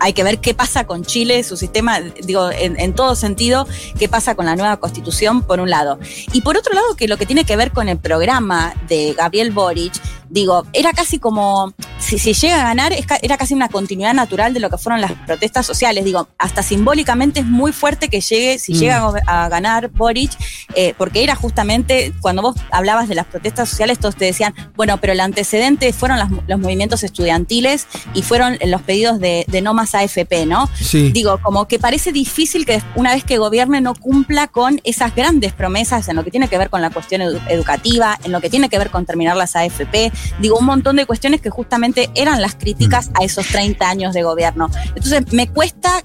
hay 0.00 0.12
que 0.12 0.22
ver 0.22 0.38
qué 0.38 0.54
pasa 0.54 0.86
con 0.86 1.04
Chile, 1.04 1.42
su 1.42 1.56
sistema, 1.56 2.00
digo, 2.00 2.50
en, 2.50 2.78
en 2.78 2.94
todo 2.94 3.16
sentido, 3.16 3.66
qué 3.98 4.08
pasa 4.08 4.34
con 4.34 4.46
la 4.46 4.56
nueva 4.56 4.76
constitución, 4.76 5.42
por 5.42 5.60
un 5.60 5.70
lado. 5.70 5.98
Y 6.32 6.42
por 6.42 6.56
otro 6.56 6.74
lado, 6.74 6.94
que 6.96 7.08
lo 7.08 7.16
que 7.16 7.26
tiene 7.26 7.44
que 7.44 7.56
ver 7.56 7.72
con 7.72 7.88
el 7.88 7.98
programa 7.98 8.74
de 8.88 9.14
Gabriel 9.14 9.50
Boric, 9.50 9.94
digo, 10.28 10.64
era 10.72 10.92
casi 10.92 11.18
como, 11.18 11.72
si, 11.98 12.18
si 12.18 12.34
llega 12.34 12.60
a 12.60 12.64
ganar, 12.64 12.92
es 12.92 13.06
ca- 13.06 13.18
era 13.22 13.36
casi 13.38 13.54
una 13.54 13.68
continuidad 13.68 14.12
natural 14.14 14.52
de 14.54 14.60
lo 14.60 14.68
que 14.70 14.76
fueron 14.78 15.00
las 15.00 15.12
protestas 15.12 15.64
sociales. 15.66 16.04
Digo, 16.04 16.28
hasta 16.38 16.62
simbólicamente 16.62 17.40
es 17.40 17.46
muy 17.46 17.72
fuerte 17.72 18.08
que 18.08 18.20
llegue, 18.20 18.58
si 18.58 18.74
Mm. 18.74 18.76
llega 18.76 19.12
a 19.26 19.48
ganar 19.48 19.88
Boric, 19.88 20.30
eh, 20.74 20.94
porque 20.98 21.24
era 21.24 21.34
justamente, 21.34 22.12
cuando 22.20 22.42
vos 22.42 22.56
hablabas 22.70 23.08
de 23.08 23.14
las 23.14 23.26
protestas 23.26 23.68
sociales, 23.70 23.98
todos 23.98 24.14
te 24.16 24.26
decían, 24.26 24.54
bueno, 24.76 24.98
pero 25.00 25.14
el 25.14 25.20
antecedente 25.20 25.92
fueron 25.92 26.18
las- 26.18 26.30
los 26.46 26.60
movimientos 26.60 27.02
estudiantiles 27.02 27.86
y 28.14 28.22
fueron 28.22 28.58
los 28.66 28.82
pedidos 28.82 29.18
de, 29.18 29.44
de 29.48 29.62
no 29.62 29.72
más 29.74 29.94
AFP, 29.94 30.46
¿no? 30.46 30.68
Sí. 30.80 31.10
Digo, 31.12 31.38
como 31.42 31.66
que 31.66 31.78
parece 31.78 32.12
difícil 32.12 32.66
que 32.66 32.82
una 32.94 33.14
vez 33.14 33.24
que 33.24 33.38
gobierne 33.38 33.80
no 33.80 33.94
cumpla 33.94 34.48
con 34.48 34.80
esas 34.84 35.14
grandes 35.14 35.52
promesas 35.54 36.08
en 36.08 36.16
lo 36.16 36.24
que 36.24 36.30
tiene 36.30 36.48
que 36.48 36.58
ver 36.58 36.68
con 36.70 36.82
la 36.82 36.90
cuestión 36.90 37.22
edu- 37.22 37.40
educativa, 37.48 38.18
en 38.24 38.32
lo 38.32 38.40
que 38.40 38.50
tiene 38.50 38.68
que 38.68 38.78
ver 38.78 38.90
con 38.90 39.06
terminar 39.06 39.36
las 39.36 39.56
AFP, 39.56 40.12
digo, 40.40 40.58
un 40.58 40.66
montón 40.66 40.96
de 40.96 41.06
cuestiones 41.06 41.40
que 41.40 41.48
justamente 41.50 41.85
eran 42.14 42.40
las 42.42 42.54
críticas 42.54 43.10
a 43.20 43.24
esos 43.24 43.46
30 43.48 43.88
años 43.88 44.14
de 44.14 44.22
gobierno. 44.22 44.70
Entonces, 44.88 45.32
me 45.32 45.48
cuesta 45.48 46.00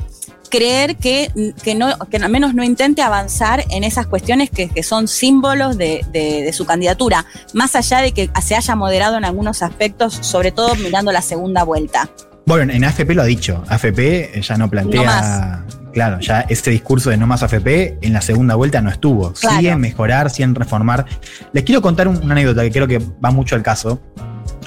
creer 0.50 0.98
que, 0.98 1.32
que, 1.64 1.76
no, 1.76 1.98
que 2.10 2.18
al 2.18 2.30
menos 2.30 2.54
no 2.54 2.64
intente 2.64 3.02
avanzar 3.02 3.64
en 3.70 3.84
esas 3.86 4.06
cuestiones 4.08 4.50
que, 4.50 4.68
que 4.70 4.84
son 4.84 5.08
símbolos 5.08 5.78
de, 5.78 6.06
de- 6.12 6.42
de 6.44 6.54
su 6.54 6.66
candidatura, 6.66 7.26
más 7.54 7.76
allá 7.78 8.00
de 8.00 8.12
que 8.12 8.30
se 8.42 8.56
haya 8.56 8.76
moderado 8.76 9.18
en 9.18 9.24
algunos 9.24 9.64
aspectos, 9.64 10.14
sobre 10.22 10.52
todo 10.52 10.76
mirando 10.76 11.12
la 11.14 11.22
segunda 11.22 11.64
vuelta. 11.64 12.10
Bueno, 12.46 12.74
en 12.74 12.84
AFP 12.84 13.14
lo 13.14 13.22
ha 13.22 13.26
dicho. 13.26 13.64
AFP 13.70 14.42
ya 14.42 14.58
no 14.58 14.70
plantea. 14.70 15.64
No. 15.68 15.82
Claro, 15.94 16.20
ya 16.20 16.42
este 16.50 16.72
discurso 16.72 17.10
de 17.10 17.18
no 17.18 17.28
más 17.28 17.44
AFP 17.44 17.98
en 18.02 18.14
la 18.14 18.22
segunda 18.22 18.56
vuelta 18.56 18.82
no 18.82 18.90
estuvo. 18.90 19.32
Claro. 19.34 19.60
Sí 19.60 19.68
en 19.68 19.80
mejorar, 19.80 20.30
sí 20.30 20.42
en 20.44 20.56
reformar. 20.56 21.06
Les 21.54 21.64
quiero 21.64 21.82
contar 21.82 22.08
un- 22.10 22.18
una 22.18 22.34
anécdota 22.34 22.62
que 22.64 22.72
creo 22.72 22.88
que 22.88 23.00
va 23.24 23.32
mucho 23.32 23.56
al 23.56 23.62
caso. 23.64 24.02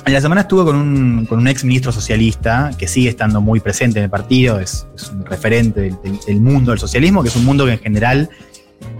En 0.06 0.12
la 0.12 0.20
semana 0.20 0.42
estuve 0.42 0.64
con 0.64 0.76
un, 0.76 1.26
con 1.26 1.38
un 1.38 1.48
ex 1.48 1.64
ministro 1.64 1.90
socialista 1.90 2.72
que 2.76 2.86
sigue 2.88 3.08
estando 3.08 3.40
muy 3.40 3.60
presente 3.60 4.00
en 4.00 4.04
el 4.04 4.10
partido, 4.10 4.60
es, 4.60 4.86
un 5.12 5.24
referente 5.24 5.80
del, 6.26 6.40
mundo 6.40 6.72
del 6.72 6.78
socialismo, 6.78 7.22
que 7.22 7.30
es 7.30 7.36
un 7.36 7.44
mundo 7.44 7.64
que 7.64 7.72
en 7.72 7.78
general, 7.78 8.28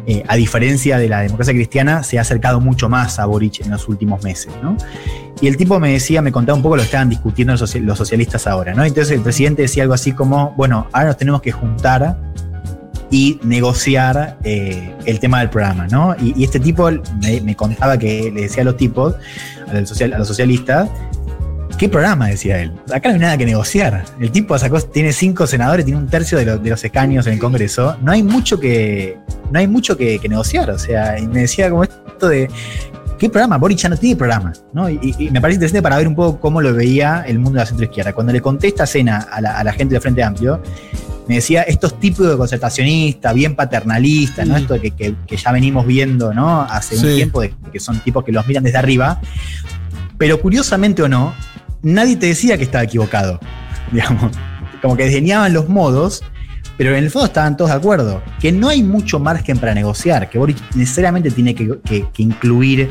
eh, 0.06 0.22
a 0.26 0.36
diferencia 0.36 0.96
de 0.96 1.08
la 1.08 1.20
democracia 1.20 1.52
cristiana, 1.52 2.02
se 2.04 2.18
ha 2.18 2.22
acercado 2.22 2.58
mucho 2.60 2.88
más 2.88 3.18
a 3.18 3.26
Boric 3.26 3.60
en 3.60 3.70
los 3.70 3.86
últimos 3.86 4.22
meses. 4.22 4.50
¿no? 4.62 4.78
Y 5.42 5.48
el 5.48 5.58
tipo 5.58 5.78
me 5.78 5.92
decía, 5.92 6.22
me 6.22 6.32
contaba 6.32 6.56
un 6.56 6.62
poco 6.62 6.76
lo 6.76 6.82
que 6.82 6.86
estaban 6.86 7.10
discutiendo 7.10 7.54
los 7.54 7.98
socialistas 7.98 8.46
ahora. 8.46 8.72
¿no? 8.72 8.82
Entonces 8.82 9.14
el 9.14 9.20
presidente 9.20 9.62
decía 9.62 9.82
algo 9.82 9.94
así 9.94 10.12
como, 10.12 10.54
bueno, 10.56 10.88
ahora 10.92 11.08
nos 11.08 11.18
tenemos 11.18 11.42
que 11.42 11.52
juntar 11.52 12.16
y 13.14 13.38
negociar 13.44 14.38
eh, 14.42 14.92
el 15.04 15.20
tema 15.20 15.38
del 15.38 15.48
programa, 15.48 15.86
¿no? 15.86 16.16
Y, 16.20 16.34
y 16.36 16.42
este 16.42 16.58
tipo 16.58 16.90
me, 17.22 17.40
me 17.42 17.54
contaba 17.54 17.96
que 17.96 18.32
le 18.34 18.42
decía 18.42 18.62
a 18.62 18.64
los 18.64 18.76
tipos, 18.76 19.14
a 19.68 19.72
los, 19.72 19.88
social- 19.88 20.12
a 20.14 20.18
los 20.18 20.26
socialistas, 20.26 20.88
¿qué 21.78 21.88
programa? 21.88 22.26
decía 22.26 22.58
él. 22.60 22.72
Acá 22.92 23.10
no 23.10 23.14
hay 23.14 23.20
nada 23.20 23.36
que 23.38 23.46
negociar. 23.46 24.04
El 24.18 24.32
tipo 24.32 24.58
sacó, 24.58 24.80
tiene 24.80 25.12
cinco 25.12 25.46
senadores, 25.46 25.84
tiene 25.84 26.00
un 26.00 26.08
tercio 26.08 26.36
de, 26.38 26.44
los- 26.44 26.60
de 26.60 26.70
los 26.70 26.82
escaños 26.84 27.24
en 27.28 27.34
el 27.34 27.38
Congreso. 27.38 27.96
No 28.02 28.10
hay 28.10 28.24
mucho 28.24 28.58
que, 28.58 29.16
no 29.52 29.60
hay 29.60 29.68
mucho 29.68 29.96
que, 29.96 30.18
que 30.18 30.28
negociar. 30.28 30.70
O 30.70 30.78
sea, 30.78 31.16
y 31.16 31.28
me 31.28 31.42
decía 31.42 31.70
como 31.70 31.84
esto 31.84 32.28
de. 32.28 32.48
¿Qué 33.16 33.30
programa? 33.30 33.58
Boric 33.58 33.78
ya 33.78 33.88
no 33.88 33.96
tiene 33.96 34.16
programa, 34.16 34.52
¿no? 34.72 34.90
Y, 34.90 34.98
y- 35.18 35.30
me 35.30 35.40
parece 35.40 35.54
interesante 35.58 35.82
para 35.82 35.96
ver 35.98 36.08
un 36.08 36.16
poco 36.16 36.40
cómo 36.40 36.60
lo 36.60 36.74
veía 36.74 37.22
el 37.28 37.38
mundo 37.38 37.58
de 37.58 37.62
la 37.62 37.66
centroizquierda. 37.66 38.12
Cuando 38.12 38.32
le 38.32 38.40
conté 38.40 38.66
esta 38.66 38.86
cena 38.86 39.18
a 39.30 39.40
la, 39.40 39.56
a 39.56 39.62
la 39.62 39.72
gente 39.72 39.94
del 39.94 40.02
Frente 40.02 40.22
Amplio, 40.24 40.60
me 41.28 41.36
decía 41.36 41.62
estos 41.62 41.98
tipos 41.98 42.28
de 42.28 42.36
concertacionistas, 42.36 43.34
bien 43.34 43.56
paternalistas, 43.56 44.46
¿no? 44.46 44.54
Mm. 44.54 44.58
Esto 44.58 44.80
que, 44.80 44.90
que- 44.90 45.14
que 45.26 45.36
ya 45.36 45.52
venimos 45.52 45.86
viendo, 45.86 46.34
¿no? 46.34 46.62
Hace 46.62 46.96
Sí. 46.96 47.06
un 47.06 47.14
tiempo, 47.16 47.40
de 47.40 47.54
que 47.72 47.80
son 47.80 47.98
tipos 48.00 48.24
que 48.24 48.32
los 48.32 48.46
miran 48.46 48.62
desde 48.64 48.78
arriba. 48.78 49.20
Pero 50.18 50.40
curiosamente 50.40 51.02
o 51.02 51.08
no, 51.08 51.34
nadie 51.82 52.16
te 52.16 52.26
decía 52.26 52.56
que 52.58 52.64
estaba 52.64 52.84
equivocado. 52.84 53.40
Digamos, 53.92 54.32
como 54.82 54.96
que 54.96 55.04
desdeñaban 55.04 55.52
los 55.52 55.68
modos, 55.68 56.22
pero 56.76 56.96
en 56.96 57.04
el 57.04 57.10
fondo 57.10 57.26
estaban 57.26 57.56
todos 57.56 57.70
de 57.70 57.76
acuerdo. 57.76 58.22
Que 58.40 58.52
no 58.52 58.68
hay 58.68 58.82
mucho 58.82 59.18
margen 59.18 59.58
para 59.58 59.74
negociar, 59.74 60.28
que 60.28 60.38
Boric 60.38 60.58
necesariamente 60.74 61.30
tiene 61.30 61.54
que, 61.54 62.04
incluir 62.18 62.90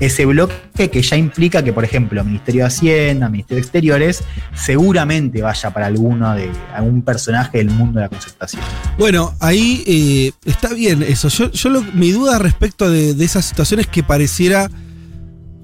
ese 0.00 0.26
bloque 0.26 0.90
que 0.90 1.02
ya 1.02 1.16
implica 1.16 1.62
que, 1.62 1.72
por 1.72 1.84
ejemplo, 1.84 2.24
Ministerio 2.24 2.62
de 2.62 2.66
Hacienda, 2.66 3.28
Ministerio 3.28 3.56
de 3.56 3.62
Exteriores, 3.62 4.24
seguramente 4.54 5.42
vaya 5.42 5.70
para 5.70 5.86
alguno 5.86 6.34
de 6.34 6.50
algún 6.74 7.02
personaje 7.02 7.58
del 7.58 7.70
mundo 7.70 8.00
de 8.00 8.06
la 8.06 8.08
concertación. 8.08 8.62
Bueno, 8.98 9.34
ahí 9.40 9.82
eh, 9.86 10.32
está 10.44 10.74
bien 10.74 11.02
eso. 11.02 11.28
Yo, 11.28 11.82
mi 11.94 12.10
duda 12.10 12.38
respecto 12.38 12.90
de, 12.90 13.14
de 13.14 13.24
esas 13.24 13.44
situaciones 13.44 13.86
que 13.86 14.02
pareciera 14.02 14.70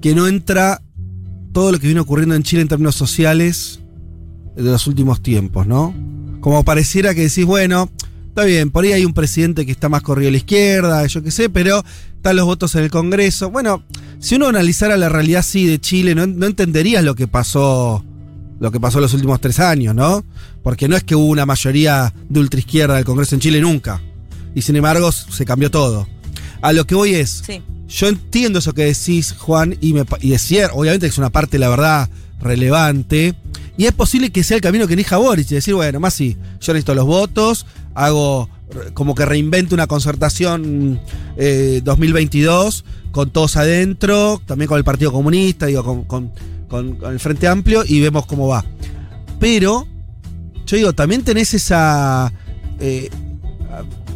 que 0.01 0.15
no 0.15 0.27
entra 0.27 0.81
todo 1.51 1.71
lo 1.71 1.79
que 1.79 1.87
viene 1.87 1.99
ocurriendo 1.99 2.35
en 2.35 2.43
Chile 2.43 2.61
en 2.61 2.67
términos 2.67 2.95
sociales 2.95 3.81
de 4.55 4.63
los 4.63 4.87
últimos 4.87 5.21
tiempos, 5.21 5.67
¿no? 5.67 5.93
Como 6.39 6.63
pareciera 6.63 7.13
que 7.13 7.21
decís, 7.21 7.45
bueno, 7.45 7.89
está 8.29 8.43
bien, 8.45 8.71
por 8.71 8.83
ahí 8.85 8.93
hay 8.93 9.05
un 9.05 9.13
presidente 9.13 9.65
que 9.65 9.71
está 9.71 9.89
más 9.89 10.01
corrido 10.01 10.29
a 10.29 10.31
la 10.31 10.37
izquierda, 10.37 11.05
yo 11.07 11.21
qué 11.23 11.31
sé, 11.31 11.49
pero 11.49 11.83
están 12.15 12.35
los 12.35 12.45
votos 12.45 12.75
en 12.75 12.83
el 12.83 12.91
Congreso. 12.91 13.49
Bueno, 13.51 13.83
si 14.19 14.35
uno 14.35 14.47
analizara 14.47 14.95
la 14.97 15.09
realidad 15.09 15.43
sí 15.43 15.65
de 15.65 15.79
Chile, 15.79 16.15
no, 16.15 16.25
no 16.27 16.45
entenderías 16.45 17.03
lo 17.03 17.15
que 17.15 17.27
pasó 17.27 18.03
lo 18.59 18.71
que 18.71 18.79
pasó 18.81 18.97
en 18.97 19.03
los 19.03 19.13
últimos 19.13 19.39
tres 19.39 19.57
años, 19.61 19.95
¿no? 19.95 20.25
Porque 20.63 20.89
no 20.89 20.97
es 20.97 21.05
que 21.05 21.15
hubo 21.15 21.27
una 21.27 21.45
mayoría 21.45 22.13
de 22.27 22.39
ultraizquierda 22.41 22.95
del 22.95 23.05
Congreso 23.05 23.35
en 23.35 23.39
Chile 23.39 23.61
nunca. 23.61 24.01
Y 24.53 24.63
sin 24.63 24.75
embargo 24.75 25.13
se 25.13 25.45
cambió 25.45 25.71
todo. 25.71 26.09
A 26.61 26.73
lo 26.73 26.85
que 26.85 26.93
voy 26.93 27.13
es, 27.15 27.41
Sí. 27.45 27.61
yo 27.87 28.07
entiendo 28.09 28.59
eso 28.59 28.73
que 28.73 28.83
decís, 28.83 29.33
Juan, 29.37 29.77
y, 29.79 29.93
me, 29.93 30.03
y 30.19 30.33
es 30.33 30.41
cierto, 30.41 30.75
obviamente 30.75 31.05
que 31.05 31.11
es 31.11 31.17
una 31.17 31.29
parte, 31.29 31.57
la 31.57 31.69
verdad, 31.69 32.09
relevante. 32.41 33.33
Y 33.79 33.85
es 33.85 33.93
posible 33.93 34.29
que 34.29 34.43
sea 34.43 34.57
el 34.57 34.61
camino 34.61 34.87
que 34.87 34.93
elija 34.93 35.15
Boris, 35.15 35.49
y 35.51 35.55
decir, 35.55 35.73
bueno, 35.73 36.01
más 36.01 36.13
sí, 36.13 36.35
yo 36.59 36.73
necesito 36.73 36.93
los 36.93 37.05
votos, 37.05 37.65
hago 37.95 38.49
como 38.93 39.15
que 39.15 39.25
reinvento 39.25 39.73
una 39.73 39.87
concertación 39.87 40.99
eh, 41.37 41.79
2022 41.83 42.83
con 43.11 43.31
todos 43.31 43.55
adentro, 43.55 44.41
también 44.45 44.67
con 44.67 44.77
el 44.77 44.83
Partido 44.83 45.11
Comunista, 45.13 45.65
digo, 45.67 46.05
con- 46.07 46.31
con 46.67 46.97
el 47.09 47.19
Frente 47.21 47.47
Amplio, 47.47 47.83
y 47.87 48.01
vemos 48.01 48.25
cómo 48.25 48.47
va. 48.49 48.63
Pero, 49.39 49.87
yo 50.67 50.75
digo, 50.77 50.91
también 50.93 51.23
tenés 51.23 51.53
esa... 51.53 52.33
eh, 52.81 53.09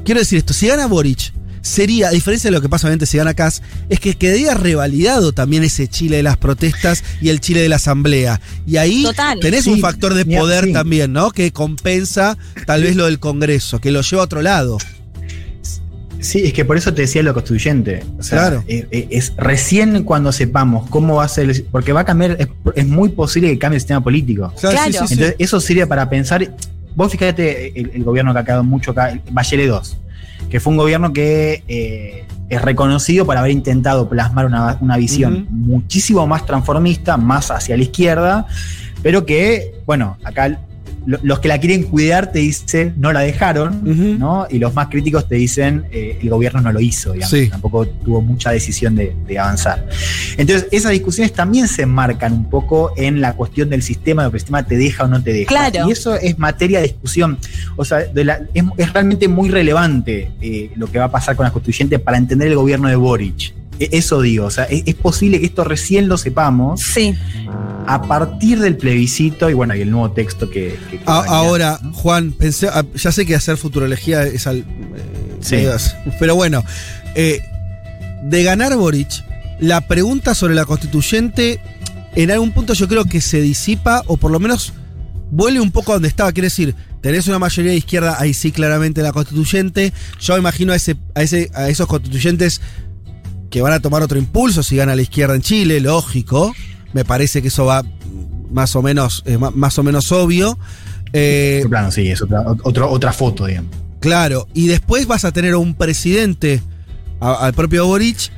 quiero 0.04 0.20
decir 0.20 0.40
esto, 0.40 0.54
si 0.54 0.68
gana 0.68 0.88
Boric, 0.88 1.34
sería, 1.64 2.10
a 2.10 2.12
diferencia 2.12 2.50
de 2.50 2.56
lo 2.56 2.62
que 2.62 2.70
pasa 2.70 2.86
obviamente 2.86 3.08
si 3.08 3.18
gana 3.18 3.34
Kass, 3.34 3.64
es 3.90 4.00
que 4.00 4.14
quedaría 4.14 4.54
revalidado 4.54 5.32
también 5.32 5.64
ese 5.64 5.88
Chile 5.88 6.18
de 6.18 6.24
las 6.24 6.38
protestas 6.38 7.04
y 7.22 7.30
el 7.30 7.40
Chile 7.40 7.62
de 7.62 7.70
la 7.70 7.78
asamblea. 7.78 8.40
Y 8.68 8.78
ahí 8.78 9.04
Total. 9.04 9.40
tenés 9.40 9.64
Sí, 9.64 9.72
un 9.72 9.80
factor 9.80 10.14
de 10.14 10.26
poder 10.26 10.66
sí. 10.66 10.74
también, 10.74 11.12
¿no? 11.14 11.32
Que 11.32 11.52
compensa 11.52 12.38
tal 12.68 12.84
vez 12.84 12.96
lo 12.96 13.06
del 13.06 13.18
Congreso, 13.20 13.80
que 13.80 13.90
lo 13.92 14.02
lleva 14.02 14.22
a 14.22 14.26
otro 14.26 14.42
lado. 14.44 14.78
Sí, 16.20 16.40
es 16.46 16.54
que 16.54 16.64
por 16.64 16.78
eso 16.78 16.94
te 16.94 17.02
decía 17.02 17.22
lo 17.22 17.34
constituyente. 17.34 18.02
O 18.18 18.24
sea, 18.24 18.38
Claro. 18.40 18.64
eh, 18.68 18.88
eh, 18.92 19.08
es 19.12 19.34
recién 19.36 20.04
cuando 20.04 20.32
sepamos 20.32 20.90
cómo 20.90 21.16
va 21.16 21.26
a 21.26 21.28
ser, 21.28 21.50
el- 21.50 21.64
porque 21.64 21.92
va 21.92 22.02
a 22.02 22.06
cambiar, 22.06 22.38
es, 22.40 22.48
es 22.76 22.88
muy 22.88 23.10
posible 23.10 23.50
que 23.50 23.60
cambie 23.60 23.76
el 23.78 23.82
sistema 23.82 24.02
político. 24.02 24.54
Claro. 24.60 24.80
Entonces, 24.86 25.36
eso 25.38 25.60
sirve 25.60 25.86
para 25.86 26.10
pensar. 26.10 26.56
Vos 26.96 27.12
fíjate 27.12 27.78
el, 27.78 27.92
el 27.96 28.04
gobierno 28.06 28.32
que 28.34 28.40
ha 28.40 28.46
quedado 28.46 28.64
mucho 28.64 28.92
acá, 28.92 29.10
el 29.12 29.22
Bachelet 29.32 29.68
2, 29.68 29.98
que 30.50 30.60
fue 30.60 30.72
un 30.72 30.78
gobierno 30.78 31.14
que 31.14 31.64
eh, 31.68 32.26
es 32.50 32.62
reconocido 32.62 33.26
por 33.26 33.38
haber 33.38 33.52
intentado 33.52 34.08
plasmar 34.10 34.46
una, 34.46 34.78
una 34.82 34.98
visión 34.98 35.48
muchísimo 35.50 36.28
más 36.28 36.46
transformista, 36.46 37.18
más 37.18 37.52
hacia 37.52 37.76
la 37.78 37.84
izquierda, 37.84 38.48
pero 39.02 39.26
que, 39.26 39.76
bueno, 39.86 40.18
acá 40.24 40.60
los 41.06 41.40
que 41.40 41.48
la 41.48 41.60
quieren 41.60 41.84
cuidar 41.84 42.32
te 42.32 42.40
dicen 42.40 42.94
no 42.98 43.12
la 43.14 43.22
dejaron. 43.22 43.82
¿no? 44.20 44.48
Y 44.50 44.60
los 44.60 44.74
más 44.74 44.88
críticos 44.88 45.28
te 45.28 45.36
dicen 45.36 45.86
eh, 45.92 46.18
el 46.22 46.30
gobierno 46.30 46.62
no 46.62 46.72
lo 46.72 46.80
hizo, 46.80 47.12
digamos, 47.14 47.30
Sí. 47.32 47.50
tampoco 47.50 47.86
tuvo 47.88 48.22
mucha 48.22 48.52
decisión 48.52 48.96
de, 48.96 49.16
de 49.28 49.40
avanzar. 49.40 49.88
Entonces, 50.38 50.68
esas 50.72 50.92
discusiones 50.92 51.34
también 51.34 51.68
se 51.68 51.82
enmarcan 51.84 52.34
un 52.34 52.50
poco 52.50 52.92
en 52.98 53.22
la 53.22 53.34
cuestión 53.34 53.70
del 53.70 53.82
sistema, 53.82 54.24
de 54.24 54.30
que 54.32 54.36
el 54.38 54.40
sistema 54.42 54.64
te 54.64 54.78
deja 54.78 55.04
o 55.04 55.08
no 55.08 55.22
te 55.22 55.34
deja. 55.34 55.48
Claro. 55.48 55.88
Y 55.88 55.92
eso 55.92 56.16
es 56.16 56.38
materia 56.40 56.80
de 56.80 56.88
discusión. 56.88 57.38
O 57.76 57.86
sea, 57.86 58.00
de 58.00 58.24
la- 58.24 58.42
es, 58.54 58.64
es 58.78 58.94
realmente 58.94 59.28
muy 59.28 59.50
relevante 59.50 60.32
eh, 60.42 60.72
lo 60.76 60.88
que 60.88 61.00
va 61.00 61.06
a 61.06 61.12
pasar 61.12 61.36
con 61.36 61.44
la 61.46 61.52
constituyente 61.52 62.00
para 62.00 62.18
entender 62.18 62.48
el 62.50 62.56
gobierno 62.56 62.88
de 62.88 62.96
Boric. 62.96 63.54
E- 63.80 63.90
Eso 63.92 64.22
digo, 64.22 64.46
o 64.46 64.52
sea, 64.52 64.66
es, 64.66 64.84
es 64.86 64.96
posible 64.96 65.40
que 65.40 65.46
esto 65.46 65.64
recién 65.64 66.08
lo 66.08 66.18
sepamos 66.18 66.82
Sí. 66.82 67.16
a 67.88 68.02
partir 68.08 68.60
del 68.60 68.78
plebiscito 68.78 69.50
y 69.50 69.54
bueno, 69.54 69.76
y 69.76 69.82
el 69.82 69.92
nuevo 69.92 70.12
texto 70.12 70.50
que... 70.50 70.78
que- 70.90 70.98
que 71.00 71.04
A- 71.06 71.14
va 71.14 71.26
a 71.26 71.38
ahora, 71.40 71.80
¿no? 71.82 71.94
Juan, 71.94 72.32
pensé, 72.32 72.68
ah, 72.68 72.86
ya 72.96 73.12
sé 73.12 73.26
que 73.26 73.36
hacer 73.36 73.58
futurología 73.58 74.24
es 74.24 74.48
al. 74.48 74.60
eh, 74.60 74.64
Sí. 75.42 75.66
Pero 76.20 76.36
bueno, 76.36 76.64
eh, 77.16 77.42
de 78.24 78.44
ganar 78.44 78.76
Boric, 78.78 79.10
la 79.60 79.82
pregunta 79.88 80.34
sobre 80.36 80.56
la 80.56 80.64
constituyente, 80.66 81.60
en 82.16 82.32
algún 82.32 82.52
punto 82.54 82.74
yo 82.74 82.88
creo 82.88 83.04
que 83.06 83.20
se 83.20 83.42
disipa, 83.42 84.04
o 84.08 84.16
por 84.18 84.32
lo 84.32 84.40
menos 84.40 84.72
vuelve 85.32 85.60
un 85.60 85.72
poco 85.72 85.92
a 85.92 85.96
donde 85.96 86.08
estaba. 86.08 86.32
Quiere 86.32 86.46
decir, 86.48 86.76
tenés 87.02 87.28
una 87.28 87.40
mayoría 87.40 87.72
de 87.72 87.78
izquierda, 87.78 88.16
ahí 88.20 88.34
sí 88.34 88.52
claramente 88.54 89.02
la 89.02 89.12
constituyente. 89.12 89.92
Yo 90.22 90.34
me 90.36 90.40
imagino 90.40 90.72
a, 90.72 90.76
ese, 90.78 90.96
a, 91.16 91.24
ese, 91.24 91.52
a 91.54 91.68
esos 91.68 91.88
constituyentes 91.88 92.62
que 93.54 93.62
van 93.62 93.72
a 93.74 93.80
tomar 93.80 94.02
otro 94.02 94.18
impulso 94.18 94.64
si 94.64 94.76
gana 94.78 94.96
la 94.96 95.04
izquierda 95.04 95.36
en 95.36 95.44
Chile, 95.44 95.80
lógico. 95.80 96.56
Me 96.92 97.06
parece 97.06 97.40
que 97.44 97.50
eso 97.50 97.66
va 97.66 97.84
más 98.52 98.76
o 98.76 98.82
menos, 98.82 99.22
eh, 99.28 99.38
más 99.38 99.78
o 99.78 99.84
menos 99.84 100.12
obvio. 100.12 100.58
Eh, 101.14 101.64
plano, 101.70 101.92
sí, 101.92 102.08
es 102.10 102.24
otra, 102.24 102.44
otra 102.88 103.14
foto, 103.14 103.46
digamos. 103.46 103.70
Claro, 104.00 104.48
y 104.56 104.66
después 104.66 105.06
vas 105.06 105.24
a 105.24 105.32
tener 105.32 105.54
a 105.54 105.60
un 105.60 105.76
presidente, 105.76 106.64
a- 107.20 107.46
al 107.46 107.54
propio 107.54 107.86
Boric, 107.86 108.32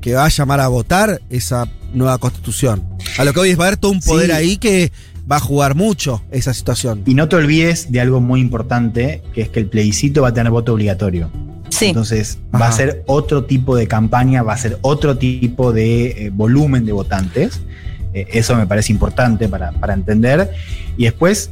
que 0.00 0.14
va 0.14 0.24
a 0.24 0.28
llamar 0.30 0.60
a 0.60 0.68
votar 0.68 1.20
esa 1.28 1.68
nueva 1.92 2.16
constitución. 2.16 2.82
A 3.18 3.24
lo 3.24 3.34
que 3.34 3.40
hoy 3.40 3.50
es 3.50 3.58
va 3.60 3.64
a 3.64 3.66
haber 3.66 3.78
todo 3.78 3.92
un 3.92 4.00
poder 4.00 4.28
Sí. 4.28 4.32
ahí 4.32 4.56
que 4.56 4.92
va 5.30 5.36
a 5.36 5.40
jugar 5.40 5.74
mucho 5.74 6.22
esa 6.30 6.54
situación. 6.54 7.02
Y 7.04 7.12
no 7.12 7.28
te 7.28 7.36
olvides 7.36 7.92
de 7.92 8.00
algo 8.00 8.22
muy 8.22 8.40
importante, 8.40 9.22
que 9.34 9.42
es 9.42 9.50
que 9.50 9.60
el 9.60 9.66
plebiscito 9.66 10.22
va 10.22 10.28
a 10.28 10.32
tener 10.32 10.50
voto 10.50 10.72
obligatorio. 10.72 11.30
Sí. 11.70 11.86
Entonces 11.86 12.38
va 12.54 12.68
a 12.68 12.72
ser 12.72 13.02
otro 13.06 13.44
tipo 13.44 13.76
de 13.76 13.86
campaña, 13.86 14.42
va 14.42 14.54
a 14.54 14.58
ser 14.58 14.78
otro 14.82 15.16
tipo 15.18 15.72
de 15.72 16.26
eh, 16.26 16.30
volumen 16.30 16.84
de 16.84 16.92
votantes. 16.92 17.60
Eh, 18.14 18.26
eso 18.32 18.56
me 18.56 18.66
parece 18.66 18.92
importante 18.92 19.48
para, 19.48 19.72
para 19.72 19.94
entender. 19.94 20.50
Y 20.96 21.04
después, 21.04 21.50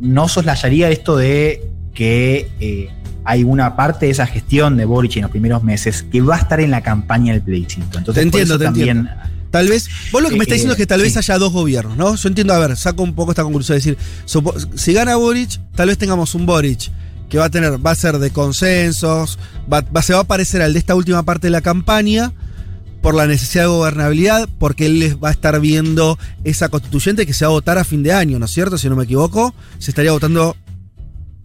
no 0.00 0.28
soslayaría 0.28 0.90
esto 0.90 1.16
de 1.16 1.62
que 1.92 2.48
eh, 2.60 2.88
hay 3.24 3.44
una 3.44 3.76
parte 3.76 4.06
de 4.06 4.12
esa 4.12 4.26
gestión 4.26 4.76
de 4.76 4.84
Boric 4.84 5.16
en 5.16 5.22
los 5.22 5.30
primeros 5.30 5.62
meses 5.62 6.02
que 6.02 6.20
va 6.22 6.36
a 6.36 6.38
estar 6.38 6.60
en 6.60 6.70
la 6.70 6.80
campaña 6.82 7.32
del 7.32 7.42
plebiscito. 7.42 7.98
Entonces, 7.98 8.14
Te 8.14 8.22
entiendo, 8.22 8.54
por 8.54 8.54
eso 8.54 8.58
te 8.58 8.64
también, 8.64 9.10
Tal 9.50 9.66
vez, 9.68 9.88
vos 10.12 10.22
lo 10.22 10.28
que 10.28 10.36
me 10.36 10.42
estás 10.42 10.52
Eh, 10.52 10.56
diciendo 10.56 10.74
es 10.74 10.78
que 10.78 10.86
tal 10.86 11.00
vez 11.00 11.12
sí. 11.14 11.18
haya 11.18 11.38
dos 11.38 11.52
gobiernos, 11.52 11.96
¿no? 11.96 12.14
Yo 12.14 12.28
entiendo, 12.28 12.52
a 12.52 12.58
ver, 12.58 12.76
saco 12.76 13.02
un 13.02 13.14
poco 13.14 13.32
esta 13.32 13.42
conclusión, 13.42 13.78
es 13.78 13.84
decir, 13.84 13.98
si 14.74 14.92
gana 14.92 15.16
Boric, 15.16 15.58
tal 15.74 15.88
vez 15.88 15.96
tengamos 15.96 16.34
un 16.34 16.44
Boric 16.44 16.90
que 17.28 17.38
va 17.38 17.46
a 17.46 17.50
tener, 17.50 17.84
va 17.84 17.90
a 17.90 17.94
ser 17.94 18.18
de 18.18 18.30
consensos, 18.30 19.38
va, 19.72 19.82
va- 19.94 20.02
se 20.02 20.14
va 20.14 20.20
a 20.20 20.24
parecer 20.24 20.62
al 20.62 20.72
de 20.72 20.78
esta 20.78 20.94
última 20.94 21.22
parte 21.22 21.46
de 21.48 21.50
la 21.50 21.60
campaña 21.60 22.32
por 23.02 23.14
la 23.14 23.26
necesidad 23.26 23.64
de 23.64 23.68
gobernabilidad, 23.68 24.48
porque 24.58 24.86
él 24.86 24.98
les 24.98 25.16
va 25.22 25.28
a 25.28 25.32
estar 25.32 25.60
viendo 25.60 26.18
esa 26.44 26.68
constituyente 26.68 27.26
que 27.26 27.32
se 27.32 27.44
va 27.44 27.50
a 27.50 27.52
votar 27.52 27.78
a 27.78 27.84
fin 27.84 28.02
de 28.02 28.12
año, 28.12 28.38
¿no 28.38 28.46
es 28.46 28.50
cierto? 28.50 28.76
Si 28.78 28.88
no 28.88 28.96
me 28.96 29.04
equivoco, 29.04 29.54
se 29.78 29.90
estaría 29.90 30.10
votando 30.12 30.56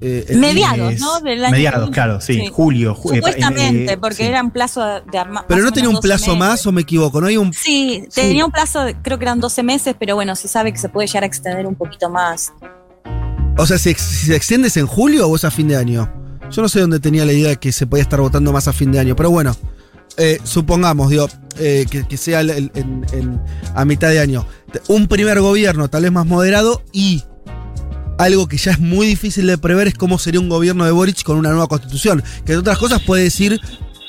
eh, 0.05 0.25
el- 0.29 0.39
Mediados, 0.39 0.99
¿no? 0.99 1.19
Del 1.21 1.45
año 1.45 1.51
mediados, 1.51 1.89
claro, 1.91 2.19
sí, 2.19 2.33
Sí. 2.33 2.49
julio. 2.51 2.93
ju- 2.93 3.13
eh, 3.13 3.15
Supuestamente, 3.17 3.93
eh, 3.93 3.97
porque 3.97 4.15
sí. 4.17 4.23
era 4.23 4.41
un 4.43 4.51
plazo 4.51 4.81
de 4.81 5.17
arma- 5.17 5.45
Pero 5.47 5.61
no 5.63 5.71
tenía 5.71 5.87
un 5.89 5.95
12 5.95 6.07
plazo 6.09 6.35
más 6.35 6.65
o 6.65 6.73
me 6.73 6.81
equivoco, 6.81 7.21
¿no? 7.21 7.27
Hay 7.27 7.37
un 7.37 7.53
Sí, 7.53 8.03
Sí. 8.09 8.21
tenía 8.21 8.43
un 8.45 8.51
plazo, 8.51 8.81
creo 9.01 9.17
que 9.17 9.23
eran 9.23 9.39
12 9.39 9.63
meses, 9.63 9.95
pero 9.97 10.15
bueno, 10.15 10.35
se 10.35 10.49
sabe 10.49 10.73
que 10.73 10.77
se 10.79 10.89
puede 10.89 11.07
llegar 11.07 11.23
a 11.23 11.27
extender 11.27 11.65
un 11.67 11.75
poquito 11.75 12.09
más. 12.09 12.51
O 13.57 13.65
sea, 13.65 13.77
si, 13.77 13.93
se 13.93 14.35
extiende 14.35 14.67
es 14.67 14.77
en 14.77 14.87
julio 14.87 15.27
o 15.27 15.35
es 15.35 15.43
a 15.43 15.51
fin 15.51 15.67
de 15.67 15.75
año. 15.77 16.11
Yo 16.51 16.61
no 16.61 16.69
sé 16.69 16.79
dónde 16.81 16.99
tenía 16.99 17.25
la 17.25 17.33
idea 17.33 17.49
de 17.49 17.57
que 17.57 17.71
se 17.71 17.87
podía 17.87 18.03
estar 18.03 18.19
votando 18.19 18.51
más 18.51 18.67
a 18.67 18.73
fin 18.73 18.91
de 18.91 18.99
año, 18.99 19.15
pero 19.15 19.29
bueno, 19.31 19.55
eh, 20.17 20.39
supongamos, 20.43 21.09
digo, 21.09 21.27
eh, 21.57 21.85
que, 21.89 22.07
que 22.07 22.17
sea 22.17 22.41
el- 22.41 22.49
el- 22.49 22.71
en- 22.75 23.05
en- 23.13 23.41
a 23.75 23.85
mitad 23.85 24.09
de 24.09 24.19
año. 24.19 24.45
Un 24.87 25.07
primer 25.07 25.39
gobierno 25.41 25.87
tal 25.89 26.03
vez 26.03 26.11
más 26.11 26.25
moderado 26.25 26.83
y 26.91 27.23
algo 28.19 28.47
que 28.47 28.57
ya 28.57 28.71
es 28.71 28.79
muy 28.79 29.07
difícil 29.07 29.47
de 29.47 29.57
prever 29.57 29.87
es 29.87 29.95
cómo 29.95 30.19
sería 30.19 30.39
un 30.39 30.49
gobierno 30.49 30.85
de 30.85 30.91
Boric 30.91 31.23
con 31.23 31.37
una 31.37 31.49
nueva 31.49 31.67
constitución. 31.67 32.21
Que 32.45 32.53
entre 32.53 32.57
otras 32.57 32.77
cosas 32.77 33.01
puede 33.01 33.23
decir 33.23 33.59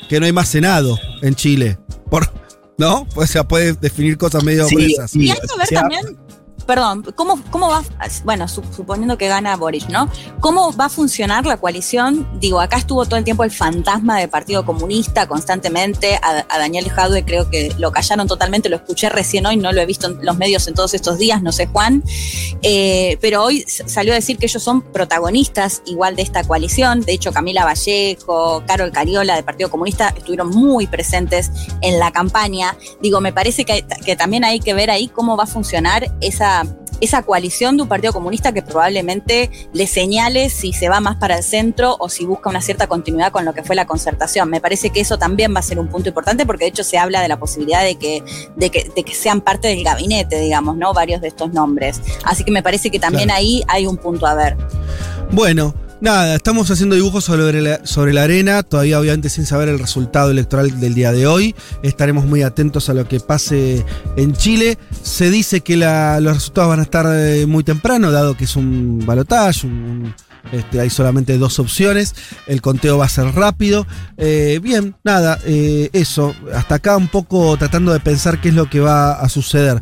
que 0.09 0.20
no 0.20 0.26
hay 0.26 0.32
más 0.32 0.49
Senado 0.49 0.99
en 1.22 1.34
Chile. 1.34 1.78
Por, 2.11 2.30
¿No? 2.76 3.07
O 3.14 3.24
sea, 3.26 3.47
puede 3.47 3.74
definir 3.74 4.18
cosas 4.18 4.42
medio 4.42 4.66
Sí. 4.68 4.74
Y 5.14 5.30
hay 5.30 5.36
que 5.38 5.59
ver 5.59 5.68
también, 5.68 6.18
perdón, 6.66 7.04
cómo, 7.14 7.40
cómo 7.50 7.68
va, 7.68 7.82
bueno, 8.24 8.48
su- 8.48 8.62
suponiendo 8.74 9.16
que 9.18 9.28
gana 9.28 9.56
Boric, 9.56 9.88
¿no? 9.88 10.08
¿Cómo 10.40 10.72
va 10.76 10.86
a 10.86 10.88
funcionar 10.88 11.46
la 11.46 11.56
coalición? 11.56 12.28
Digo, 12.40 12.60
acá 12.60 12.76
estuvo 12.78 13.04
todo 13.04 13.16
el 13.16 13.24
tiempo 13.24 13.44
el 13.44 13.50
fantasma 13.50 14.18
del 14.18 14.28
Partido 14.28 14.64
Comunista 14.64 15.26
constantemente, 15.26 16.18
a, 16.22 16.44
Daniel 16.58 16.88
Jadwe 16.90 17.24
creo 17.24 17.50
que 17.50 17.74
lo 17.78 17.92
callaron 17.92 18.26
totalmente, 18.26 18.68
lo 18.68 18.76
escuché 18.76 19.08
recién 19.08 19.46
hoy, 19.46 19.56
no 19.56 19.72
lo 19.72 19.80
he 19.80 19.86
visto 19.86 20.06
en 20.06 20.24
los 20.24 20.36
medios 20.36 20.66
en 20.68 20.74
todos 20.74 20.94
estos 20.94 21.18
días, 21.18 21.42
no 21.42 21.52
sé 21.52 21.66
Juan, 21.66 22.02
Eh, 22.62 23.18
pero 23.20 23.42
hoy 23.42 23.64
salió 23.66 24.12
a 24.12 24.16
decir 24.16 24.38
que 24.38 24.46
ellos 24.46 24.62
son 24.62 24.80
protagonistas 24.80 25.82
igual 25.86 26.16
de 26.16 26.22
esta 26.22 26.44
coalición, 26.44 27.02
de 27.02 27.12
hecho 27.12 27.32
Camila 27.32 27.64
Vallejo, 27.64 28.62
Carol 28.66 28.90
Cariola 28.90 29.34
del 29.34 29.44
Partido 29.44 29.70
Comunista 29.70 30.14
estuvieron 30.16 30.48
muy 30.48 30.86
presentes 30.86 31.50
en 31.82 31.98
la 31.98 32.10
campaña. 32.10 32.76
Digo, 33.02 33.20
me 33.20 33.32
parece 33.32 33.64
que, 33.64 33.84
que 34.04 34.16
también 34.16 34.44
hay 34.44 34.60
que 34.60 34.72
ver 34.72 34.90
ahí 34.90 35.08
cómo 35.08 35.36
va 35.36 35.44
a 35.44 35.46
funcionar 35.46 36.10
esa, 36.20 36.53
esa 37.00 37.22
coalición 37.22 37.76
de 37.76 37.82
un 37.82 37.88
Partido 37.88 38.12
Comunista 38.12 38.52
que 38.52 38.62
probablemente 38.62 39.50
le 39.72 39.86
señale 39.86 40.48
si 40.48 40.72
se 40.72 40.88
va 40.88 41.00
más 41.00 41.16
para 41.16 41.36
el 41.38 41.42
centro 41.42 41.96
o 41.98 42.09
si 42.09 42.24
busca 42.24 42.48
una 42.48 42.61
cierta 42.61 42.86
continuidad 42.86 43.32
con 43.32 43.44
lo 43.44 43.52
que 43.52 43.62
fue 43.62 43.74
la 43.76 43.84
concertación. 43.86 44.48
Me 44.48 44.61
parece 44.61 44.90
que 44.90 45.00
eso 45.00 45.18
también 45.18 45.55
va 45.55 45.59
a 45.59 45.62
ser 45.62 45.78
un 45.78 45.88
punto 45.88 46.09
importante 46.09 46.46
porque 46.46 46.64
de 46.64 46.70
hecho 46.70 46.84
se 46.84 46.96
habla 46.96 47.20
de 47.20 47.28
la 47.28 47.38
posibilidad 47.38 47.82
de 47.82 47.96
que, 47.96 48.22
de 48.57 48.70
que, 48.70 48.90
de 48.94 49.02
que 49.02 49.14
sean 49.14 49.40
parte 49.40 49.68
del 49.68 49.82
gabinete, 49.82 50.40
digamos, 50.40 50.76
¿no? 50.76 50.94
Varios 50.94 51.20
de 51.20 51.28
estos 51.28 51.52
nombres. 51.52 52.00
Así 52.24 52.44
que 52.44 52.52
me 52.52 52.62
parece 52.62 52.90
que 52.90 52.98
también 52.98 53.24
Claro. 53.28 53.38
ahí 53.40 53.62
hay 53.68 53.86
un 53.86 53.96
punto 53.96 54.26
a 54.26 54.34
ver. 54.34 54.57
Bueno, 55.32 55.74
nada, 56.05 56.34
estamos 56.36 56.70
haciendo 56.70 56.94
dibujos 56.94 57.24
sobre 57.24 57.61
la, 57.62 57.84
sobre 57.86 58.12
la 58.12 58.22
arena, 58.24 58.62
todavía 58.62 59.00
obviamente 59.00 59.30
sin 59.30 59.46
saber 59.46 59.68
el 59.70 59.78
resultado 59.78 60.30
electoral 60.30 60.78
del 60.78 60.94
día 60.94 61.12
de 61.12 61.26
hoy. 61.26 61.55
Estaremos 61.82 62.26
muy 62.26 62.42
atentos 62.42 62.88
a 62.90 62.94
lo 62.94 63.09
que 63.09 63.20
pase 63.20 63.84
en 64.16 64.34
Chile. 64.34 64.78
Se 65.02 65.30
dice 65.30 65.62
que 65.62 65.76
la- 65.76 66.20
los 66.20 66.34
resultados 66.34 66.68
van 66.68 66.80
a 66.80 66.84
estar 66.84 67.07
eh, 67.09 67.46
muy 67.46 67.64
temprano, 67.64 68.11
dado 68.12 68.36
que 68.36 68.44
es 68.44 68.55
un 68.55 69.02
balotaje, 69.07 69.66
un- 69.66 70.14
este, 70.52 70.78
hay 70.78 70.90
solamente 70.90 71.38
dos 71.38 71.59
opciones, 71.59 72.14
el 72.46 72.61
conteo 72.61 72.98
va 72.98 73.07
a 73.07 73.09
ser 73.09 73.24
rápido. 73.34 73.86
Eh, 74.18 74.61
bien, 74.62 74.94
nada, 75.02 75.38
eh, 75.46 75.88
eso, 75.94 76.34
hasta 76.55 76.74
acá 76.76 76.98
un 76.98 77.09
poco 77.09 77.57
tratando 77.57 77.94
de 77.94 78.00
pensar 78.00 78.40
qué 78.42 78.50
es 78.50 78.55
lo 78.55 78.68
que 78.68 78.78
va 78.80 79.12
a 79.14 79.28
suceder. 79.30 79.80